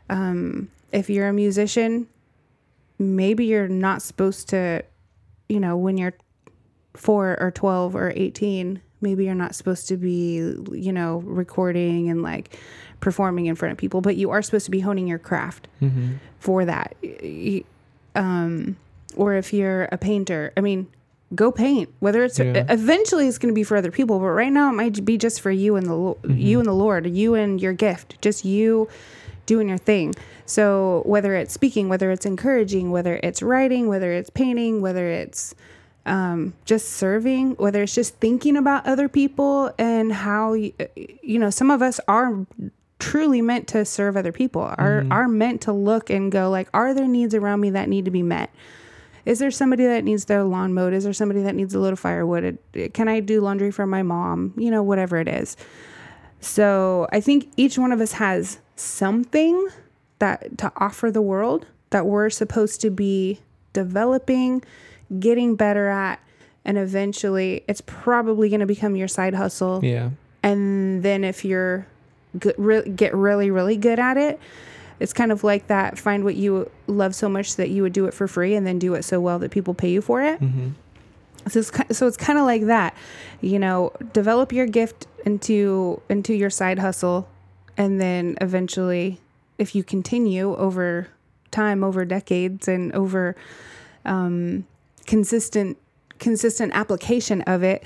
um, 0.10 0.70
if 0.92 1.10
you're 1.10 1.28
a 1.30 1.34
musician 1.34 2.08
maybe 3.00 3.46
you're 3.46 3.68
not 3.68 4.02
supposed 4.02 4.50
to 4.50 4.84
you 5.50 5.60
know 5.60 5.78
when 5.78 5.98
you're 5.98 6.14
4 6.96 7.38
or 7.40 7.52
12 7.52 7.96
or 7.96 8.12
18 8.16 8.82
maybe 9.02 9.26
you're 9.26 9.36
not 9.36 9.54
supposed 9.56 9.88
to 9.88 9.98
be 9.98 10.36
you 10.72 10.92
know 10.92 11.18
recording 11.26 12.10
and 12.10 12.22
like 12.22 12.58
performing 13.00 13.46
in 13.46 13.56
front 13.56 13.72
of 13.72 13.78
people 13.78 14.02
but 14.02 14.16
you 14.16 14.30
are 14.32 14.42
supposed 14.42 14.66
to 14.66 14.72
be 14.72 14.80
honing 14.80 15.08
your 15.08 15.20
craft 15.20 15.68
Mm-hmm. 15.82 16.14
for 16.40 16.66
that 16.66 16.96
um 18.16 18.76
or 19.16 19.36
if 19.36 19.54
you're 19.54 19.84
a 19.92 19.98
painter 19.98 20.52
i 20.58 20.62
mean 20.62 20.88
go 21.36 21.52
paint 21.52 21.90
whether 22.00 22.24
it's 22.24 22.40
Yeah. 22.40 22.66
eventually 22.70 23.28
it's 23.28 23.38
going 23.38 23.54
to 23.54 23.56
be 23.56 23.64
for 23.64 23.76
other 23.78 23.92
people 23.92 24.18
but 24.20 24.26
right 24.28 24.52
now 24.52 24.70
it 24.70 24.74
might 24.74 25.04
be 25.06 25.18
just 25.18 25.42
for 25.42 25.52
you 25.52 25.76
and 25.76 25.86
the 25.86 25.94
Lo- 25.96 26.18
you 26.28 26.60
and 26.60 26.68
the 26.68 26.74
lord 26.74 27.06
you 27.08 27.36
and 27.36 27.62
your 27.62 27.74
gift 27.74 28.20
just 28.22 28.46
you 28.46 28.88
doing 29.46 29.68
your 29.70 29.78
thing 29.78 30.14
so 30.46 31.04
whether 31.06 31.36
it's 31.36 31.54
speaking 31.54 31.90
whether 31.90 32.12
it's 32.12 32.26
encouraging 32.26 32.92
whether 32.92 33.20
it's 33.24 33.42
writing 33.42 33.88
whether 33.88 34.12
it's 34.12 34.30
painting 34.30 34.82
whether 34.82 35.08
it's 35.10 35.54
um, 36.08 36.54
just 36.66 36.90
serving, 36.90 37.52
whether 37.56 37.84
it's 37.84 37.96
just 37.96 38.16
thinking 38.16 38.58
about 38.58 38.86
other 38.86 39.08
people 39.08 39.74
and 39.78 40.12
how 40.12 40.54
you, 40.54 40.74
you 41.22 41.40
know 41.40 41.50
some 41.50 41.72
of 41.72 41.82
us 41.82 42.00
are 42.08 42.46
truly 43.00 43.42
meant 43.42 43.68
to 43.68 43.86
serve 43.86 44.18
other 44.18 44.32
people, 44.32 44.62
are 44.62 45.06
are 45.12 45.28
meant 45.28 45.62
to 45.62 45.72
look 45.74 46.10
and 46.10 46.32
go 46.32 46.50
like, 46.50 46.70
are 46.74 46.94
there 46.94 47.08
needs 47.08 47.36
around 47.36 47.60
me 47.60 47.70
that 47.72 47.90
need 47.90 48.06
to 48.06 48.12
be 48.12 48.24
met? 48.24 48.50
Is 49.26 49.40
there 49.40 49.52
somebody 49.52 49.86
that 49.86 50.06
needs 50.06 50.26
their 50.26 50.44
lawn 50.44 50.74
mowed? 50.74 50.94
Is 50.94 51.04
there 51.04 51.12
somebody 51.12 51.42
that 51.42 51.54
needs 51.54 51.76
a 51.76 51.80
little 51.80 51.98
firewood? 51.98 52.58
Can 52.94 53.10
I 53.10 53.20
do 53.20 53.42
laundry 53.42 53.72
for 53.72 53.86
my 53.86 54.02
mom? 54.02 54.54
You 54.56 54.72
know, 54.72 54.82
whatever 54.82 55.18
it 55.18 55.28
is. 55.28 55.58
So 56.40 57.08
I 57.12 57.20
think 57.20 57.52
each 57.58 57.78
one 57.78 57.92
of 57.92 58.00
us 58.00 58.14
has 58.14 58.60
something 58.78 59.68
that 60.20 60.58
to 60.60 60.72
offer 60.78 61.12
the 61.12 61.22
world 61.22 61.66
that 61.90 62.06
we're 62.06 62.30
supposed 62.30 62.80
to 62.82 62.90
be 62.90 63.40
developing, 63.74 64.64
getting 65.20 65.56
better 65.56 65.88
at, 65.88 66.20
and 66.66 66.78
eventually 66.78 67.64
it's 67.68 67.82
probably 67.82 68.50
going 68.50 68.60
to 68.60 68.66
become 68.66 68.96
your 68.96 69.08
side 69.08 69.34
hustle. 69.34 69.84
Yeah. 69.84 70.10
And 70.44 71.04
then 71.04 71.24
if 71.24 71.44
you're 71.44 71.88
good, 72.38 72.56
re- 72.58 72.90
get 72.90 73.14
really 73.16 73.52
really 73.52 73.78
good 73.78 74.00
at 74.00 74.18
it, 74.18 74.40
it's 75.00 75.14
kind 75.14 75.32
of 75.32 75.44
like 75.44 75.68
that. 75.68 75.98
Find 75.98 76.24
what 76.24 76.36
you 76.36 76.70
love 76.88 77.16
so 77.16 77.30
much 77.30 77.56
that 77.56 77.70
you 77.70 77.84
would 77.84 77.94
do 77.94 78.06
it 78.06 78.14
for 78.14 78.28
free, 78.28 78.56
and 78.56 78.66
then 78.66 78.80
do 78.80 78.94
it 78.94 79.04
so 79.04 79.20
well 79.20 79.40
that 79.40 79.52
people 79.52 79.74
pay 79.74 79.90
you 79.90 80.02
for 80.02 80.22
it. 80.22 80.40
Mm-hmm. 80.40 80.70
So 81.50 81.60
it's 81.60 81.98
so 81.98 82.08
it's 82.08 82.18
kind 82.18 82.38
of 82.38 82.46
like 82.46 82.66
that, 82.66 82.96
you 83.40 83.60
know. 83.60 83.94
Develop 84.12 84.52
your 84.52 84.66
gift 84.66 85.08
into 85.26 86.02
into 86.10 86.34
your 86.34 86.50
side 86.50 86.80
hustle, 86.80 87.30
and 87.78 88.02
then 88.02 88.38
eventually, 88.42 89.22
if 89.58 89.74
you 89.74 89.84
continue 89.84 90.56
over 90.56 91.08
time, 91.52 91.84
over 91.84 92.04
decades, 92.04 92.68
and 92.68 92.92
over 92.94 93.36
um, 94.04 94.66
consistent 95.08 95.78
consistent 96.20 96.72
application 96.76 97.42
of 97.44 97.64
it, 97.64 97.84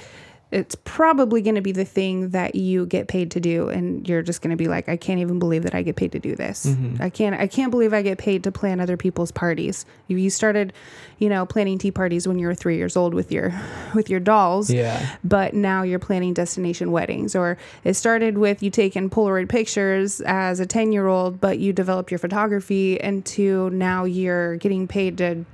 it's 0.51 0.75
probably 0.83 1.41
going 1.41 1.55
to 1.55 1.61
be 1.61 1.71
the 1.71 1.85
thing 1.85 2.29
that 2.31 2.55
you 2.55 2.85
get 2.85 3.07
paid 3.07 3.31
to 3.31 3.39
do, 3.39 3.69
and 3.69 4.05
you're 4.07 4.21
just 4.21 4.41
going 4.41 4.51
to 4.51 4.57
be 4.57 4.67
like, 4.67 4.89
I 4.89 4.97
can't 4.97 5.19
even 5.21 5.39
believe 5.39 5.63
that 5.63 5.73
I 5.73 5.81
get 5.81 5.95
paid 5.95 6.11
to 6.11 6.19
do 6.19 6.35
this. 6.35 6.65
Mhm. 6.65 6.99
I 6.99 7.09
can't 7.09 7.35
I 7.39 7.47
can't 7.47 7.71
believe 7.71 7.93
I 7.93 8.01
get 8.01 8.17
paid 8.17 8.43
to 8.43 8.51
plan 8.51 8.81
other 8.81 8.97
people's 8.97 9.31
parties. 9.31 9.85
You, 10.07 10.17
you 10.17 10.29
started, 10.29 10.73
you 11.19 11.29
know, 11.29 11.45
planning 11.45 11.77
tea 11.77 11.91
parties 11.91 12.27
when 12.27 12.37
you 12.37 12.47
were 12.47 12.55
three 12.55 12.75
years 12.75 12.97
old 12.97 13.13
with 13.13 13.31
your 13.31 13.53
with 13.93 14.09
your 14.09 14.19
dolls 14.19 14.69
Yeah. 14.69 15.15
but 15.23 15.53
now 15.53 15.83
you're 15.83 15.99
planning 15.99 16.33
destination 16.33 16.91
weddings 16.91 17.33
or 17.33 17.57
it 17.85 17.93
started 17.93 18.37
with 18.37 18.61
you 18.61 18.69
taking 18.69 19.09
polaroid 19.09 19.47
pictures 19.47 20.19
as 20.21 20.59
a 20.59 20.65
10 20.65 20.91
year 20.91 21.07
old 21.07 21.39
but 21.39 21.59
you 21.59 21.71
developed 21.71 22.11
your 22.11 22.17
photography 22.19 22.97
into 22.99 23.69
now 23.71 24.03
you're 24.03 24.55
getting 24.57 24.85
paid 24.87 25.17
to 25.19 25.45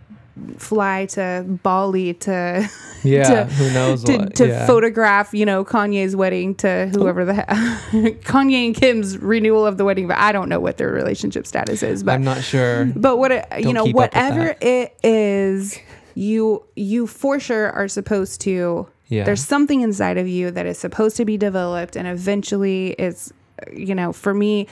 fly 0.57 1.05
to 1.07 1.45
bali 1.63 2.13
to 2.15 2.69
Yeah. 3.03 3.23
To- 3.23 3.45
Who 3.45 3.73
knows 3.73 4.03
to, 4.05 4.17
what? 4.17 4.35
to 4.35 4.47
yeah. 4.47 4.65
photograph 4.67 5.33
you 5.33 5.45
know 5.45 5.63
kanye's 5.63 6.15
wedding 6.15 6.55
to 6.55 6.87
whoever 6.93 7.23
the 7.25 7.33
kanye 8.23 8.65
and 8.65 8.75
kim's 8.75 9.17
renewal 9.19 9.65
of 9.65 9.77
the 9.77 9.85
wedding 9.85 10.07
but 10.07 10.17
i 10.17 10.31
don't 10.31 10.49
know 10.49 10.59
what 10.59 10.77
their 10.77 10.91
relationship 10.91 11.45
status 11.45 11.83
is 11.83 12.03
but 12.03 12.15
I'm 12.15 12.23
not 12.23 12.43
sure. 12.43 12.85
but 12.95 13.17
what 13.17 13.31
it, 13.31 13.45
you 13.59 13.73
know, 13.73 13.83
keep 13.85 13.95
up 13.95 14.01
with 14.01 14.13
whatever 14.15 14.55
it 14.61 14.97
is, 15.03 15.77
you 16.15 16.63
you 16.75 17.05
for 17.05 17.39
sure 17.39 17.69
are 17.71 17.87
supposed 17.87 18.41
to. 18.41 18.87
Yeah. 19.09 19.23
There's 19.23 19.43
something 19.43 19.81
inside 19.81 20.17
of 20.17 20.27
you 20.27 20.51
that 20.51 20.65
is 20.65 20.77
supposed 20.79 21.15
to 21.17 21.25
be 21.25 21.37
developed, 21.37 21.95
and 21.95 22.07
eventually, 22.07 22.91
it's 22.97 23.31
you 23.73 23.93
know, 23.93 24.13
for 24.13 24.33
me, 24.33 24.67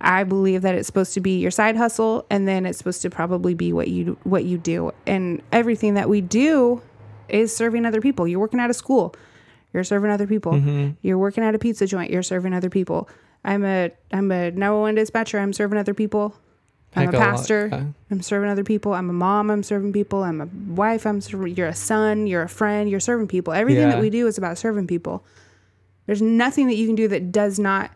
I 0.00 0.24
believe 0.24 0.62
that 0.62 0.74
it's 0.74 0.86
supposed 0.86 1.14
to 1.14 1.20
be 1.20 1.38
your 1.38 1.50
side 1.50 1.76
hustle, 1.76 2.26
and 2.30 2.46
then 2.46 2.66
it's 2.66 2.78
supposed 2.78 3.02
to 3.02 3.10
probably 3.10 3.54
be 3.54 3.72
what 3.72 3.88
you 3.88 4.18
what 4.24 4.44
you 4.44 4.58
do, 4.58 4.92
and 5.06 5.42
everything 5.52 5.94
that 5.94 6.08
we 6.08 6.20
do 6.20 6.82
is 7.28 7.54
serving 7.54 7.86
other 7.86 8.00
people. 8.00 8.28
You're 8.28 8.40
working 8.40 8.60
at 8.60 8.70
a 8.70 8.74
school, 8.74 9.14
you're 9.72 9.84
serving 9.84 10.10
other 10.10 10.26
people. 10.26 10.52
Mm-hmm. 10.52 10.90
You're 11.02 11.18
working 11.18 11.44
at 11.44 11.54
a 11.54 11.58
pizza 11.58 11.86
joint, 11.86 12.10
you're 12.10 12.22
serving 12.22 12.52
other 12.52 12.70
people. 12.70 13.08
I'm 13.44 13.64
a 13.64 13.90
I'm 14.12 14.30
a 14.30 14.50
911 14.50 14.94
dispatcher. 14.94 15.38
I'm 15.38 15.52
serving 15.52 15.78
other 15.78 15.94
people. 15.94 16.34
I'm 16.96 17.06
Heck 17.06 17.14
a 17.14 17.18
pastor. 17.18 17.68
yeah. 17.72 17.84
I'm 18.10 18.22
serving 18.22 18.48
other 18.48 18.62
people. 18.62 18.94
I'm 18.94 19.10
a 19.10 19.12
mom. 19.12 19.50
I'm 19.50 19.62
serving 19.62 19.92
people. 19.92 20.22
I'm 20.22 20.40
a 20.40 20.46
wife. 20.72 21.06
I'm 21.06 21.20
serving. 21.20 21.56
You're 21.56 21.68
a 21.68 21.74
son. 21.74 22.26
You're 22.26 22.42
a 22.42 22.48
friend. 22.48 22.88
You're 22.88 23.00
serving 23.00 23.28
people. 23.28 23.52
Everything 23.52 23.88
that 23.88 24.00
we 24.00 24.10
do 24.10 24.26
is 24.26 24.38
about 24.38 24.58
serving 24.58 24.86
people. 24.86 25.24
There's 26.06 26.22
nothing 26.22 26.68
that 26.68 26.74
you 26.74 26.86
can 26.86 26.94
do 26.94 27.08
that 27.08 27.32
does 27.32 27.58
not, 27.58 27.90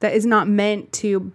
that 0.00 0.14
is 0.14 0.26
not 0.26 0.48
meant 0.48 0.92
to 0.94 1.30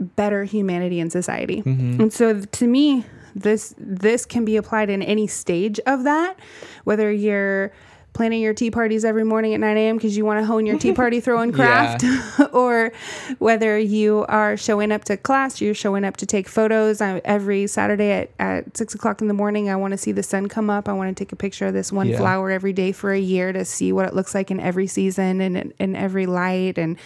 better 0.00 0.44
humanity 0.44 0.98
and 1.00 1.12
society. 1.12 1.62
Mm-hmm. 1.62 2.00
And 2.00 2.12
so 2.12 2.40
to 2.40 2.66
me, 2.66 3.04
this 3.34 3.74
this 3.78 4.26
can 4.26 4.44
be 4.44 4.56
applied 4.56 4.90
in 4.90 5.02
any 5.02 5.26
stage 5.26 5.78
of 5.86 6.04
that, 6.04 6.36
whether 6.84 7.12
you're 7.12 7.70
planning 8.12 8.42
your 8.42 8.52
tea 8.52 8.72
parties 8.72 9.04
every 9.04 9.22
morning 9.22 9.54
at 9.54 9.60
9 9.60 9.76
a.m. 9.76 9.96
because 9.96 10.16
you 10.16 10.24
want 10.24 10.40
to 10.40 10.44
hone 10.44 10.66
your 10.66 10.76
tea 10.76 10.92
party 10.92 11.20
throwing 11.26 11.50
Yeah. 11.50 11.96
craft, 11.96 12.04
or 12.52 12.90
whether 13.38 13.78
you 13.78 14.24
are 14.28 14.56
showing 14.56 14.90
up 14.90 15.04
to 15.04 15.16
class, 15.16 15.60
you're 15.60 15.74
showing 15.74 16.04
up 16.04 16.16
to 16.16 16.26
take 16.26 16.48
photos 16.48 17.00
I, 17.00 17.18
every 17.24 17.68
Saturday 17.68 18.10
at, 18.10 18.30
at 18.40 18.76
six 18.76 18.96
o'clock 18.96 19.20
in 19.20 19.28
the 19.28 19.34
morning. 19.34 19.70
I 19.70 19.76
want 19.76 19.92
to 19.92 19.96
see 19.98 20.10
the 20.10 20.24
sun 20.24 20.48
come 20.48 20.68
up. 20.70 20.88
I 20.88 20.92
want 20.92 21.16
to 21.16 21.24
take 21.24 21.30
a 21.30 21.36
picture 21.36 21.66
of 21.68 21.72
this 21.72 21.92
one 21.92 22.08
Yeah. 22.08 22.16
flower 22.18 22.50
every 22.50 22.72
day 22.72 22.90
for 22.90 23.12
a 23.12 23.18
year 23.18 23.52
to 23.52 23.64
see 23.64 23.92
what 23.92 24.06
it 24.06 24.14
looks 24.14 24.34
like 24.34 24.50
in 24.50 24.58
every 24.58 24.88
season 24.88 25.40
and 25.40 25.72
in 25.78 25.94
every 25.94 26.26
light 26.26 26.78
and 26.78 26.96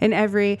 in 0.00 0.12
every 0.12 0.60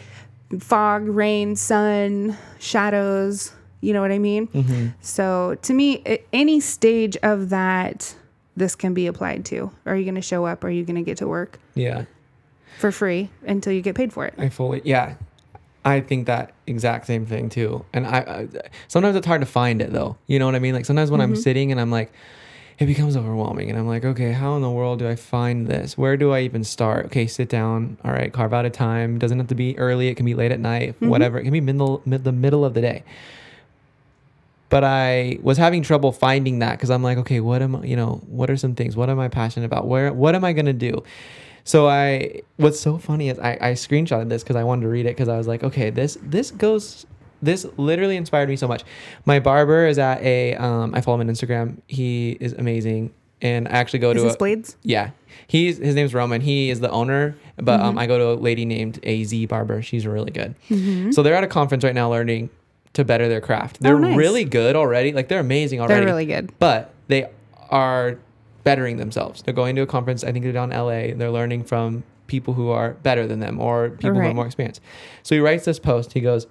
fog, 0.60 1.06
rain, 1.08 1.56
sun, 1.56 2.36
shadows. 2.58 3.52
You 3.80 3.92
know 3.92 4.00
what 4.00 4.12
I 4.12 4.18
mean? 4.18 4.46
Mm-hmm. 4.48 4.88
So 5.00 5.56
to 5.62 5.74
me, 5.74 6.20
any 6.32 6.60
stage 6.60 7.16
of 7.22 7.48
that, 7.50 8.14
this 8.56 8.74
can 8.74 8.94
be 8.94 9.06
applied 9.06 9.44
to. 9.46 9.70
Are 9.86 9.96
you 9.96 10.04
going 10.04 10.14
to 10.14 10.20
show 10.22 10.44
up? 10.44 10.62
Are 10.64 10.70
you 10.70 10.84
going 10.84 10.96
to 10.96 11.02
get 11.02 11.18
to 11.18 11.26
work 11.26 11.58
Yeah. 11.74 12.04
for 12.78 12.92
free 12.92 13.30
until 13.46 13.72
you 13.72 13.82
get 13.82 13.94
paid 13.96 14.12
for 14.12 14.24
it? 14.26 14.34
I 14.38 14.48
fully 14.50 14.82
yeah. 14.84 15.14
I 15.84 16.00
think 16.00 16.26
that 16.26 16.52
exact 16.68 17.06
same 17.06 17.26
thing 17.26 17.48
too. 17.48 17.84
And 17.92 18.06
I, 18.06 18.18
I 18.18 18.48
sometimes 18.86 19.16
it's 19.16 19.26
hard 19.26 19.40
to 19.40 19.46
find 19.46 19.82
it 19.82 19.92
though. 19.92 20.16
You 20.28 20.38
know 20.38 20.46
what 20.46 20.54
I 20.54 20.60
mean? 20.60 20.74
Like 20.74 20.84
sometimes 20.86 21.10
when 21.10 21.20
I'm 21.20 21.32
Mhm. 21.34 21.38
sitting 21.38 21.72
and 21.72 21.80
I'm 21.80 21.90
like 21.90 22.12
it 22.82 22.86
becomes 22.86 23.16
overwhelming 23.16 23.70
and 23.70 23.78
I'm 23.78 23.86
like, 23.86 24.04
okay, 24.04 24.32
how 24.32 24.56
in 24.56 24.62
the 24.62 24.70
world 24.70 24.98
do 24.98 25.08
I 25.08 25.14
find 25.16 25.66
this? 25.66 25.96
Where 25.96 26.16
do 26.16 26.32
I 26.32 26.40
even 26.40 26.64
start? 26.64 27.06
Okay, 27.06 27.26
sit 27.26 27.48
down. 27.48 27.96
All 28.04 28.12
right, 28.12 28.32
carve 28.32 28.52
out 28.52 28.64
a 28.66 28.70
time. 28.70 29.18
Doesn't 29.18 29.38
have 29.38 29.48
to 29.48 29.54
be 29.54 29.78
early. 29.78 30.08
It 30.08 30.16
can 30.16 30.26
be 30.26 30.34
late 30.34 30.52
at 30.52 30.60
night. 30.60 30.98
Mhm. 31.00 31.08
Whatever. 31.08 31.38
It 31.38 31.44
can 31.44 31.52
be 31.52 31.60
middle 31.60 32.02
mid, 32.04 32.24
the 32.24 32.32
middle 32.32 32.64
of 32.64 32.74
the 32.74 32.80
day. 32.80 33.04
But 34.68 34.84
I 34.84 35.38
was 35.42 35.58
having 35.58 35.82
trouble 35.82 36.12
finding 36.12 36.60
that 36.60 36.72
because 36.78 36.90
I'm 36.90 37.02
like, 37.02 37.18
okay, 37.18 37.40
what 37.40 37.60
am 37.62 37.76
I, 37.76 37.84
you 37.84 37.94
know, 37.94 38.20
what 38.26 38.50
are 38.50 38.56
some 38.56 38.74
things? 38.74 38.96
What 38.96 39.10
am 39.10 39.20
I 39.20 39.28
passionate 39.28 39.66
about? 39.66 39.86
Where 39.86 40.12
what 40.12 40.34
am 40.34 40.44
I 40.44 40.52
gonna 40.52 40.72
do? 40.72 41.02
So 41.64 41.88
I, 41.88 42.40
what's 42.56 42.80
so 42.80 42.98
funny 42.98 43.28
is 43.28 43.38
I, 43.38 43.52
I 43.60 43.72
screenshotted 43.72 44.28
this 44.28 44.42
because 44.42 44.56
I 44.56 44.64
wanted 44.64 44.82
to 44.82 44.88
read 44.88 45.06
it 45.06 45.10
because 45.10 45.28
I 45.28 45.36
was 45.38 45.46
like, 45.46 45.62
okay, 45.62 45.90
this 45.90 46.18
this 46.22 46.50
goes, 46.50 47.06
this 47.42 47.66
literally 47.76 48.16
inspired 48.16 48.48
me 48.48 48.56
so 48.56 48.68
much. 48.68 48.84
My 49.26 49.40
barber 49.40 49.86
is 49.86 49.98
at 49.98 50.22
a, 50.22 50.54
um, 50.54 50.94
I 50.94 51.00
follow 51.00 51.20
him 51.20 51.28
on 51.28 51.34
Instagram. 51.34 51.78
He 51.88 52.36
is 52.40 52.52
amazing, 52.52 53.12
and 53.42 53.66
I 53.68 53.72
actually 53.72 53.98
go 53.98 54.10
Is 54.12 54.18
to 54.18 54.22
this 54.22 54.34
a, 54.34 54.38
Blades? 54.38 54.76
yeah, 54.82 55.10
he's 55.48 55.78
his 55.78 55.94
name's 55.94 56.14
Roman. 56.14 56.40
He 56.40 56.70
is 56.70 56.80
the 56.80 56.90
owner, 56.90 57.34
but 57.56 57.80
um, 57.80 57.96
Mhm. 57.96 58.00
I 58.00 58.06
go 58.06 58.18
to 58.18 58.28
a 58.30 58.38
lady 58.40 58.64
named 58.64 59.00
Az 59.04 59.34
Barber. 59.46 59.82
She's 59.82 60.06
really 60.06 60.30
good. 60.30 60.54
Mhm. 60.70 61.12
So 61.12 61.22
they're 61.22 61.34
at 61.34 61.44
a 61.44 61.48
conference 61.48 61.82
right 61.84 61.94
now 61.94 62.08
learning 62.10 62.50
to 62.92 63.04
better 63.04 63.28
their 63.28 63.40
craft. 63.40 63.80
They're 63.80 63.96
Oh, 63.96 63.98
nice. 63.98 64.16
really 64.16 64.44
good 64.44 64.76
already. 64.76 65.12
Like 65.12 65.28
they're 65.28 65.40
amazing 65.40 65.80
already 65.80 65.94
They're 66.00 66.04
really 66.04 66.26
good. 66.26 66.50
but 66.58 66.92
they 67.08 67.26
are 67.70 68.18
bettering 68.64 68.98
themselves. 68.98 69.42
They're 69.42 69.54
going 69.54 69.74
to 69.76 69.82
a 69.82 69.86
conference. 69.86 70.22
I 70.22 70.30
think 70.30 70.44
they're 70.44 70.52
down 70.52 70.70
in 70.70 70.78
LA. 70.78 71.12
They're 71.14 71.30
learning 71.30 71.64
from 71.64 72.04
people 72.28 72.54
who 72.54 72.68
are 72.68 72.92
better 73.02 73.26
than 73.26 73.40
them 73.40 73.58
or 73.60 73.90
people 73.90 74.14
who 74.14 74.20
have 74.20 74.34
more 74.36 74.46
experience. 74.46 74.80
So 75.22 75.34
he 75.34 75.40
writes 75.40 75.64
this 75.64 75.78
post. 75.78 76.12
He 76.12 76.20
goes, 76.20 76.46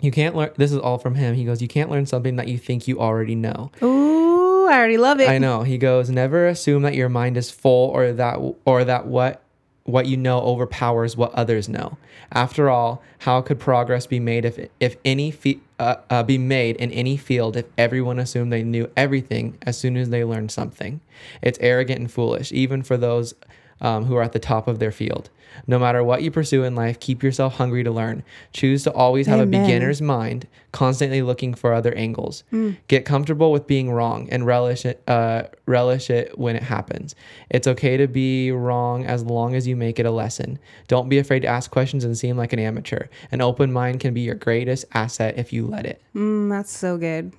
"You 0.00 0.10
can't 0.10 0.34
learn." 0.34 0.50
This 0.56 0.72
is 0.72 0.78
all 0.78 0.98
from 0.98 1.14
him. 1.14 1.34
He 1.34 1.44
goes, 1.44 1.62
"You 1.62 1.68
can't 1.68 1.90
learn 1.90 2.06
something 2.06 2.36
that 2.36 2.48
you 2.48 2.58
think 2.58 2.88
you 2.88 3.00
already 3.00 3.34
know." 3.34 3.70
Ooh, 3.82 4.66
I 4.68 4.76
already 4.78 4.98
love 4.98 5.20
it. 5.20 5.28
I 5.28 5.38
know. 5.38 5.62
He 5.62 5.78
goes, 5.78 6.10
"Never 6.10 6.46
assume 6.46 6.82
that 6.82 6.94
your 6.94 7.08
mind 7.08 7.36
is 7.36 7.50
full 7.50 7.90
or 7.90 8.12
that 8.12 8.38
or 8.64 8.84
that 8.84 9.06
what 9.06 9.42
what 9.88 10.04
you 10.04 10.18
know 10.18 10.40
overpowers 10.42 11.16
what 11.16 11.32
others 11.32 11.66
know. 11.66 11.96
After 12.30 12.68
all, 12.68 13.02
how 13.20 13.40
could 13.40 13.58
progress 13.58 14.06
be 14.06 14.20
made 14.20 14.44
if 14.44 14.68
if 14.80 14.96
any 15.04 15.30
fe- 15.30 15.60
uh, 15.78 15.96
uh, 16.10 16.22
be 16.22 16.36
made 16.36 16.76
in 16.76 16.90
any 16.92 17.16
field 17.16 17.56
if 17.56 17.64
everyone 17.78 18.18
assumed 18.18 18.52
they 18.52 18.62
knew 18.62 18.90
everything 18.98 19.56
as 19.62 19.78
soon 19.78 19.96
as 19.96 20.10
they 20.10 20.24
learned 20.24 20.50
something? 20.50 21.00
It's 21.40 21.58
arrogant 21.62 22.00
and 22.00 22.10
foolish, 22.10 22.52
even 22.52 22.82
for 22.82 22.98
those 22.98 23.34
um, 23.80 24.04
who 24.04 24.16
are 24.16 24.22
at 24.22 24.32
the 24.32 24.38
top 24.38 24.68
of 24.68 24.78
their 24.78 24.92
field. 24.92 25.30
No 25.66 25.78
matter 25.78 26.04
what 26.04 26.22
you 26.22 26.30
pursue 26.30 26.62
in 26.62 26.74
life, 26.74 27.00
keep 27.00 27.22
yourself 27.22 27.56
hungry 27.56 27.82
to 27.82 27.90
learn. 27.90 28.22
Choose 28.52 28.84
to 28.84 28.92
always 28.92 29.26
have 29.26 29.40
Amen. 29.40 29.60
a 29.60 29.64
beginner's 29.64 30.00
mind, 30.00 30.46
constantly 30.72 31.22
looking 31.22 31.54
for 31.54 31.72
other 31.72 31.92
angles. 31.94 32.44
Get 32.86 33.04
comfortable 33.04 33.50
with 33.50 33.66
being 33.66 33.90
wrong 33.90 34.28
and 34.30 34.46
relish 34.46 34.84
it. 34.84 35.02
Uh, 35.08 35.44
relish 35.66 36.10
it 36.10 36.38
when 36.38 36.54
it 36.54 36.62
happens. 36.62 37.14
It's 37.50 37.66
okay 37.66 37.96
to 37.96 38.06
be 38.06 38.52
wrong 38.52 39.04
as 39.04 39.24
long 39.24 39.54
as 39.54 39.66
you 39.66 39.74
make 39.74 39.98
it 39.98 40.06
a 40.06 40.10
lesson. 40.10 40.58
Don't 40.86 41.08
be 41.08 41.18
afraid 41.18 41.40
to 41.40 41.48
ask 41.48 41.70
questions 41.70 42.04
and 42.04 42.16
seem 42.16 42.36
like 42.36 42.52
an 42.52 42.58
amateur. 42.58 43.06
An 43.32 43.40
open 43.40 43.72
mind 43.72 44.00
can 44.00 44.14
be 44.14 44.20
your 44.20 44.34
greatest 44.36 44.84
asset 44.94 45.38
if 45.38 45.52
you 45.52 45.66
let 45.66 45.86
it. 45.86 46.00
Mm, 46.14 46.50
that's 46.50 46.76
so 46.76 46.98
good. 46.98 47.32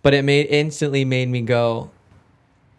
But 0.00 0.14
it 0.14 0.24
made 0.24 0.46
instantly 0.46 1.04
made 1.04 1.28
me 1.28 1.42
go. 1.42 1.90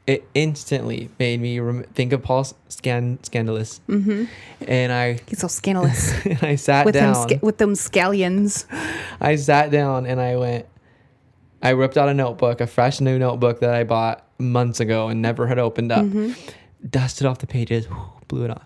It 0.06 0.28
instantly 0.34 1.10
made 1.18 1.40
me 1.40 1.60
rem- 1.60 1.84
think 1.94 2.12
of 2.12 2.22
Paul 2.22 2.46
Scan 2.68 3.20
Scandalous, 3.24 3.80
Mm-hmm. 3.88 4.26
and 4.68 4.92
I 4.92 5.20
He's 5.28 5.40
so 5.40 5.48
scandalous 5.48 6.14
and 6.26 6.44
I 6.44 6.56
sat 6.56 6.86
with 6.86 6.94
them 6.96 7.14
down. 7.14 7.30
sca- 7.30 7.40
with 7.42 7.58
them 7.58 7.74
scallions. 7.74 8.66
I 9.22 9.38
sat 9.38 9.72
down 9.72 10.06
and 10.06 10.20
I 10.20 10.36
went. 10.36 10.66
I 11.62 11.70
ripped 11.70 11.98
out 11.98 12.10
a 12.10 12.14
notebook, 12.14 12.60
a 12.60 12.68
fresh 12.68 13.00
new 13.00 13.18
notebook 13.18 13.62
that 13.62 13.74
I 13.74 13.86
bought 13.86 14.26
months 14.38 14.82
ago 14.82 15.08
and 15.08 15.22
never 15.22 15.48
had 15.48 15.58
opened 15.58 15.94
up. 15.94 16.04
Mm-hmm. 16.04 16.34
Dusted 16.90 17.26
off 17.26 17.40
the 17.40 17.48
pages, 17.48 17.88
blew 18.28 18.44
it 18.44 18.50
off. 18.52 18.66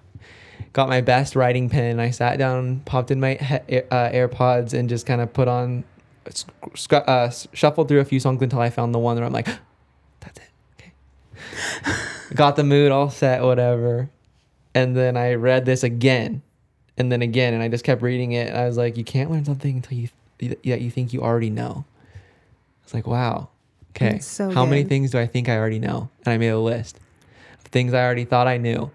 Got 0.73 0.89
my 0.89 1.01
best 1.01 1.35
writing 1.35 1.69
pen. 1.69 1.99
I 1.99 2.09
sat 2.09 2.39
down, 2.39 2.79
popped 2.85 3.11
in 3.11 3.19
my 3.19 3.35
he- 3.35 3.77
uh, 3.91 4.09
AirPods, 4.09 4.73
and 4.73 4.89
just 4.89 5.05
kind 5.05 5.21
of 5.21 5.31
put 5.33 5.47
on, 5.47 5.83
uh, 6.91 7.29
shuffled 7.53 7.87
through 7.87 7.99
a 7.99 8.05
few 8.05 8.19
songs 8.19 8.41
until 8.41 8.59
I 8.59 8.71
found 8.71 8.95
the 8.95 8.99
one 8.99 9.15
that 9.17 9.23
I'm 9.23 9.31
like, 9.33 9.45
that's 9.45 9.51
it. 9.51 9.53
Okay. 9.53 9.66
Got 12.33 12.55
the 12.55 12.63
mood 12.63 12.91
all 12.91 13.09
set, 13.09 13.41
whatever. 13.43 14.09
And 14.75 14.95
then 14.95 15.17
I 15.17 15.33
read 15.33 15.65
this 15.65 15.83
again 15.83 16.41
and 16.97 17.11
then 17.11 17.21
again, 17.21 17.53
and 17.53 17.61
I 17.61 17.67
just 17.67 17.83
kept 17.83 18.01
reading 18.01 18.31
it. 18.31 18.49
And 18.49 18.57
I 18.57 18.65
was 18.65 18.77
like, 18.77 18.97
you 18.97 19.03
can't 19.03 19.29
learn 19.29 19.45
something 19.45 19.75
until 19.77 19.97
you 19.97 20.09
that 20.39 20.81
you 20.81 20.91
think 20.91 21.13
you 21.13 21.21
already 21.21 21.49
know. 21.49 21.85
It's 22.83 22.93
like, 22.93 23.07
wow, 23.07 23.49
okay, 23.91 24.19
so 24.19 24.51
how 24.51 24.65
many 24.65 24.83
things 24.83 25.11
do 25.11 25.19
I 25.19 25.25
think 25.25 25.49
I 25.49 25.57
already 25.57 25.79
know? 25.79 26.09
And 26.25 26.33
I 26.33 26.37
made 26.37 26.49
a 26.49 26.59
list 26.59 26.99
of 27.59 27.65
things 27.65 27.93
I 27.93 28.03
already 28.03 28.25
thought 28.25 28.47
I 28.47 28.57
knew, 28.57 28.91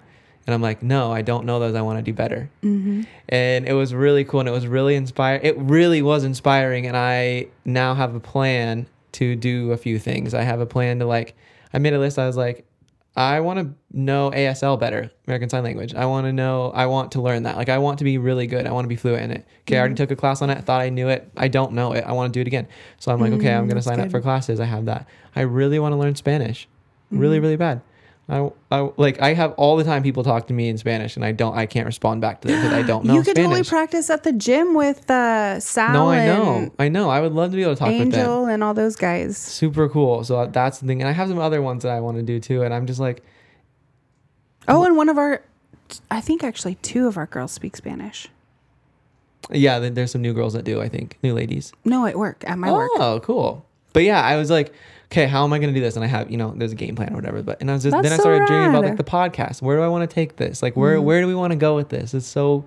and 0.47 0.55
I'm 0.55 0.63
like, 0.63 0.83
no, 0.83 1.13
I 1.13 1.23
don't 1.23 1.45
know 1.45 1.59
those. 1.59 1.75
I 1.75 1.83
want 1.83 1.99
to 1.99 2.03
do 2.03 2.13
better. 2.13 2.49
Mm-hmm. 2.63 3.03
And 3.29 3.69
it 3.69 3.75
was 3.75 3.93
really 3.95 4.25
cool, 4.25 4.41
and 4.41 4.49
it 4.49 4.53
was 4.53 4.67
really 4.67 4.95
inspiring. 4.95 5.41
It 5.45 5.59
really 5.59 6.01
was 6.01 6.25
inspiring, 6.25 6.87
and 6.87 6.97
I 6.97 7.49
now 7.65 7.95
have 7.95 8.15
a 8.15 8.21
plan 8.21 8.87
to 9.13 9.37
do 9.37 9.73
a 9.73 9.77
few 9.77 9.99
things. 9.99 10.33
I 10.35 10.43
have 10.43 10.61
a 10.61 10.67
plan 10.67 10.99
to 11.01 11.07
like. 11.07 11.35
I 11.73 11.79
made 11.79 11.93
a 11.95 11.99
list. 11.99 12.19
I 12.19 12.27
was 12.27 12.37
like, 12.37 12.67
I 13.15 13.41
want 13.41 13.59
to 13.59 13.75
know 13.93 14.31
ASL 14.31 14.79
better, 14.81 15.11
American 15.27 15.51
Sign 15.51 15.63
Language. 15.65 15.95
I 15.95 16.07
want 16.07 16.27
to 16.27 16.33
know, 16.33 16.71
I 16.75 16.87
want 16.87 17.13
to 17.13 17.21
learn 17.21 17.43
that. 17.43 17.57
Like, 17.59 17.69
I 17.69 17.77
want 17.79 17.99
to 17.99 18.05
be 18.05 18.17
really 18.17 18.47
good. 18.47 18.67
I 18.67 18.73
want 18.73 18.85
to 18.85 18.89
be 18.89 18.97
fluent 18.97 19.23
in 19.25 19.31
it. 19.33 19.47
Okay, 19.63 19.77
I 19.77 19.81
already 19.81 19.95
took 19.97 20.11
a 20.11 20.17
class 20.17 20.41
on 20.41 20.49
it, 20.49 20.65
thought 20.65 20.81
I 20.81 20.89
knew 20.89 21.09
it. 21.09 21.31
I 21.37 21.49
don't 21.49 21.73
know 21.73 21.93
it. 21.93 22.05
I 22.07 22.13
want 22.13 22.33
to 22.33 22.37
do 22.37 22.41
it 22.41 22.47
again. 22.47 22.67
So 22.99 23.13
I'm 23.13 23.21
like, 23.21 23.33
okay, 23.35 23.53
I'm 23.55 23.65
Mm, 23.65 23.69
going 23.69 23.77
to 23.77 23.83
sign 23.83 24.01
up 24.01 24.11
for 24.11 24.21
classes. 24.23 24.61
I 24.61 24.65
have 24.65 24.87
that. 24.87 25.07
I 25.37 25.43
really 25.43 25.79
want 25.79 25.93
to 25.93 25.97
learn 25.97 26.15
Spanish. 26.15 26.69
Really, 27.11 27.39
Mhm. 27.39 27.43
really 27.43 27.57
bad. 27.57 27.83
I, 28.33 28.51
I 28.71 28.91
like 28.97 29.21
I 29.21 29.35
have 29.35 29.53
all 29.59 29.77
the 29.77 29.85
time 29.85 30.03
people 30.03 30.25
talk 30.25 30.47
to 30.47 30.55
me 30.55 30.69
in 30.71 30.79
Spanish 30.79 31.17
and 31.17 31.25
I 31.25 31.33
don't 31.33 31.55
I 31.55 31.67
can't 31.67 31.85
respond 31.85 32.23
back 32.23 32.41
to 32.41 32.49
them 32.49 32.63
because 32.63 32.73
I 32.73 32.81
don't 32.87 33.05
know 33.05 33.13
You 33.15 33.23
could 33.23 33.37
Spanish. 33.37 33.51
totally 33.51 33.65
practice 33.69 34.09
at 34.09 34.23
the 34.25 34.33
gym 34.33 34.73
with 34.75 35.11
uh, 35.11 35.61
Sal 35.61 35.93
no, 35.93 36.09
I 36.11 36.25
know. 36.25 36.71
I 36.79 36.89
know. 36.89 37.11
I 37.11 37.21
would 37.21 37.33
love 37.33 37.51
to 37.51 37.57
be 37.57 37.63
able 37.63 37.75
to 37.75 37.79
talk 37.79 37.89
with. 37.89 38.01
Angel 38.01 38.47
and 38.47 38.65
all 38.65 38.73
those 38.73 38.97
guys. 38.97 39.37
Super 39.37 39.87
cool. 39.89 40.25
So 40.25 40.47
that's 40.47 40.79
the 40.79 40.87
thing. 40.87 41.03
And 41.03 41.09
I 41.09 41.13
have 41.13 41.29
some 41.29 41.39
other 41.39 41.61
ones 41.61 41.83
that 41.83 41.93
I 41.93 42.01
want 42.01 42.17
to 42.17 42.23
do 42.23 42.41
too. 42.41 42.63
And 42.63 42.73
I'm 42.73 42.87
just 42.87 43.01
like, 43.01 43.23
Oh, 44.67 44.85
and 44.85 44.97
one 44.97 45.09
of 45.11 45.19
our, 45.19 45.43
I 46.11 46.21
think 46.23 46.43
actually 46.43 46.77
two 46.77 47.07
of 47.09 47.17
our 47.17 47.27
girls 47.27 47.53
speak 47.53 47.77
Spanish. 47.77 48.29
yeah, 49.51 49.79
there's 49.79 50.11
some 50.13 50.23
new 50.23 50.33
girls 50.33 50.53
that 50.55 50.65
do, 50.65 50.81
I 50.81 50.89
think. 50.89 51.19
New 51.23 51.35
ladies. 51.35 51.73
No, 51.85 52.07
at 52.07 52.17
work, 52.17 52.45
at 52.47 52.57
my 52.59 52.73
work. 52.73 52.91
Oh, 52.95 53.21
cool. 53.23 53.67
But 53.93 54.05
yeah, 54.05 54.23
I 54.23 54.37
was 54.37 54.51
like, 54.51 54.73
okay, 55.13 55.27
how 55.27 55.45
am 55.45 55.53
I 55.53 55.59
going 55.59 55.73
to 55.73 55.79
do 55.79 55.85
this? 55.85 55.95
And 55.95 56.05
I 56.05 56.09
have, 56.09 56.31
you 56.31 56.39
know, 56.39 56.55
there's 56.57 56.73
a 56.73 56.75
game 56.75 56.97
plan 56.97 57.13
or 57.13 57.17
whatever. 57.17 57.43
But 57.43 57.61
and 57.61 57.71
I 57.71 57.75
was 57.75 57.83
just 57.83 57.93
That's 57.95 58.03
then 58.03 58.13
I 58.13 58.17
so 58.17 58.23
started 58.23 58.47
dreaming 58.47 58.71
about 58.71 58.85
like 58.85 58.97
the 58.97 59.05
podcast. 59.05 59.61
Where 59.61 59.77
do 59.77 59.83
I 59.83 59.89
want 59.89 60.09
to 60.09 60.13
take 60.13 60.37
this? 60.37 60.63
Like 60.63 60.75
where 60.77 60.97
Mhm. 60.97 61.03
where 61.05 61.21
do 61.21 61.27
we 61.27 61.35
want 61.35 61.51
to 61.53 61.57
go 61.57 61.77
with 61.77 61.91
this? 61.91 62.15
It's 62.15 62.27
so 62.27 62.65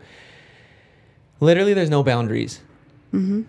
literally 1.39 1.73
there's 1.73 1.89
no 1.89 2.03
boundaries. 2.03 2.61
Mm-hmm. 3.13 3.41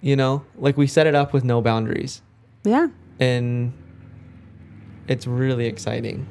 You 0.00 0.16
know, 0.16 0.44
like 0.56 0.76
we 0.76 0.86
set 0.86 1.06
it 1.06 1.14
up 1.14 1.32
with 1.32 1.44
no 1.44 1.60
boundaries, 1.60 2.22
Yeah. 2.64 2.88
and 3.18 3.72
it's 5.08 5.26
really 5.26 5.66
exciting. 5.66 6.26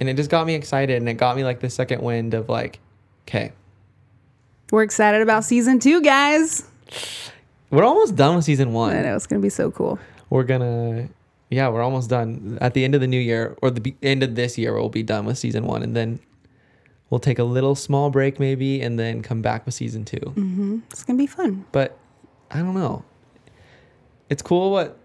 And 0.00 0.08
it 0.08 0.14
just 0.14 0.30
got 0.30 0.46
me 0.46 0.54
excited, 0.54 0.96
and 0.96 1.08
it 1.08 1.14
got 1.14 1.36
me 1.36 1.42
like 1.44 1.58
the 1.60 1.68
second 1.70 2.02
wind 2.02 2.34
of 2.34 2.48
like, 2.48 2.78
okay, 3.26 3.52
We're 4.70 4.82
excited 4.84 5.20
about 5.22 5.44
season 5.44 5.78
two, 5.80 6.00
guys. 6.02 6.64
we're 7.70 7.84
almost 7.84 8.14
done 8.16 8.36
with 8.36 8.44
season 8.44 8.72
one. 8.72 8.94
I 8.96 9.02
know 9.02 9.16
it's 9.16 9.26
gonna 9.26 9.40
be 9.42 9.48
so 9.50 9.70
cool. 9.70 9.98
we're 10.30 10.44
gonna 10.44 11.08
yeah 11.50 11.68
we're 11.68 11.82
almost 11.82 12.10
done 12.10 12.58
at 12.60 12.74
the 12.74 12.84
end 12.84 12.94
of 12.94 13.00
the 13.00 13.06
new 13.06 13.18
year 13.20 13.56
or 13.62 13.70
the 13.70 13.80
be- 13.80 13.96
end 14.02 14.22
of 14.22 14.34
this 14.34 14.58
year 14.58 14.74
we'll 14.74 14.88
be 14.88 15.02
done 15.02 15.24
with 15.24 15.38
season 15.38 15.64
one 15.66 15.82
and 15.82 15.94
then 15.96 16.18
we'll 17.10 17.18
take 17.20 17.38
a 17.38 17.44
little 17.44 17.74
small 17.74 18.10
break 18.10 18.38
maybe 18.38 18.80
and 18.82 18.98
then 18.98 19.22
come 19.22 19.40
back 19.42 19.64
with 19.64 19.74
season 19.74 20.04
two 20.04 20.18
Mm-hmm. 20.18 20.78
It's 20.90 21.04
gonna 21.04 21.16
be 21.18 21.26
fun. 21.26 21.64
but 21.72 21.96
i 22.50 22.58
don't 22.58 22.74
know 22.74 23.04
it's 24.30 24.42
cool 24.42 24.70
what 24.70 24.98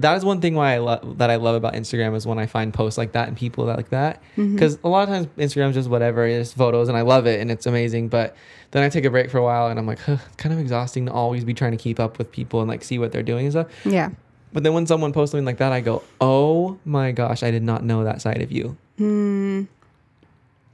that 0.00 0.16
is 0.16 0.24
one 0.24 0.40
thing 0.40 0.54
why 0.54 0.74
I 0.74 0.78
love 0.78 1.18
that 1.18 1.28
I 1.28 1.34
love 1.36 1.56
about 1.56 1.72
Instagram 1.74 2.14
is 2.14 2.24
when 2.24 2.38
I 2.38 2.46
find 2.46 2.72
posts 2.72 2.96
like 2.96 3.12
that 3.12 3.26
and 3.26 3.36
people 3.36 3.66
that 3.66 3.76
like 3.76 3.88
that 3.90 4.22
because 4.36 4.78
a 4.84 4.88
lot 4.88 5.02
of 5.02 5.08
times 5.08 5.26
Instagram's 5.36 5.74
just 5.74 5.88
whatever 5.90 6.24
it's 6.24 6.52
photos 6.52 6.88
and 6.88 6.96
I 6.96 7.00
love 7.00 7.26
it 7.26 7.40
and 7.40 7.50
it's 7.50 7.66
amazing 7.66 8.06
but 8.08 8.36
then 8.70 8.84
I 8.84 8.90
take 8.90 9.04
a 9.04 9.10
break 9.10 9.28
for 9.28 9.38
a 9.38 9.42
while 9.42 9.66
and 9.66 9.76
I'm 9.76 9.86
like 9.88 9.98
huh, 9.98 10.18
it's 10.24 10.36
kind 10.36 10.52
of 10.52 10.60
exhausting 10.60 11.06
to 11.06 11.12
always 11.12 11.42
be 11.42 11.52
trying 11.52 11.72
to 11.72 11.76
keep 11.76 11.98
up 11.98 12.16
with 12.16 12.30
people 12.30 12.60
and 12.60 12.68
like 12.68 12.84
see 12.84 13.00
what 13.00 13.10
they're 13.10 13.24
doing 13.24 13.46
and 13.46 13.52
stuff 13.52 13.66
yeah. 13.84 14.10
But 14.52 14.62
then 14.62 14.72
when 14.74 14.86
someone 14.86 15.12
posts 15.12 15.32
something 15.32 15.44
like 15.44 15.58
that, 15.58 15.72
I 15.72 15.80
go, 15.80 16.02
"Oh 16.20 16.78
my 16.84 17.12
gosh, 17.12 17.42
I 17.42 17.50
did 17.50 17.62
not 17.62 17.84
know 17.84 18.04
that 18.04 18.20
side 18.22 18.42
of 18.42 18.50
you. 18.52 18.76
Hmm. 18.98 19.62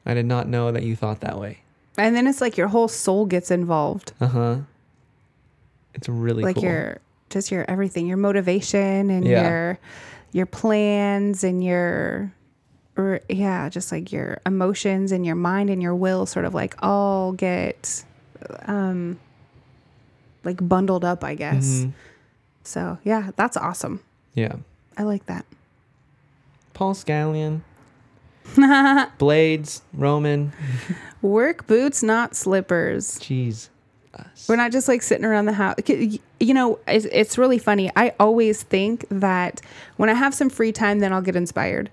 I 0.07 0.15
did 0.15 0.27
not 0.27 0.49
know 0.49 0.71
that 0.73 0.83
you 0.83 0.97
thought 0.97 1.21
that 1.21 1.39
way." 1.39 1.59
And 1.97 2.15
then 2.17 2.27
it's 2.27 2.41
like 2.41 2.57
your 2.57 2.69
whole 2.69 2.89
soul 2.89 3.27
gets 3.27 3.51
involved. 3.51 4.13
Uh 4.21 4.27
huh. 4.27 4.57
It's 5.95 6.09
really 6.09 6.43
like 6.43 6.57
cool. 6.57 6.65
your 6.65 6.99
just 7.31 7.51
your 7.51 7.65
everything, 7.69 8.07
your 8.07 8.17
motivation 8.17 9.11
and 9.11 9.25
Yeah. 9.25 9.49
your 9.49 9.79
your 10.33 10.47
plans 10.47 11.45
and 11.45 11.63
your 11.63 12.33
or 12.97 13.21
yeah, 13.29 13.69
just 13.69 13.91
like 13.93 14.13
your 14.13 14.39
emotions 14.47 15.11
and 15.13 15.25
your 15.27 15.35
mind 15.37 15.71
and 15.71 15.83
your 15.83 15.95
will 15.95 16.27
sort 16.27 16.45
of 16.45 16.55
like 16.55 16.75
all 16.83 17.33
get 17.33 18.05
um 18.67 19.19
like 20.45 20.67
bundled 20.69 21.05
up, 21.05 21.25
I 21.25 21.35
guess. 21.35 21.65
Mhm. 21.85 21.93
So, 22.65 22.99
yeah, 23.05 23.31
that's 23.37 23.57
awesome. 23.57 24.01
Yeah. 24.35 24.57
I 24.97 25.03
like 25.05 25.27
that. 25.27 25.45
Paul 26.73 26.95
Scallion, 26.95 27.61
Blades, 29.19 29.83
Roman. 29.93 30.53
Work 31.23 31.67
boots, 31.67 32.03
not 32.03 32.35
slippers. 32.35 33.19
Jeez. 33.19 33.69
Us. 34.15 34.47
We're 34.49 34.57
not 34.57 34.71
just 34.71 34.87
like 34.87 35.03
sitting 35.03 35.25
around 35.25 35.47
the 35.47 35.53
house. 35.53 35.77
You 35.89 36.55
know, 36.55 36.79
it's, 36.87 37.05
it's 37.07 37.37
really 37.39 37.59
funny. 37.59 37.91
I 37.97 38.13
always 38.21 38.63
think 38.63 39.05
that 39.11 39.61
when 39.97 40.09
I 40.09 40.15
have 40.15 40.35
some 40.35 40.51
free 40.51 40.71
time, 40.73 41.01
then 41.01 41.13
I'll 41.13 41.23
get 41.23 41.35
inspired. 41.37 41.91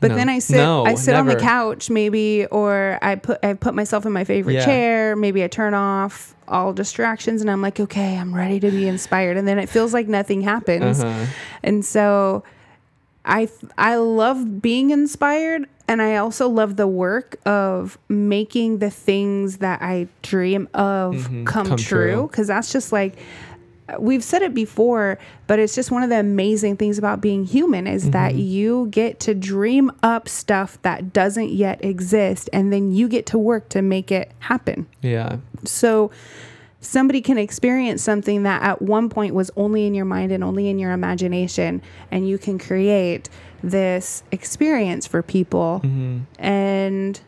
But 0.00 0.12
No. 0.12 0.16
then 0.16 0.28
I 0.30 0.38
sit 0.38 0.56
No, 0.56 0.86
I 0.86 0.94
sit 0.94 1.14
on 1.14 1.26
the 1.26 1.36
couch 1.36 1.90
maybe 1.90 2.46
or 2.46 2.98
I 3.02 3.16
put 3.16 3.44
I 3.44 3.52
put 3.52 3.74
myself 3.74 4.06
in 4.06 4.12
my 4.12 4.24
favorite 4.24 4.54
Yeah. 4.54 4.64
chair, 4.64 5.16
maybe 5.16 5.44
I 5.44 5.48
turn 5.48 5.74
off 5.74 6.34
all 6.50 6.72
distractions 6.72 7.40
and 7.40 7.50
I'm 7.50 7.62
like, 7.62 7.80
okay, 7.80 8.16
I'm 8.18 8.34
ready 8.34 8.60
to 8.60 8.70
be 8.70 8.86
inspired. 8.88 9.36
And 9.36 9.46
then 9.48 9.58
it 9.58 9.68
feels 9.68 9.92
like 9.94 10.08
nothing 10.08 10.40
happens. 10.42 11.02
Uh-huh. 11.02 11.26
And 11.62 11.84
so 11.84 12.42
I 13.24 13.48
I 13.78 13.96
love 13.96 14.60
being 14.62 14.90
inspired 14.90 15.66
and 15.86 16.00
I 16.00 16.16
also 16.16 16.48
love 16.48 16.76
the 16.76 16.86
work 16.86 17.36
of 17.44 17.98
making 18.08 18.78
the 18.78 18.90
things 18.90 19.58
that 19.58 19.82
I 19.82 20.08
dream 20.22 20.68
of 20.74 21.14
come, 21.14 21.22
Mm-hmm. 21.24 21.44
come 21.44 21.66
true 21.76 21.76
true. 22.14 22.28
cuz 22.32 22.46
that's 22.46 22.72
just 22.72 22.92
like 22.92 23.16
we've 23.98 24.22
said 24.24 24.42
it 24.42 24.54
before, 24.54 25.18
but 25.46 25.58
it's 25.58 25.74
just 25.74 25.90
one 25.90 26.02
of 26.02 26.10
the 26.10 26.18
amazing 26.20 26.76
things 26.76 26.98
about 26.98 27.20
being 27.20 27.44
human 27.44 27.86
is 27.86 28.10
that 28.10 28.32
Mm-hmm. 28.32 28.38
you 28.40 28.86
get 28.90 29.18
to 29.20 29.34
dream 29.34 29.90
up 30.02 30.28
stuff 30.28 30.80
that 30.82 31.12
doesn't 31.12 31.50
yet 31.50 31.84
exist 31.84 32.48
and 32.52 32.72
then 32.72 32.92
you 32.92 33.08
get 33.08 33.26
to 33.26 33.38
work 33.38 33.68
to 33.70 33.82
make 33.82 34.12
it 34.12 34.30
happen. 34.40 34.86
Yeah. 35.02 35.38
So 35.64 36.10
somebody 36.80 37.20
can 37.20 37.38
experience 37.38 38.02
something 38.02 38.42
that 38.44 38.62
at 38.62 38.80
one 38.80 39.08
point 39.08 39.34
was 39.34 39.50
only 39.56 39.86
in 39.86 39.94
your 39.94 40.04
mind 40.06 40.32
and 40.32 40.42
only 40.44 40.68
in 40.68 40.78
your 40.78 40.92
imagination 40.92 41.82
and 42.10 42.28
you 42.28 42.38
can 42.38 42.58
create 42.58 43.28
this 43.62 44.22
experience 44.32 45.06
for 45.06 45.22
people 45.22 45.82
and 46.38 47.20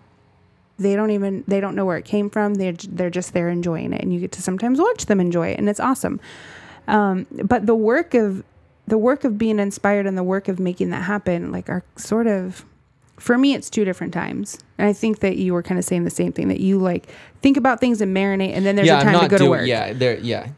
they 0.79 0.97
don't 0.97 1.11
even 1.11 1.45
they 1.47 1.61
don't 1.61 1.75
know 1.75 1.85
where 1.85 1.97
it 1.97 2.05
came 2.05 2.29
from 2.31 2.55
they're, 2.55 2.73
they're 2.89 3.11
just 3.11 3.33
there 3.35 3.49
enjoying 3.49 3.93
it 3.93 4.01
and 4.03 4.13
you 4.13 4.19
get 4.21 4.33
to 4.33 4.43
sometimes 4.43 4.79
watch 4.81 5.07
them 5.07 5.21
enjoy 5.21 5.49
it 5.49 5.59
and 5.59 5.69
it's 5.69 5.81
awesome 5.81 6.21
um, 6.89 7.27
but 7.45 7.67
the 7.67 7.75
work 7.75 8.15
of 8.15 8.43
the 8.87 8.99
work 8.99 9.25
of 9.25 9.39
being 9.39 9.59
inspired 9.59 10.07
and 10.07 10.19
the 10.19 10.23
work 10.25 10.49
of 10.49 10.59
making 10.59 10.91
that 10.91 11.03
happen 11.03 11.53
like 11.53 11.69
are 11.69 11.85
sort 11.97 12.27
of 12.27 12.65
for 13.19 13.39
me 13.39 13.55
it's 13.55 13.71
two 13.71 13.85
different 13.85 14.13
times 14.13 14.59
and 14.79 14.89
i 14.89 14.93
think 14.93 15.21
that 15.21 15.37
you 15.37 15.53
were 15.55 15.63
kind 15.63 15.79
of 15.79 15.85
saying 15.85 16.03
the 16.05 16.11
same 16.11 16.33
thing 16.33 16.49
that 16.49 16.59
you 16.61 16.79
like 16.79 17.07
think 17.43 17.57
about 17.57 17.79
things 17.79 18.01
and 18.01 18.17
marinate 18.17 18.53
and 18.55 18.67
then 18.67 18.75
there's 18.75 18.89
yeah, 18.89 19.01
a 19.01 19.05
time 19.05 19.15
I'm 19.17 19.21
to 19.23 19.29
go 19.29 19.39
to 19.39 19.51
work 19.51 19.67
Yeah, 19.67 19.93
there. 19.93 20.19
Yeah. 20.19 20.49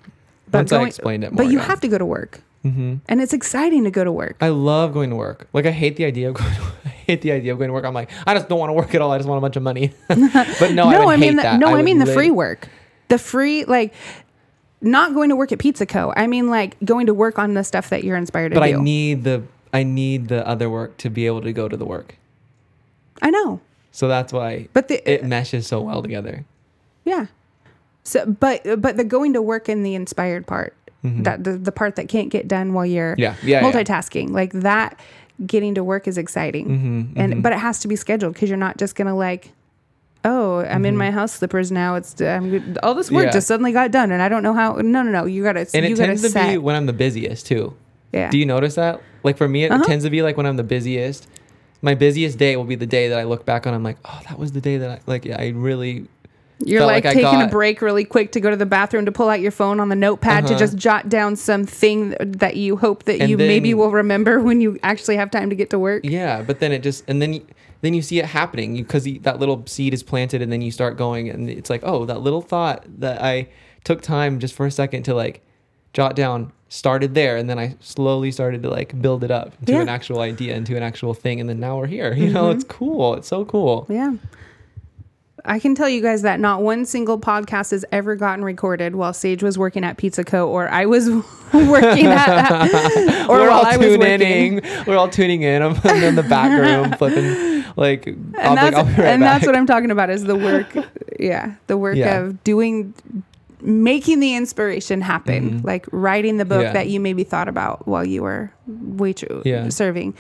but 0.51 0.59
Once 0.61 0.73
I 0.73 0.77
going- 0.77 0.89
explained 0.89 1.25
it 1.25 1.33
more. 1.33 1.45
but 1.45 1.53
you 1.53 1.59
yeah. 1.59 1.65
have 1.67 1.81
to 1.81 1.89
go 1.89 1.99
to 1.99 2.07
work 2.07 2.41
Mm-hmm. 2.65 2.95
and 3.11 3.21
it's 3.21 3.35
exciting 3.35 3.85
to 3.85 3.91
go 3.91 4.05
to 4.05 4.11
work 4.11 4.37
I 4.41 4.49
love 4.49 4.95
going 4.95 5.11
to 5.11 5.17
work. 5.17 5.49
Like 5.53 5.67
I 5.67 5.71
hate 5.71 5.97
the 5.97 6.07
idea 6.07 6.31
of 6.31 6.35
going. 6.41 6.51
To, 6.55 6.63
I 6.87 6.89
hate 7.07 7.23
the 7.23 7.33
idea 7.33 7.53
of 7.53 7.59
going 7.59 7.69
to 7.69 7.75
work. 7.75 7.85
I'm 7.85 7.95
like, 7.95 8.11
I 8.27 8.35
just 8.35 8.49
don't 8.49 8.59
want 8.59 8.71
to 8.71 8.75
work 8.75 8.95
at 8.95 9.01
all. 9.01 9.13
I 9.13 9.19
just 9.19 9.29
want 9.29 9.39
a 9.39 9.41
bunch 9.41 9.57
of 9.57 9.63
money. 9.63 9.93
but 10.09 10.73
no, 10.73 10.89
I, 10.89 10.93
no 10.93 11.07
would 11.07 11.13
i 11.13 11.17
mean 11.17 11.31
hate 11.31 11.37
the, 11.37 11.43
that. 11.43 11.59
no 11.59 11.69
i, 11.69 11.73
would 11.75 11.85
mean 11.85 11.99
the 11.99 12.07
lit- 12.07 12.15
free 12.15 12.31
work 12.31 12.69
the 13.09 13.19
free 13.19 13.65
like 13.65 13.95
not 14.81 15.15
going 15.15 15.29
to 15.31 15.37
work 15.37 15.53
at 15.53 15.59
pizza 15.59 15.87
co 15.87 16.13
i 16.17 16.27
mean 16.27 16.49
like 16.51 16.77
going 16.85 17.07
to 17.07 17.15
work 17.15 17.39
on 17.39 17.55
the 17.55 17.65
stuff 17.65 17.91
that 17.91 18.05
you're 18.05 18.17
inspired 18.17 18.51
to 18.51 18.55
But 18.55 18.65
I 18.65 18.73
need 18.73 19.25
the 19.25 19.43
I 19.73 19.83
need 19.83 20.29
the 20.29 20.47
other 20.47 20.69
work 20.71 20.97
to 20.99 21.11
be 21.11 21.27
able 21.27 21.43
to 21.43 21.53
go 21.53 21.69
to 21.69 21.77
the 21.77 21.85
work. 21.85 22.17
I 23.23 23.31
know 23.31 23.61
So 23.93 24.09
that's 24.09 24.33
why 24.33 24.69
but 24.73 24.89
the 24.89 24.99
it 25.11 25.25
meshes 25.25 25.67
so 25.67 25.81
well 25.81 26.03
together. 26.03 26.45
Yeah. 27.05 27.27
So, 28.05 28.27
but 28.27 28.81
but 28.81 28.97
the 28.97 29.05
going 29.05 29.33
to 29.33 29.43
work 29.43 29.69
and 29.69 29.85
the 29.85 29.95
inspired 29.95 30.47
part, 30.47 30.75
that 31.03 31.43
the, 31.45 31.57
the 31.57 31.73
part 31.73 31.97
that 31.97 32.09
can't 32.09 32.29
get 32.31 32.47
done 32.49 32.73
while 32.75 32.87
you're 32.87 33.13
Mm-hmm. 33.17 33.21
Yeah, 33.21 33.37
yeah, 33.43 33.61
yeah. 33.61 33.73
multitasking, 33.73 34.31
like 34.31 34.53
that, 34.53 34.99
getting 35.47 35.75
to 35.75 35.85
work 35.85 36.07
is 36.09 36.17
exciting, 36.19 36.67
Mm-hmm, 36.69 37.21
and 37.21 37.43
but 37.43 37.53
it 37.53 37.59
has 37.59 37.81
to 37.81 37.89
be 37.89 37.97
scheduled 37.97 38.35
because 38.35 38.49
you're 38.49 38.59
not 38.59 38.77
just 38.79 38.95
gonna 38.95 39.17
like, 39.17 39.51
oh, 40.25 40.61
I'm 40.61 40.85
in 40.87 40.97
my 40.97 41.11
house 41.11 41.33
slippers 41.33 41.71
now. 41.73 41.97
It's 41.97 42.21
I'm 42.21 42.77
all 42.83 42.95
this 42.95 43.11
work 43.11 43.23
Mm-hmm. 43.23 43.27
Yeah. 43.29 43.33
just 43.33 43.47
suddenly 43.49 43.73
got 43.73 43.91
done, 43.91 44.11
and 44.13 44.23
I 44.23 44.29
don't 44.29 44.43
know 44.43 44.55
how. 44.55 44.75
No, 44.77 45.03
no, 45.03 45.11
no. 45.11 45.25
You 45.27 45.43
gotta 45.43 45.67
And 45.75 45.87
you 45.87 45.95
it 45.95 45.97
tends 45.97 46.23
to 46.23 46.31
set. 46.31 46.51
be 46.53 46.59
when 46.59 46.77
I'm 46.77 46.87
the 46.87 46.93
busiest 46.93 47.47
too. 47.47 47.75
yeah. 48.13 48.31
Do 48.31 48.39
you 48.39 48.47
notice 48.47 48.75
that? 48.77 49.01
Like 49.23 49.37
for 49.37 49.49
me, 49.49 49.65
it, 49.65 49.71
Uh-huh. 49.73 49.85
tends 49.85 50.05
to 50.05 50.11
be 50.11 50.23
like 50.23 50.37
when 50.37 50.47
I'm 50.47 50.57
the 50.57 50.63
busiest. 50.65 51.27
My 51.83 51.95
busiest 51.95 52.39
day 52.39 52.57
will 52.57 52.65
be 52.65 52.77
the 52.77 52.87
day 52.87 53.09
that 53.09 53.19
I 53.19 53.25
look 53.25 53.45
back 53.45 53.67
on. 53.67 53.75
I'm 53.75 53.83
like, 53.83 53.99
oh, 54.07 54.21
that 54.29 54.39
was 54.39 54.53
the 54.53 54.61
day 54.61 54.79
that 54.79 54.91
I 54.91 55.01
like. 55.07 55.27
I 55.29 55.49
really 55.49 56.07
You're 56.61 56.81
felt 56.81 56.93
like, 56.93 57.05
like 57.05 57.15
taking 57.15 57.43
a 57.43 57.49
break 57.49 57.83
really 57.83 58.05
quick 58.05 58.33
to 58.33 58.41
go 58.41 58.49
to 58.51 58.57
the 58.57 58.67
bathroom 58.67 59.07
to 59.07 59.13
pull 59.13 59.29
out 59.29 59.41
your 59.41 59.51
phone 59.51 59.81
on 59.81 59.89
the 59.89 59.97
notepad 59.97 60.47
to 60.47 60.55
Uh-huh. 60.55 60.59
just 60.59 60.77
jot 60.77 61.09
down 61.09 61.35
something 61.37 62.11
that 62.21 62.57
you 62.57 62.77
hope 62.77 63.05
that 63.05 63.21
And 63.21 63.29
you 63.31 63.37
maybe 63.37 63.75
will 63.75 63.91
remember 63.91 64.41
when 64.49 64.61
you 64.61 64.79
actually 64.83 65.17
have 65.17 65.31
time 65.31 65.51
to 65.51 65.57
get 65.57 65.71
to 65.71 65.79
work. 65.79 66.05
Yeah, 66.05 66.43
but 66.43 66.61
then 66.61 66.71
it 66.73 66.83
just 66.83 67.05
and 67.09 67.21
then 67.21 67.35
you, 67.35 67.47
then 67.81 67.93
you 67.93 68.03
see 68.03 68.19
it 68.19 68.25
happening 68.27 68.77
because 68.77 69.05
that 69.23 69.39
little 69.41 69.63
seed 69.67 69.93
is 69.93 70.03
planted, 70.03 70.41
and 70.43 70.51
then 70.53 70.63
you 70.63 70.71
start 70.71 70.97
going, 70.97 71.29
and 71.29 71.51
it's 71.51 71.69
like, 71.69 71.81
oh, 71.85 72.05
that 72.07 72.21
little 72.21 72.41
thought 72.41 72.85
that 73.01 73.21
I 73.21 73.49
took 73.83 74.01
time 74.01 74.39
just 74.39 74.55
for 74.55 74.65
a 74.65 74.71
second 74.71 75.03
to 75.03 75.15
like 75.15 75.43
jot 75.93 76.17
down 76.17 76.53
started 76.71 77.15
there, 77.15 77.37
and 77.37 77.51
then 77.51 77.59
I 77.59 77.75
slowly 77.81 78.31
started 78.33 78.63
to 78.63 78.71
like 78.71 79.01
build 79.03 79.23
it 79.23 79.31
up 79.31 79.53
into 79.61 79.73
Yeah. 79.75 79.83
an 79.83 79.89
actual 79.89 80.21
idea, 80.21 80.55
into 80.57 80.77
an 80.77 80.83
actual 80.83 81.13
thing, 81.15 81.41
and 81.41 81.49
then 81.49 81.61
now 81.61 81.77
we're 81.79 81.87
here. 81.89 82.15
You 82.15 82.25
Mm-hmm. 82.27 82.33
know, 82.35 82.51
it's 82.51 82.65
cool. 82.65 83.15
It's 83.17 83.29
so 83.29 83.45
cool. 83.45 83.87
Yeah. 83.91 84.15
I 85.47 85.59
can 85.59 85.75
tell 85.75 85.89
you 85.89 86.01
guys 86.01 86.23
that 86.23 86.41
not 86.41 86.63
one 86.63 86.87
single 86.87 87.19
podcast 87.21 87.73
has 87.73 87.85
ever 87.93 88.17
gotten 88.17 88.45
recorded 88.45 88.95
while 88.97 89.13
Sage 89.13 89.43
was 89.43 89.59
working 89.59 89.85
at 89.85 89.99
Pizza 89.99 90.25
Co. 90.25 90.49
or 90.49 90.69
I 90.71 90.87
was 90.87 91.09
working 91.53 92.07
at, 92.07 92.27
that, 92.27 93.27
or 93.29 93.37
we're 93.39 93.49
while 93.51 93.59
all 93.61 93.67
I 93.67 93.77
was 93.77 93.99
working. 93.99 94.59
in. 94.59 94.85
We're 94.87 94.97
all 94.97 95.09
tuning 95.11 95.43
in. 95.43 95.61
I'm 95.63 95.77
in 96.03 96.15
the 96.15 96.23
back 96.23 96.51
room 96.59 96.93
flipping 96.99 97.63
like. 97.77 98.07
And 98.07 98.35
I'm 98.39 98.55
that's 98.57 98.77
like, 98.77 98.87
right 98.87 98.99
and 99.07 99.23
that's 99.23 99.45
what 99.47 99.55
I'm 99.55 99.67
talking 99.67 99.91
about 99.91 100.09
is 100.11 100.25
the 100.25 100.37
work. 100.37 100.75
Yeah, 101.21 101.55
the 101.67 101.77
work 101.77 101.97
Yeah. 101.97 102.21
of 102.21 102.43
doing, 102.43 102.95
making 103.61 104.21
the 104.21 104.35
inspiration 104.37 105.01
happen, 105.03 105.61
like 105.63 105.87
writing 105.93 106.39
the 106.39 106.45
book 106.47 106.55
Mm-hmm. 106.59 106.65
Yeah. 106.69 106.73
that 106.73 106.89
you 106.89 107.01
maybe 107.01 107.23
thought 107.25 107.49
about 107.49 107.87
while 107.87 108.05
you 108.07 108.23
were 108.23 108.51
wait 108.67 109.23
Yeah. 109.45 109.69
serving. 109.69 110.15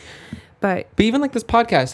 But 0.64 0.88
But 0.96 1.04
even 1.04 1.20
like 1.20 1.32
this 1.32 1.44
podcast, 1.44 1.92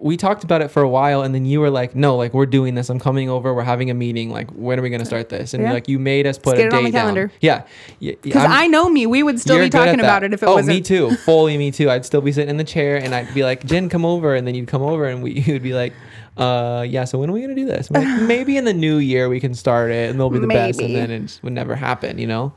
we 0.00 0.16
talked 0.16 0.42
about 0.42 0.62
it 0.62 0.68
for 0.70 0.80
a 0.82 0.88
while, 0.88 1.20
and 1.20 1.34
then 1.34 1.44
you 1.44 1.60
were 1.60 1.68
like, 1.68 1.94
"No, 1.94 2.16
like 2.16 2.32
we're 2.32 2.46
doing 2.46 2.74
this. 2.74 2.88
I'm 2.88 2.98
coming 2.98 3.28
over. 3.28 3.52
We're 3.52 3.62
having 3.62 3.90
a 3.90 3.94
meeting. 3.94 4.30
Like, 4.30 4.48
when 4.52 4.78
are 4.78 4.82
we 4.82 4.88
gonna 4.88 5.04
start 5.04 5.28
this?" 5.28 5.52
And 5.52 5.62
Yeah. 5.64 5.72
like 5.74 5.86
you 5.86 5.98
made 5.98 6.26
us 6.26 6.38
put 6.38 6.56
get 6.56 6.62
a 6.62 6.66
it 6.68 6.70
date 6.70 6.76
on 6.78 6.84
the 6.84 6.90
down. 6.92 7.00
calendar. 7.02 7.32
Yeah, 7.42 7.64
because 8.00 8.40
I'm- 8.40 8.50
I 8.52 8.66
know 8.68 8.88
me, 8.88 9.04
we 9.06 9.22
would 9.22 9.38
still 9.38 9.58
be 9.58 9.68
talking 9.68 10.00
about 10.00 10.22
it 10.24 10.32
if 10.32 10.42
it 10.42 10.46
oh, 10.46 10.54
wasn't. 10.54 10.76
me 10.76 10.80
too. 10.80 11.10
Fully 11.26 11.58
me 11.58 11.70
too. 11.70 11.90
I'd 11.90 12.06
still 12.06 12.22
be 12.22 12.32
sitting 12.32 12.48
in 12.48 12.56
the 12.56 12.64
chair, 12.64 12.96
and 12.96 13.14
I'd 13.14 13.34
be 13.34 13.44
like, 13.44 13.66
"Jen, 13.66 13.90
come 13.90 14.06
over," 14.06 14.34
and 14.34 14.46
then 14.46 14.54
you'd 14.54 14.66
come 14.66 14.80
over, 14.80 15.04
and 15.04 15.22
we 15.22 15.32
you'd 15.46 15.62
be 15.62 15.74
like. 15.74 15.92
Uh 16.38 16.86
yeah, 16.88 17.04
so 17.04 17.18
when 17.18 17.28
are 17.28 17.34
we 17.34 17.42
gonna 17.42 17.54
do 17.54 17.66
this? 17.66 17.90
Like, 17.90 18.08
maybe 18.22 18.56
in 18.56 18.64
the 18.64 18.72
new 18.72 18.96
year 18.96 19.28
we 19.28 19.40
can 19.40 19.52
start 19.52 19.90
it 19.92 20.08
and 20.10 20.18
they'll 20.18 20.30
be 20.30 20.38
the 20.40 20.46
best 20.48 20.80
and 20.80 20.92
then 20.96 21.10
it 21.10 21.38
would 21.42 21.52
never 21.52 21.76
happen, 21.76 22.18
you 22.18 22.26
know? 22.26 22.52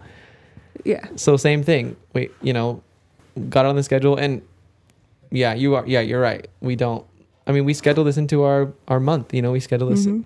Yeah. 0.86 1.05
so 1.17 1.36
same 1.38 1.63
thing 1.63 1.95
we 2.13 2.30
you 2.41 2.53
know 2.53 2.82
got 3.49 3.65
on 3.67 3.75
the 3.75 3.84
schedule 3.84 4.15
and 4.15 4.41
yeah 5.32 5.53
you 5.53 5.75
are 5.75 5.86
yeah 5.88 5.99
you're 6.01 6.21
right 6.21 6.47
we 6.61 6.75
don't 6.75 7.05
i 7.47 7.51
mean 7.51 7.65
we 7.65 7.73
schedule 7.73 8.03
this 8.03 8.17
into 8.17 8.43
our 8.43 8.71
our 8.88 8.99
month 8.99 9.34
you 9.34 9.41
know 9.41 9.51
we 9.51 9.59
schedule 9.59 9.89
this 9.89 10.05
Mhm. 10.05 10.25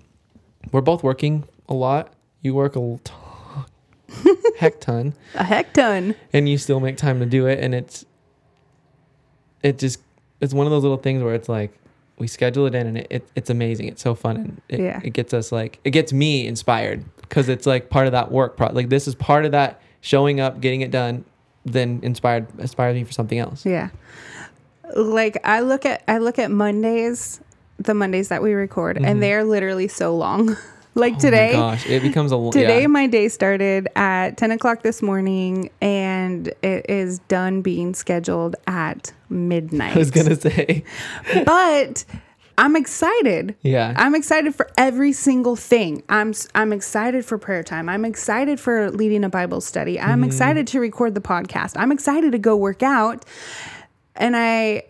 we're 0.72 0.80
both 0.80 1.02
working 1.02 1.44
a 1.68 1.74
lot 1.74 2.12
you 2.42 2.54
work 2.54 2.76
a 2.76 2.98
ton, 3.04 3.64
heck 4.58 4.80
ton 4.80 5.14
A 5.34 5.44
heck 5.44 5.72
ton. 5.74 6.14
and 6.32 6.48
you 6.48 6.58
still 6.58 6.80
make 6.80 6.96
time 6.96 7.18
to 7.20 7.26
do 7.26 7.46
it 7.46 7.58
and 7.60 7.74
it's 7.74 8.04
it 9.62 9.78
just 9.78 10.00
it's 10.40 10.52
one 10.54 10.66
of 10.66 10.70
those 10.70 10.82
little 10.82 10.98
things 10.98 11.22
where 11.22 11.34
it's 11.34 11.48
like 11.48 11.72
we 12.18 12.26
schedule 12.26 12.66
it 12.66 12.74
in 12.74 12.86
and 12.86 12.98
it, 12.98 13.06
it 13.10 13.28
it's 13.34 13.50
amazing 13.50 13.88
it's 13.88 14.02
so 14.02 14.14
fun 14.14 14.36
and 14.36 14.60
it, 14.68 14.80
Yeah. 14.80 15.00
it 15.02 15.10
gets 15.12 15.32
us 15.34 15.50
like 15.52 15.78
it 15.84 15.90
gets 15.90 16.12
me 16.12 16.46
inspired 16.46 17.04
because 17.22 17.48
it's 17.48 17.66
like 17.66 17.90
part 17.90 18.06
of 18.06 18.12
that 18.12 18.30
work 18.30 18.56
pro- 18.56 18.72
like 18.72 18.88
this 18.88 19.08
is 19.08 19.14
part 19.14 19.44
of 19.44 19.52
that 19.52 19.80
showing 20.00 20.40
up 20.40 20.60
getting 20.60 20.80
it 20.82 20.90
done 20.90 21.24
then 21.64 22.00
inspired 22.02 22.46
inspires 22.58 22.94
me 22.94 23.04
for 23.04 23.12
something 23.12 23.38
else 23.38 23.64
Yeah. 23.64 23.90
Like 24.96 25.38
I 25.46 25.60
look 25.60 25.84
at 25.86 26.02
I 26.08 26.18
look 26.18 26.38
at 26.38 26.50
Mondays, 26.50 27.40
the 27.78 27.94
Mondays 27.94 28.28
that 28.28 28.42
we 28.42 28.52
record, 28.54 28.96
Mhm. 28.98 29.06
and 29.06 29.22
they're 29.22 29.44
literally 29.44 29.88
so 29.88 30.16
long. 30.16 30.56
like 30.94 31.12
Oh 31.12 31.16
my 31.16 31.20
today, 31.20 31.52
gosh 31.52 31.86
it 31.88 32.02
becomes 32.02 32.32
a 32.32 32.34
l- 32.34 32.50
today 32.52 32.82
yeah. 32.82 32.86
my 32.86 33.06
day 33.06 33.28
started 33.28 33.88
at 33.96 34.36
ten 34.36 34.50
o'clock 34.50 34.82
this 34.82 35.00
morning, 35.00 35.70
and 35.80 36.48
it 36.62 36.84
is 36.90 37.18
done 37.28 37.62
being 37.62 37.94
scheduled 37.94 38.56
at 38.66 39.12
midnight. 39.30 39.92
i 39.96 39.98
was 39.98 40.10
gonna 40.10 40.36
say 40.36 40.84
but 41.46 42.04
I'm 42.58 42.76
excited. 42.76 43.56
yeah 43.62 43.94
I'm 43.96 44.14
excited 44.14 44.54
for 44.54 44.68
every 44.76 45.12
single 45.12 45.56
thing. 45.56 46.02
I'm 46.10 46.34
I'm 46.54 46.74
excited 46.74 47.24
for 47.24 47.38
prayer 47.38 47.62
time. 47.62 47.88
I'm 47.88 48.04
excited 48.04 48.60
for 48.60 48.90
leading 48.90 49.24
a 49.24 49.30
Bible 49.30 49.62
study. 49.62 49.98
I'm 49.98 50.18
Mm-hmm. 50.20 50.24
excited 50.24 50.66
to 50.68 50.78
record 50.80 51.14
the 51.14 51.22
podcast. 51.22 51.72
I'm 51.76 51.90
excited 51.90 52.32
to 52.32 52.38
go 52.38 52.54
work 52.54 52.82
out. 52.82 53.24
And 54.16 54.36
I 54.36 54.84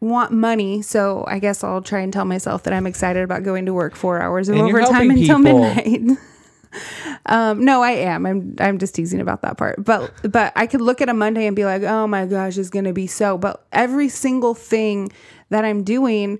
want 0.00 0.32
money, 0.32 0.82
so 0.82 1.24
I 1.26 1.38
guess 1.38 1.64
I'll 1.64 1.82
try 1.82 2.00
and 2.00 2.12
tell 2.12 2.24
myself 2.24 2.64
that 2.64 2.72
I'm 2.74 2.86
excited 2.86 3.22
about 3.22 3.42
going 3.42 3.66
to 3.66 3.72
work 3.72 3.96
4 3.96 4.20
hours 4.20 4.48
of 4.48 4.56
And 4.56 4.64
overtime 4.68 5.10
until 5.10 5.38
people. 5.38 5.60
midnight. 5.60 6.18
um, 7.26 7.64
no, 7.64 7.82
I 7.82 7.92
am. 7.92 8.26
I'm 8.26 8.54
I'm 8.60 8.78
just 8.78 8.94
teasing 8.94 9.20
about 9.20 9.42
that 9.42 9.56
part. 9.56 9.82
But 9.82 10.12
but 10.30 10.52
I 10.56 10.66
could 10.66 10.80
look 10.80 11.00
at 11.00 11.08
a 11.08 11.14
Monday 11.14 11.46
and 11.46 11.56
be 11.56 11.64
like, 11.64 11.82
"Oh 11.82 12.06
my 12.06 12.26
gosh, 12.26 12.58
it's 12.58 12.70
going 12.70 12.84
to 12.84 12.92
be 12.92 13.06
so." 13.06 13.38
But 13.38 13.64
every 13.72 14.08
single 14.08 14.54
thing 14.54 15.10
that 15.50 15.64
I'm 15.64 15.82
doing 15.84 16.38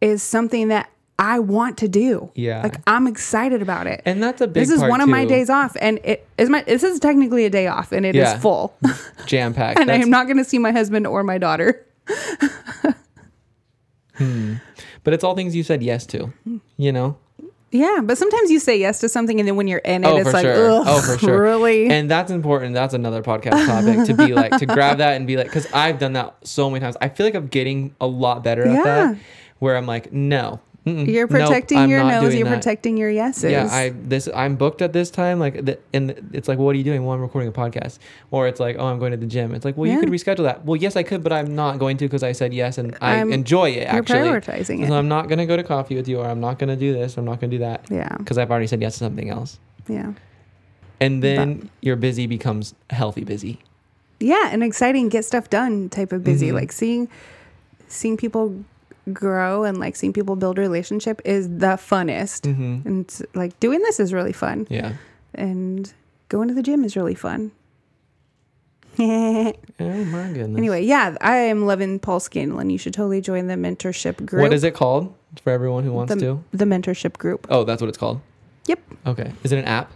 is 0.00 0.22
something 0.22 0.68
that 0.68 0.90
I 1.18 1.38
want 1.38 1.78
to 1.78 1.88
do. 1.88 2.30
Yeah. 2.34 2.62
Like 2.62 2.76
I'm 2.86 3.06
excited 3.06 3.62
about 3.62 3.86
it. 3.86 4.02
and 4.04 4.22
that's 4.22 4.40
a 4.42 4.46
big 4.46 4.62
this 4.62 4.70
is 4.70 4.80
one 4.82 5.00
of 5.00 5.08
my 5.08 5.24
days 5.24 5.48
off 5.48 5.76
and 5.80 5.98
it 6.04 6.26
is 6.36 6.50
my 6.50 6.62
this 6.62 6.82
is 6.82 7.00
technically 7.00 7.44
a 7.46 7.50
day 7.50 7.66
off 7.68 7.92
and 7.92 8.04
it 8.04 8.14
is 8.14 8.20
Yeah. 8.20 8.38
full. 8.38 8.76
jam 9.26 9.54
packed 9.54 9.78
and 9.80 9.90
I 9.90 9.94
am 9.96 10.10
not 10.10 10.26
going 10.26 10.36
to 10.36 10.44
see 10.44 10.58
my 10.58 10.72
husband 10.72 11.06
or 11.06 11.22
my 11.22 11.38
daughter. 11.38 11.86
Hmm. 14.16 14.54
But 15.04 15.12
it's 15.14 15.22
all 15.22 15.34
things 15.34 15.54
you 15.54 15.62
said 15.62 15.82
yes 15.82 16.06
to. 16.06 16.32
You 16.76 16.92
know. 16.92 17.18
Yeah, 17.70 18.00
but 18.02 18.16
sometimes 18.16 18.50
you 18.50 18.58
say 18.58 18.78
yes 18.78 19.00
to 19.00 19.08
something, 19.08 19.38
and 19.38 19.46
then 19.46 19.56
when 19.56 19.68
you're 19.68 19.80
in 19.80 20.04
it, 20.04 20.06
Oh, 20.06 20.16
it's 20.16 20.32
like, 20.32 20.44
sure. 20.44 20.82
Oh, 20.86 21.02
for 21.02 21.18
sure. 21.18 21.38
Really? 21.40 21.88
And 21.90 22.10
that's 22.10 22.30
important. 22.30 22.72
That's 22.74 22.94
another 22.94 23.22
podcast 23.22 23.66
topic 23.66 24.06
to 24.06 24.14
be 24.14 24.32
like 24.32 24.56
to 24.58 24.66
grab 24.74 24.98
that 24.98 25.16
and 25.16 25.26
be 25.26 25.36
like, 25.36 25.46
because 25.48 25.70
I've 25.72 25.98
done 25.98 26.14
that 26.14 26.34
so 26.46 26.70
many 26.70 26.80
times. 26.80 26.96
I 27.00 27.08
feel 27.10 27.26
like 27.26 27.34
I'm 27.34 27.48
getting 27.48 27.94
a 28.00 28.06
lot 28.06 28.42
better 28.42 28.66
at 28.66 28.84
that. 28.84 29.18
Where 29.58 29.76
I'm 29.76 29.86
like, 29.86 30.12
no, 30.12 30.60
mm-mm, 30.86 31.06
you're 31.06 31.26
protecting 31.26 31.78
I'm 31.78 31.90
your 31.90 32.04
nose. 32.04 32.34
You're 32.34 32.48
that. 32.48 32.54
protecting 32.56 32.96
your 32.96 33.10
yeses. 33.10 33.50
Yeah, 33.50 33.68
I 33.70 33.90
this 33.90 34.28
I'm 34.34 34.56
booked 34.56 34.80
at 34.82 34.92
this 34.92 35.10
time. 35.10 35.38
Like, 35.40 35.64
the, 35.64 35.78
and 35.92 36.30
it's 36.32 36.48
like, 36.48 36.58
what 36.58 36.74
are 36.74 36.78
you 36.78 36.84
doing? 36.84 37.04
Well, 37.04 37.14
I'm 37.14 37.20
recording 37.20 37.48
a 37.48 37.52
podcast. 37.52 37.98
Or 38.30 38.46
it's 38.48 38.60
like, 38.60 38.76
oh, 38.78 38.86
I'm 38.86 38.98
going 38.98 39.10
to 39.10 39.16
the 39.18 39.26
gym. 39.26 39.54
It's 39.54 39.64
like, 39.64 39.76
well, 39.76 39.90
you 39.90 39.98
could 40.00 40.08
reschedule 40.10 40.44
that. 40.44 40.64
Well, 40.64 40.76
yes, 40.76 40.96
I 40.96 41.02
could, 41.02 41.22
but 41.22 41.32
I'm 41.32 41.54
not 41.54 41.78
going 41.78 41.96
to 41.98 42.04
because 42.06 42.22
I 42.22 42.32
said 42.32 42.54
yes, 42.54 42.78
and 42.78 42.96
I 43.00 43.16
I'm- 43.16 43.32
enjoy 43.32 43.70
it. 43.70 43.88
you're 43.92 44.00
Actually, 44.00 44.20
prioritizing 44.20 44.82
it. 44.82 44.90
I'm 44.90 45.08
not 45.08 45.28
gonna 45.28 45.46
go 45.46 45.56
to 45.56 45.64
coffee 45.64 45.96
with 45.96 46.08
you, 46.08 46.20
or 46.20 46.26
I'm 46.26 46.40
not 46.40 46.58
gonna 46.58 46.76
do 46.76 46.92
this. 46.92 47.16
Or 47.16 47.20
I'm 47.20 47.26
not 47.26 47.40
gonna 47.40 47.50
do 47.50 47.58
that 47.58 47.84
yeah, 47.90 48.16
because 48.18 48.38
I've 48.38 48.50
already 48.50 48.66
said 48.68 48.80
yes 48.80 48.94
to 48.94 48.98
something 49.00 49.28
else. 49.28 49.58
yeah, 49.88 50.12
And 51.00 51.22
then 51.22 51.68
your 51.82 51.96
busy 51.96 52.26
becomes 52.26 52.74
healthy 52.90 53.24
busy. 53.24 53.58
yeah. 54.20 54.48
And 54.52 54.62
exciting, 54.62 55.08
get 55.10 55.24
stuff 55.24 55.50
done 55.50 55.88
type 55.90 56.12
of 56.12 56.22
busy. 56.24 56.48
Mhm. 56.50 56.54
Like 56.54 56.72
seeing, 56.72 57.08
seeing 57.88 58.16
people 58.16 58.64
grow 59.12 59.64
and 59.64 59.78
like 59.78 59.96
seeing 59.96 60.12
people 60.12 60.36
build 60.36 60.58
relationship 60.58 61.20
is 61.24 61.48
the 61.48 61.76
funnest. 61.78 62.42
Mm-hmm. 62.42 62.86
And 62.88 63.22
like 63.34 63.58
doing 63.60 63.80
this 63.80 64.00
is 64.00 64.12
really 64.12 64.32
fun, 64.32 64.66
Yeah. 64.70 64.92
and 65.34 65.92
going 66.28 66.48
to 66.48 66.54
the 66.54 66.62
gym 66.62 66.84
is 66.84 66.96
really 66.96 67.14
fun. 67.14 67.52
anyway, 68.98 69.58
Oh 69.80 70.04
my 70.06 70.28
goodness. 70.32 70.56
Anyway, 70.58 70.82
yeah, 70.84 71.16
I 71.20 71.36
am 71.36 71.66
loving 71.66 71.98
Paul 71.98 72.20
Scanlon. 72.20 72.70
You 72.70 72.78
should 72.78 72.94
totally 72.94 73.20
join 73.20 73.46
the 73.46 73.54
mentorship 73.54 74.24
group. 74.24 74.42
What 74.42 74.52
is 74.52 74.64
it 74.64 74.74
called 74.74 75.14
for 75.42 75.50
everyone 75.50 75.84
who 75.84 75.92
wants 75.92 76.14
the, 76.14 76.20
to? 76.20 76.44
the 76.52 76.64
mentorship 76.64 77.18
group? 77.18 77.46
Oh, 77.50 77.64
that's 77.64 77.80
what 77.82 77.88
it's 77.88 77.98
called. 77.98 78.20
Yep. 78.66 78.80
Okay. 79.06 79.32
Is 79.44 79.52
it 79.52 79.58
an 79.58 79.66
app? 79.66 79.92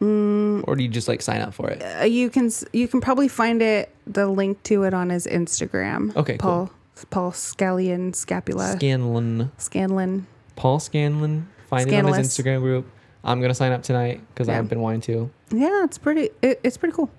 Or 0.00 0.74
do 0.74 0.82
you 0.82 0.88
just 0.88 1.06
like 1.06 1.22
sign 1.22 1.40
up 1.40 1.54
for 1.54 1.70
it? 1.70 1.80
Uh, 1.80 2.04
you 2.04 2.28
can 2.28 2.50
you 2.72 2.88
can 2.88 3.00
probably 3.00 3.28
find 3.28 3.62
it 3.62 3.88
the 4.04 4.26
link 4.26 4.60
to 4.64 4.82
it 4.82 4.92
on 4.94 5.10
his 5.10 5.28
Instagram. 5.28 6.14
Okay, 6.16 6.36
Paul 6.38 6.70
Paul 7.10 7.32
Scallion 7.32 8.14
Scapula 8.14 8.72
Scanlon. 8.76 9.50
Scanlon. 9.58 10.26
Paul 10.56 10.80
Scanlon. 10.80 11.48
Find 11.68 11.90
it 11.90 11.94
on 12.04 12.12
his 12.14 12.32
Scanless. 12.32 12.38
Instagram 12.38 12.60
group. 12.60 12.86
I'm 13.24 13.40
gonna 13.40 13.54
sign 13.54 13.72
up 13.72 13.82
tonight 13.82 14.20
because 14.34 14.48
Yeah. 14.48 14.58
I've 14.58 14.68
been 14.68 14.80
wanting 14.80 15.00
to. 15.02 15.30
Yeah, 15.50 15.84
it's 15.84 15.98
pretty. 15.98 16.30
It, 16.42 16.60
it's 16.64 16.76
pretty 16.76 16.94
cool. 16.94 17.10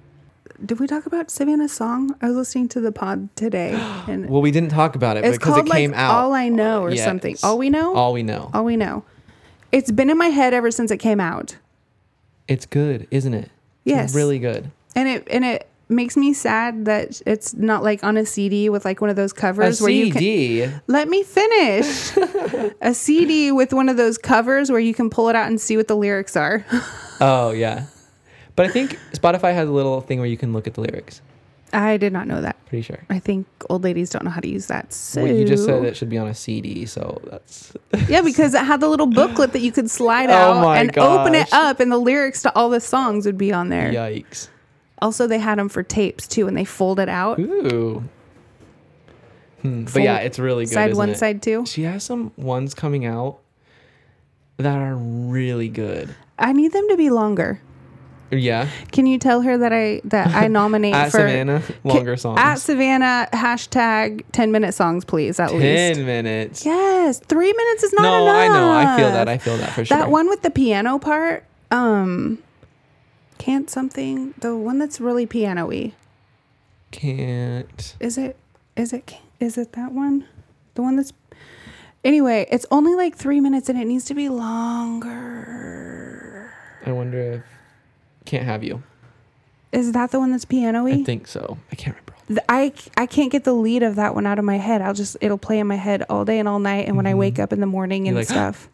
Did 0.63 0.79
we 0.79 0.87
talk 0.87 1.05
about 1.05 1.31
Savannah's 1.31 1.71
song? 1.71 2.15
I 2.21 2.27
was 2.27 2.35
listening 2.35 2.67
to 2.69 2.81
the 2.81 2.91
pod 2.91 3.33
today, 3.35 3.73
and 4.07 4.29
Well, 4.29 4.41
we 4.41 4.51
didn't 4.51 4.69
talk 4.69 4.95
about 4.95 5.17
it 5.17 5.25
it's 5.25 5.37
because 5.37 5.55
called 5.55 5.67
it 5.67 5.71
came 5.71 5.91
like 5.91 5.99
out. 5.99 6.13
"All 6.15 6.33
I 6.33 6.49
Know" 6.49 6.81
or 6.83 6.91
Yes. 6.91 7.03
something. 7.03 7.35
All 7.43 7.57
we 7.57 7.69
know. 7.69 7.95
All 7.95 8.13
we 8.13 8.23
know. 8.23 8.49
All 8.53 8.63
we 8.65 8.75
know. 8.77 9.03
It's 9.71 9.91
been 9.91 10.09
in 10.09 10.17
my 10.17 10.27
head 10.27 10.53
ever 10.53 10.69
since 10.71 10.91
it 10.91 10.97
came 10.97 11.19
out, 11.19 11.57
It's 12.47 12.65
good, 12.65 13.07
isn't 13.09 13.33
it? 13.33 13.45
It's 13.45 13.51
Yes. 13.85 14.15
really 14.15 14.37
good. 14.39 14.69
and 14.95 15.07
it 15.09 15.27
and 15.31 15.43
it 15.43 15.67
makes 15.89 16.15
me 16.17 16.33
sad 16.33 16.85
that 16.85 17.21
it's 17.25 17.53
not 17.53 17.83
like 17.83 18.03
on 18.03 18.17
a 18.17 18.25
CD 18.25 18.69
with 18.69 18.85
like 18.85 19.01
one 19.01 19.09
of 19.09 19.15
those 19.15 19.31
A 19.31 19.35
covers 19.35 19.81
where 19.81 19.89
you 19.91 20.11
can. 20.11 20.19
CD. 20.19 20.69
Let 20.87 21.07
me 21.07 21.23
finish. 21.23 22.15
a 22.81 22.93
CD 22.93 23.51
with 23.51 23.73
one 23.73 23.89
of 23.89 23.97
those 23.97 24.17
covers 24.17 24.71
where 24.71 24.79
you 24.79 24.93
can 24.93 25.09
pull 25.09 25.29
it 25.29 25.35
out 25.35 25.47
and 25.47 25.59
see 25.59 25.77
what 25.77 25.87
the 25.87 25.95
lyrics 25.95 26.35
are. 26.35 26.65
Oh 27.21 27.51
yeah. 27.51 27.85
But 28.55 28.65
I 28.65 28.69
think 28.69 28.99
Spotify 29.13 29.53
has 29.53 29.69
a 29.69 29.71
little 29.71 30.01
thing 30.01 30.19
where 30.19 30.27
you 30.27 30.35
can 30.35 30.51
look 30.51 30.67
at 30.67 30.73
the 30.73 30.81
lyrics. 30.81 31.21
I 31.71 31.95
did 31.97 32.11
not 32.11 32.27
know 32.27 32.41
that. 32.41 32.57
Pretty 32.65 32.81
sure. 32.81 32.99
I 33.09 33.19
think 33.19 33.47
old 33.69 33.83
ladies 33.83 34.09
don't 34.09 34.25
know 34.25 34.31
how 34.31 34.41
to 34.41 34.47
use 34.49 34.67
that. 34.67 34.91
So 34.91 35.23
Well, 35.23 35.31
you 35.33 35.45
just 35.45 35.63
said 35.63 35.85
it 35.85 35.95
should 35.95 36.09
be 36.09 36.17
on 36.17 36.27
a 36.27 36.33
CD, 36.33 36.85
so 36.85 37.21
that's 37.29 37.73
yeah, 38.09 38.21
because 38.21 38.53
it 38.53 38.63
had 38.65 38.79
the 38.81 38.87
little 38.89 39.05
booklet 39.07 39.53
that 39.53 39.61
you 39.61 39.71
could 39.71 39.89
slide 39.89 40.29
Oh 40.29 40.33
out 40.33 40.77
and 40.77 40.97
open 40.97 41.33
it 41.33 41.47
up, 41.53 41.79
and 41.79 41.91
the 41.91 41.97
lyrics 41.97 42.41
to 42.43 42.53
all 42.55 42.69
the 42.69 42.81
songs 42.81 43.25
would 43.25 43.37
be 43.37 43.53
on 43.53 43.69
there. 43.69 43.91
yikes. 43.93 44.49
Also, 45.03 45.27
they 45.27 45.37
had 45.37 45.59
them 45.59 45.67
for 45.67 45.83
tapes 45.83 46.27
too, 46.27 46.47
and 46.47 46.55
they 46.55 46.63
folded 46.63 47.09
out 47.09 47.37
Ooh. 47.37 48.03
Hmm. 49.61 49.83
But 49.83 50.01
yeah, 50.01 50.17
it's 50.19 50.39
really 50.39 50.63
good. 50.65 50.73
side 50.73 50.95
one, 50.95 51.09
it? 51.09 51.17
side 51.17 51.41
two. 51.41 51.65
She 51.65 51.83
has 51.83 52.03
some 52.03 52.31
ones 52.37 52.73
coming 52.73 53.05
out 53.05 53.39
that 54.57 54.77
are 54.77 54.95
really 54.95 55.67
good. 55.67 56.15
I 56.39 56.53
need 56.53 56.71
them 56.71 56.87
to 56.89 56.95
be 56.97 57.09
longer. 57.09 57.59
Yeah. 58.31 58.69
Can 58.93 59.05
you 59.05 59.19
tell 59.19 59.41
her 59.41 59.57
that 59.57 59.73
I 59.73 59.99
that 60.05 60.27
I 60.33 60.47
nominate 60.61 60.93
At 60.95 61.11
for 61.11 61.17
Savannah, 61.17 61.61
longer 61.83 62.15
songs. 62.17 62.39
at 62.41 62.55
Savannah 62.55 63.27
hashtag 63.33 64.23
ten 64.31 64.51
minute 64.53 64.73
songs, 64.73 65.03
please 65.05 65.37
at 65.39 65.49
Ten 65.49 65.59
least. 65.59 65.99
minutes. 66.01 66.65
Yes, 66.65 67.19
three 67.19 67.51
minutes 67.53 67.83
is 67.83 67.93
not 67.93 68.03
no, 68.03 68.23
enough. 68.23 68.35
I 68.35 68.47
know. 68.47 68.71
I 68.71 68.97
feel 68.97 69.11
that. 69.11 69.27
I 69.29 69.37
feel 69.37 69.57
that 69.57 69.71
for 69.73 69.83
sure. 69.85 69.97
that 69.97 70.09
one 70.09 70.29
with 70.29 70.41
the 70.43 70.49
piano 70.49 70.97
part. 70.97 71.43
Um, 71.71 72.39
can't 73.43 73.69
something 73.69 74.33
the 74.39 74.55
one 74.55 74.79
that's 74.79 75.01
really 75.01 75.25
piano-y. 75.25 75.91
can't. 76.91 77.95
Is 77.99 78.17
it? 78.17 78.37
Is 78.75 78.93
it? 78.93 79.15
Is 79.39 79.57
it 79.57 79.73
that 79.73 79.91
one? 79.91 80.25
The 80.75 80.81
one 80.81 80.95
that's. 80.95 81.13
Anyway, 82.03 82.47
it's 82.51 82.65
only 82.71 82.95
like 82.95 83.15
three 83.15 83.39
minutes 83.39 83.69
and 83.69 83.79
it 83.79 83.85
needs 83.85 84.05
to 84.05 84.13
be 84.13 84.29
longer. 84.29 85.13
I 86.85 86.91
wonder 86.91 87.17
if 87.19 87.41
can't 88.25 88.45
have 88.45 88.63
you. 88.63 88.83
Is 89.71 89.91
that 89.93 90.11
the 90.11 90.19
one 90.19 90.31
that's 90.31 90.45
piano-y? 90.45 90.91
I 90.91 91.03
think 91.03 91.27
so. 91.27 91.57
I 91.71 91.75
can't 91.75 91.95
remember. 91.95 92.13
I 92.49 92.73
I 92.97 93.05
can't 93.05 93.31
get 93.31 93.43
the 93.43 93.53
lead 93.53 93.83
of 93.83 93.95
that 93.95 94.15
one 94.15 94.25
out 94.25 94.39
of 94.39 94.45
my 94.45 94.57
head. 94.57 94.81
I'll 94.81 94.93
just 94.93 95.17
it'll 95.21 95.37
play 95.37 95.59
in 95.59 95.67
my 95.67 95.75
head 95.75 96.03
all 96.09 96.25
day 96.25 96.39
and 96.39 96.47
all 96.47 96.59
night, 96.59 96.87
and 96.87 96.97
when 96.97 97.07
I 97.07 97.13
wake 97.15 97.39
up 97.39 97.53
in 97.53 97.59
the 97.59 97.65
morning 97.65 98.05
You're 98.05 98.17
and 98.17 98.27
Mm-hmm. 98.27 98.35
like, 98.37 98.55
stuff. 98.55 98.69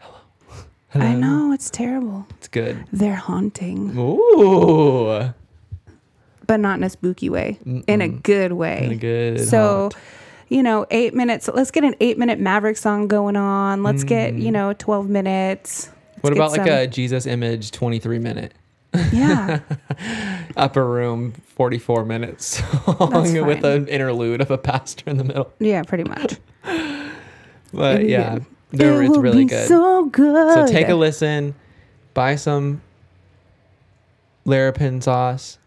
I 0.94 1.14
know 1.14 1.52
it's 1.54 1.70
terrible. 1.70 2.26
It's 2.38 2.48
good. 2.48 2.84
They're 2.92 3.16
haunting, 3.16 3.96
Ooh. 3.98 5.32
but 6.48 6.60
not 6.60 6.78
in 6.78 6.84
a 6.84 6.90
spooky 6.90 7.30
way, 7.30 7.60
in 7.88 8.02
a 8.02 8.08
good 8.08 8.54
way. 8.54 8.84
In 8.86 8.92
a 8.94 8.96
good. 8.96 9.48
so, 9.48 9.82
haunt. 9.92 9.96
you 10.50 10.64
know, 10.64 10.86
eight 10.90 11.14
minutes. 11.14 11.48
Let's 11.54 11.70
get 11.72 11.84
an 11.84 11.96
eight-minute 12.00 12.40
Maverick 12.40 12.78
song 12.78 13.08
going 13.08 13.36
on. 13.36 13.84
Let's 13.84 14.04
get 14.04 14.34
you 14.34 14.50
Mm. 14.50 14.54
know 14.54 14.74
twelve 14.74 15.08
minutes. 15.10 15.90
Let's 15.90 16.24
What 16.24 16.30
get 16.34 16.38
about 16.40 16.52
like 16.52 16.68
some- 16.68 16.78
a 16.78 16.88
Jesus 16.88 17.26
image 17.28 17.72
23 17.72 18.18
minute? 18.20 18.54
yeah? 19.14 19.60
Upper 20.58 20.84
room 20.86 21.34
44 21.56 22.04
minutes 22.06 22.64
song 22.86 23.46
with 23.46 23.62
fine. 23.62 23.72
an 23.84 23.88
interlude 23.88 24.42
of 24.42 24.50
a 24.50 24.58
pastor 24.58 25.08
in 25.10 25.18
the 25.18 25.24
middle. 25.24 25.54
Yeah, 25.60 25.84
pretty 25.84 26.04
much. 26.06 26.38
But 27.72 28.06
yeah, 28.10 28.40
they're, 28.72 29.02
It 29.02 29.08
it's 29.10 29.18
really 29.18 29.46
be 29.46 29.50
good. 29.50 29.68
So 29.68 30.06
good. 30.06 30.54
So 30.54 30.68
take 30.68 30.90
a 30.90 30.96
listen, 30.96 31.56
buy 32.14 32.36
some 32.36 32.82
Larrupin 34.46 35.02
sauce, 35.02 35.58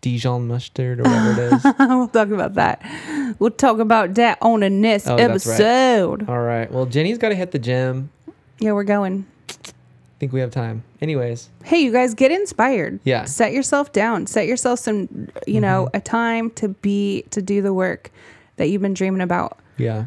Dijon 0.00 0.48
mustard, 0.48 1.00
or 1.00 1.02
whatever 1.04 1.42
it 1.46 1.52
is. 1.52 1.64
we'll 1.78 2.08
talk 2.08 2.28
about 2.30 2.54
that. 2.54 3.34
We'll 3.38 3.50
talk 3.50 3.78
about 3.78 4.14
that 4.14 4.38
on 4.40 4.60
the 4.60 4.70
next 4.70 5.06
Oh, 5.06 5.16
that's 5.16 5.46
right. 5.46 5.54
episode. 5.60 6.28
All 6.28 6.40
right. 6.40 6.70
Well, 6.70 6.86
Jenny's 6.86 7.18
got 7.18 7.28
to 7.30 7.34
hit 7.34 7.50
the 7.52 7.58
gym. 7.58 8.10
Yeah, 8.58 8.72
we're 8.72 8.84
going. 8.84 9.26
I 9.48 9.72
think 10.20 10.32
we 10.32 10.40
have 10.40 10.50
time. 10.50 10.82
Anyways, 11.00 11.48
Hey, 11.64 11.78
you 11.80 11.92
guys, 11.92 12.12
get 12.14 12.30
inspired. 12.30 13.00
Yeah. 13.04 13.24
Set 13.24 13.52
yourself 13.52 13.92
down. 13.92 14.26
Set 14.26 14.46
yourself 14.46 14.78
some, 14.80 15.28
you 15.46 15.60
know, 15.60 15.86
Mm-hmm. 15.86 15.96
a 15.96 16.00
time 16.00 16.50
to 16.52 16.68
be 16.68 17.22
to 17.30 17.40
do 17.40 17.62
the 17.62 17.72
work 17.72 18.10
that 18.56 18.68
you've 18.68 18.82
been 18.82 18.92
dreaming 18.94 19.22
about. 19.22 19.58
yeah. 19.78 20.06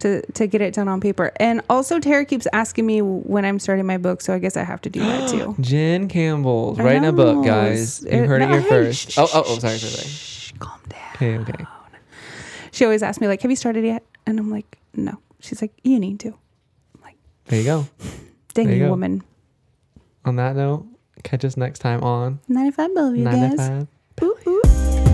To, 0.00 0.20
to 0.32 0.46
get 0.46 0.60
it 0.60 0.74
done 0.74 0.88
on 0.88 1.00
paper. 1.00 1.32
And 1.36 1.62
also 1.70 1.98
Tara 1.98 2.26
keeps 2.26 2.46
asking 2.52 2.84
me 2.84 3.00
when 3.00 3.46
I'm 3.46 3.58
starting 3.58 3.86
my 3.86 3.96
book, 3.96 4.20
so 4.20 4.34
I 4.34 4.38
guess 4.38 4.54
I 4.56 4.62
have 4.62 4.82
to 4.82 4.90
do 4.90 5.00
that 5.00 5.30
too. 5.30 5.56
Jen 5.60 6.06
Campbell's 6.06 6.78
I 6.78 6.82
writing 6.84 7.06
a 7.06 7.12
book, 7.12 7.46
guys. 7.46 8.02
You 8.02 8.10
It- 8.10 8.26
heard 8.26 8.40
no, 8.42 8.48
it 8.48 8.50
here 8.50 8.60
hey, 8.60 8.68
first. 8.68 9.18
Oh, 9.18 9.26
oh, 9.32 9.42
oh, 9.46 9.58
sorry, 9.58 9.78
sorry, 9.78 9.92
sorry. 9.92 10.58
calm 10.58 10.80
down. 10.90 11.00
Okay, 11.14 11.38
okay. 11.38 11.64
She 12.72 12.84
always 12.84 13.02
asks 13.02 13.22
me 13.22 13.26
like, 13.26 13.40
"Have 13.40 13.50
you 13.50 13.56
started 13.56 13.84
yet?" 13.86 14.04
And 14.26 14.38
I'm 14.38 14.50
like, 14.50 14.76
"No." 14.94 15.18
She's 15.40 15.62
like, 15.62 15.72
"You 15.82 15.98
need 15.98 16.20
to." 16.20 16.34
Like, 17.02 17.16
There 17.46 17.58
you 17.58 17.64
go. 17.64 17.86
Dang 18.54 18.68
you 18.68 18.80
go. 18.80 18.90
woman. 18.90 19.22
On 20.26 20.36
that 20.36 20.56
note, 20.56 20.84
catch 21.22 21.42
us 21.46 21.56
next 21.56 21.78
time 21.78 22.02
on 22.02 22.40
95 22.48 22.90
love 22.92 23.16
you 23.16 23.24
guys. 23.24 23.56
95. 23.56 23.86
Ooh, 24.22 24.36
ooh. 24.46 25.05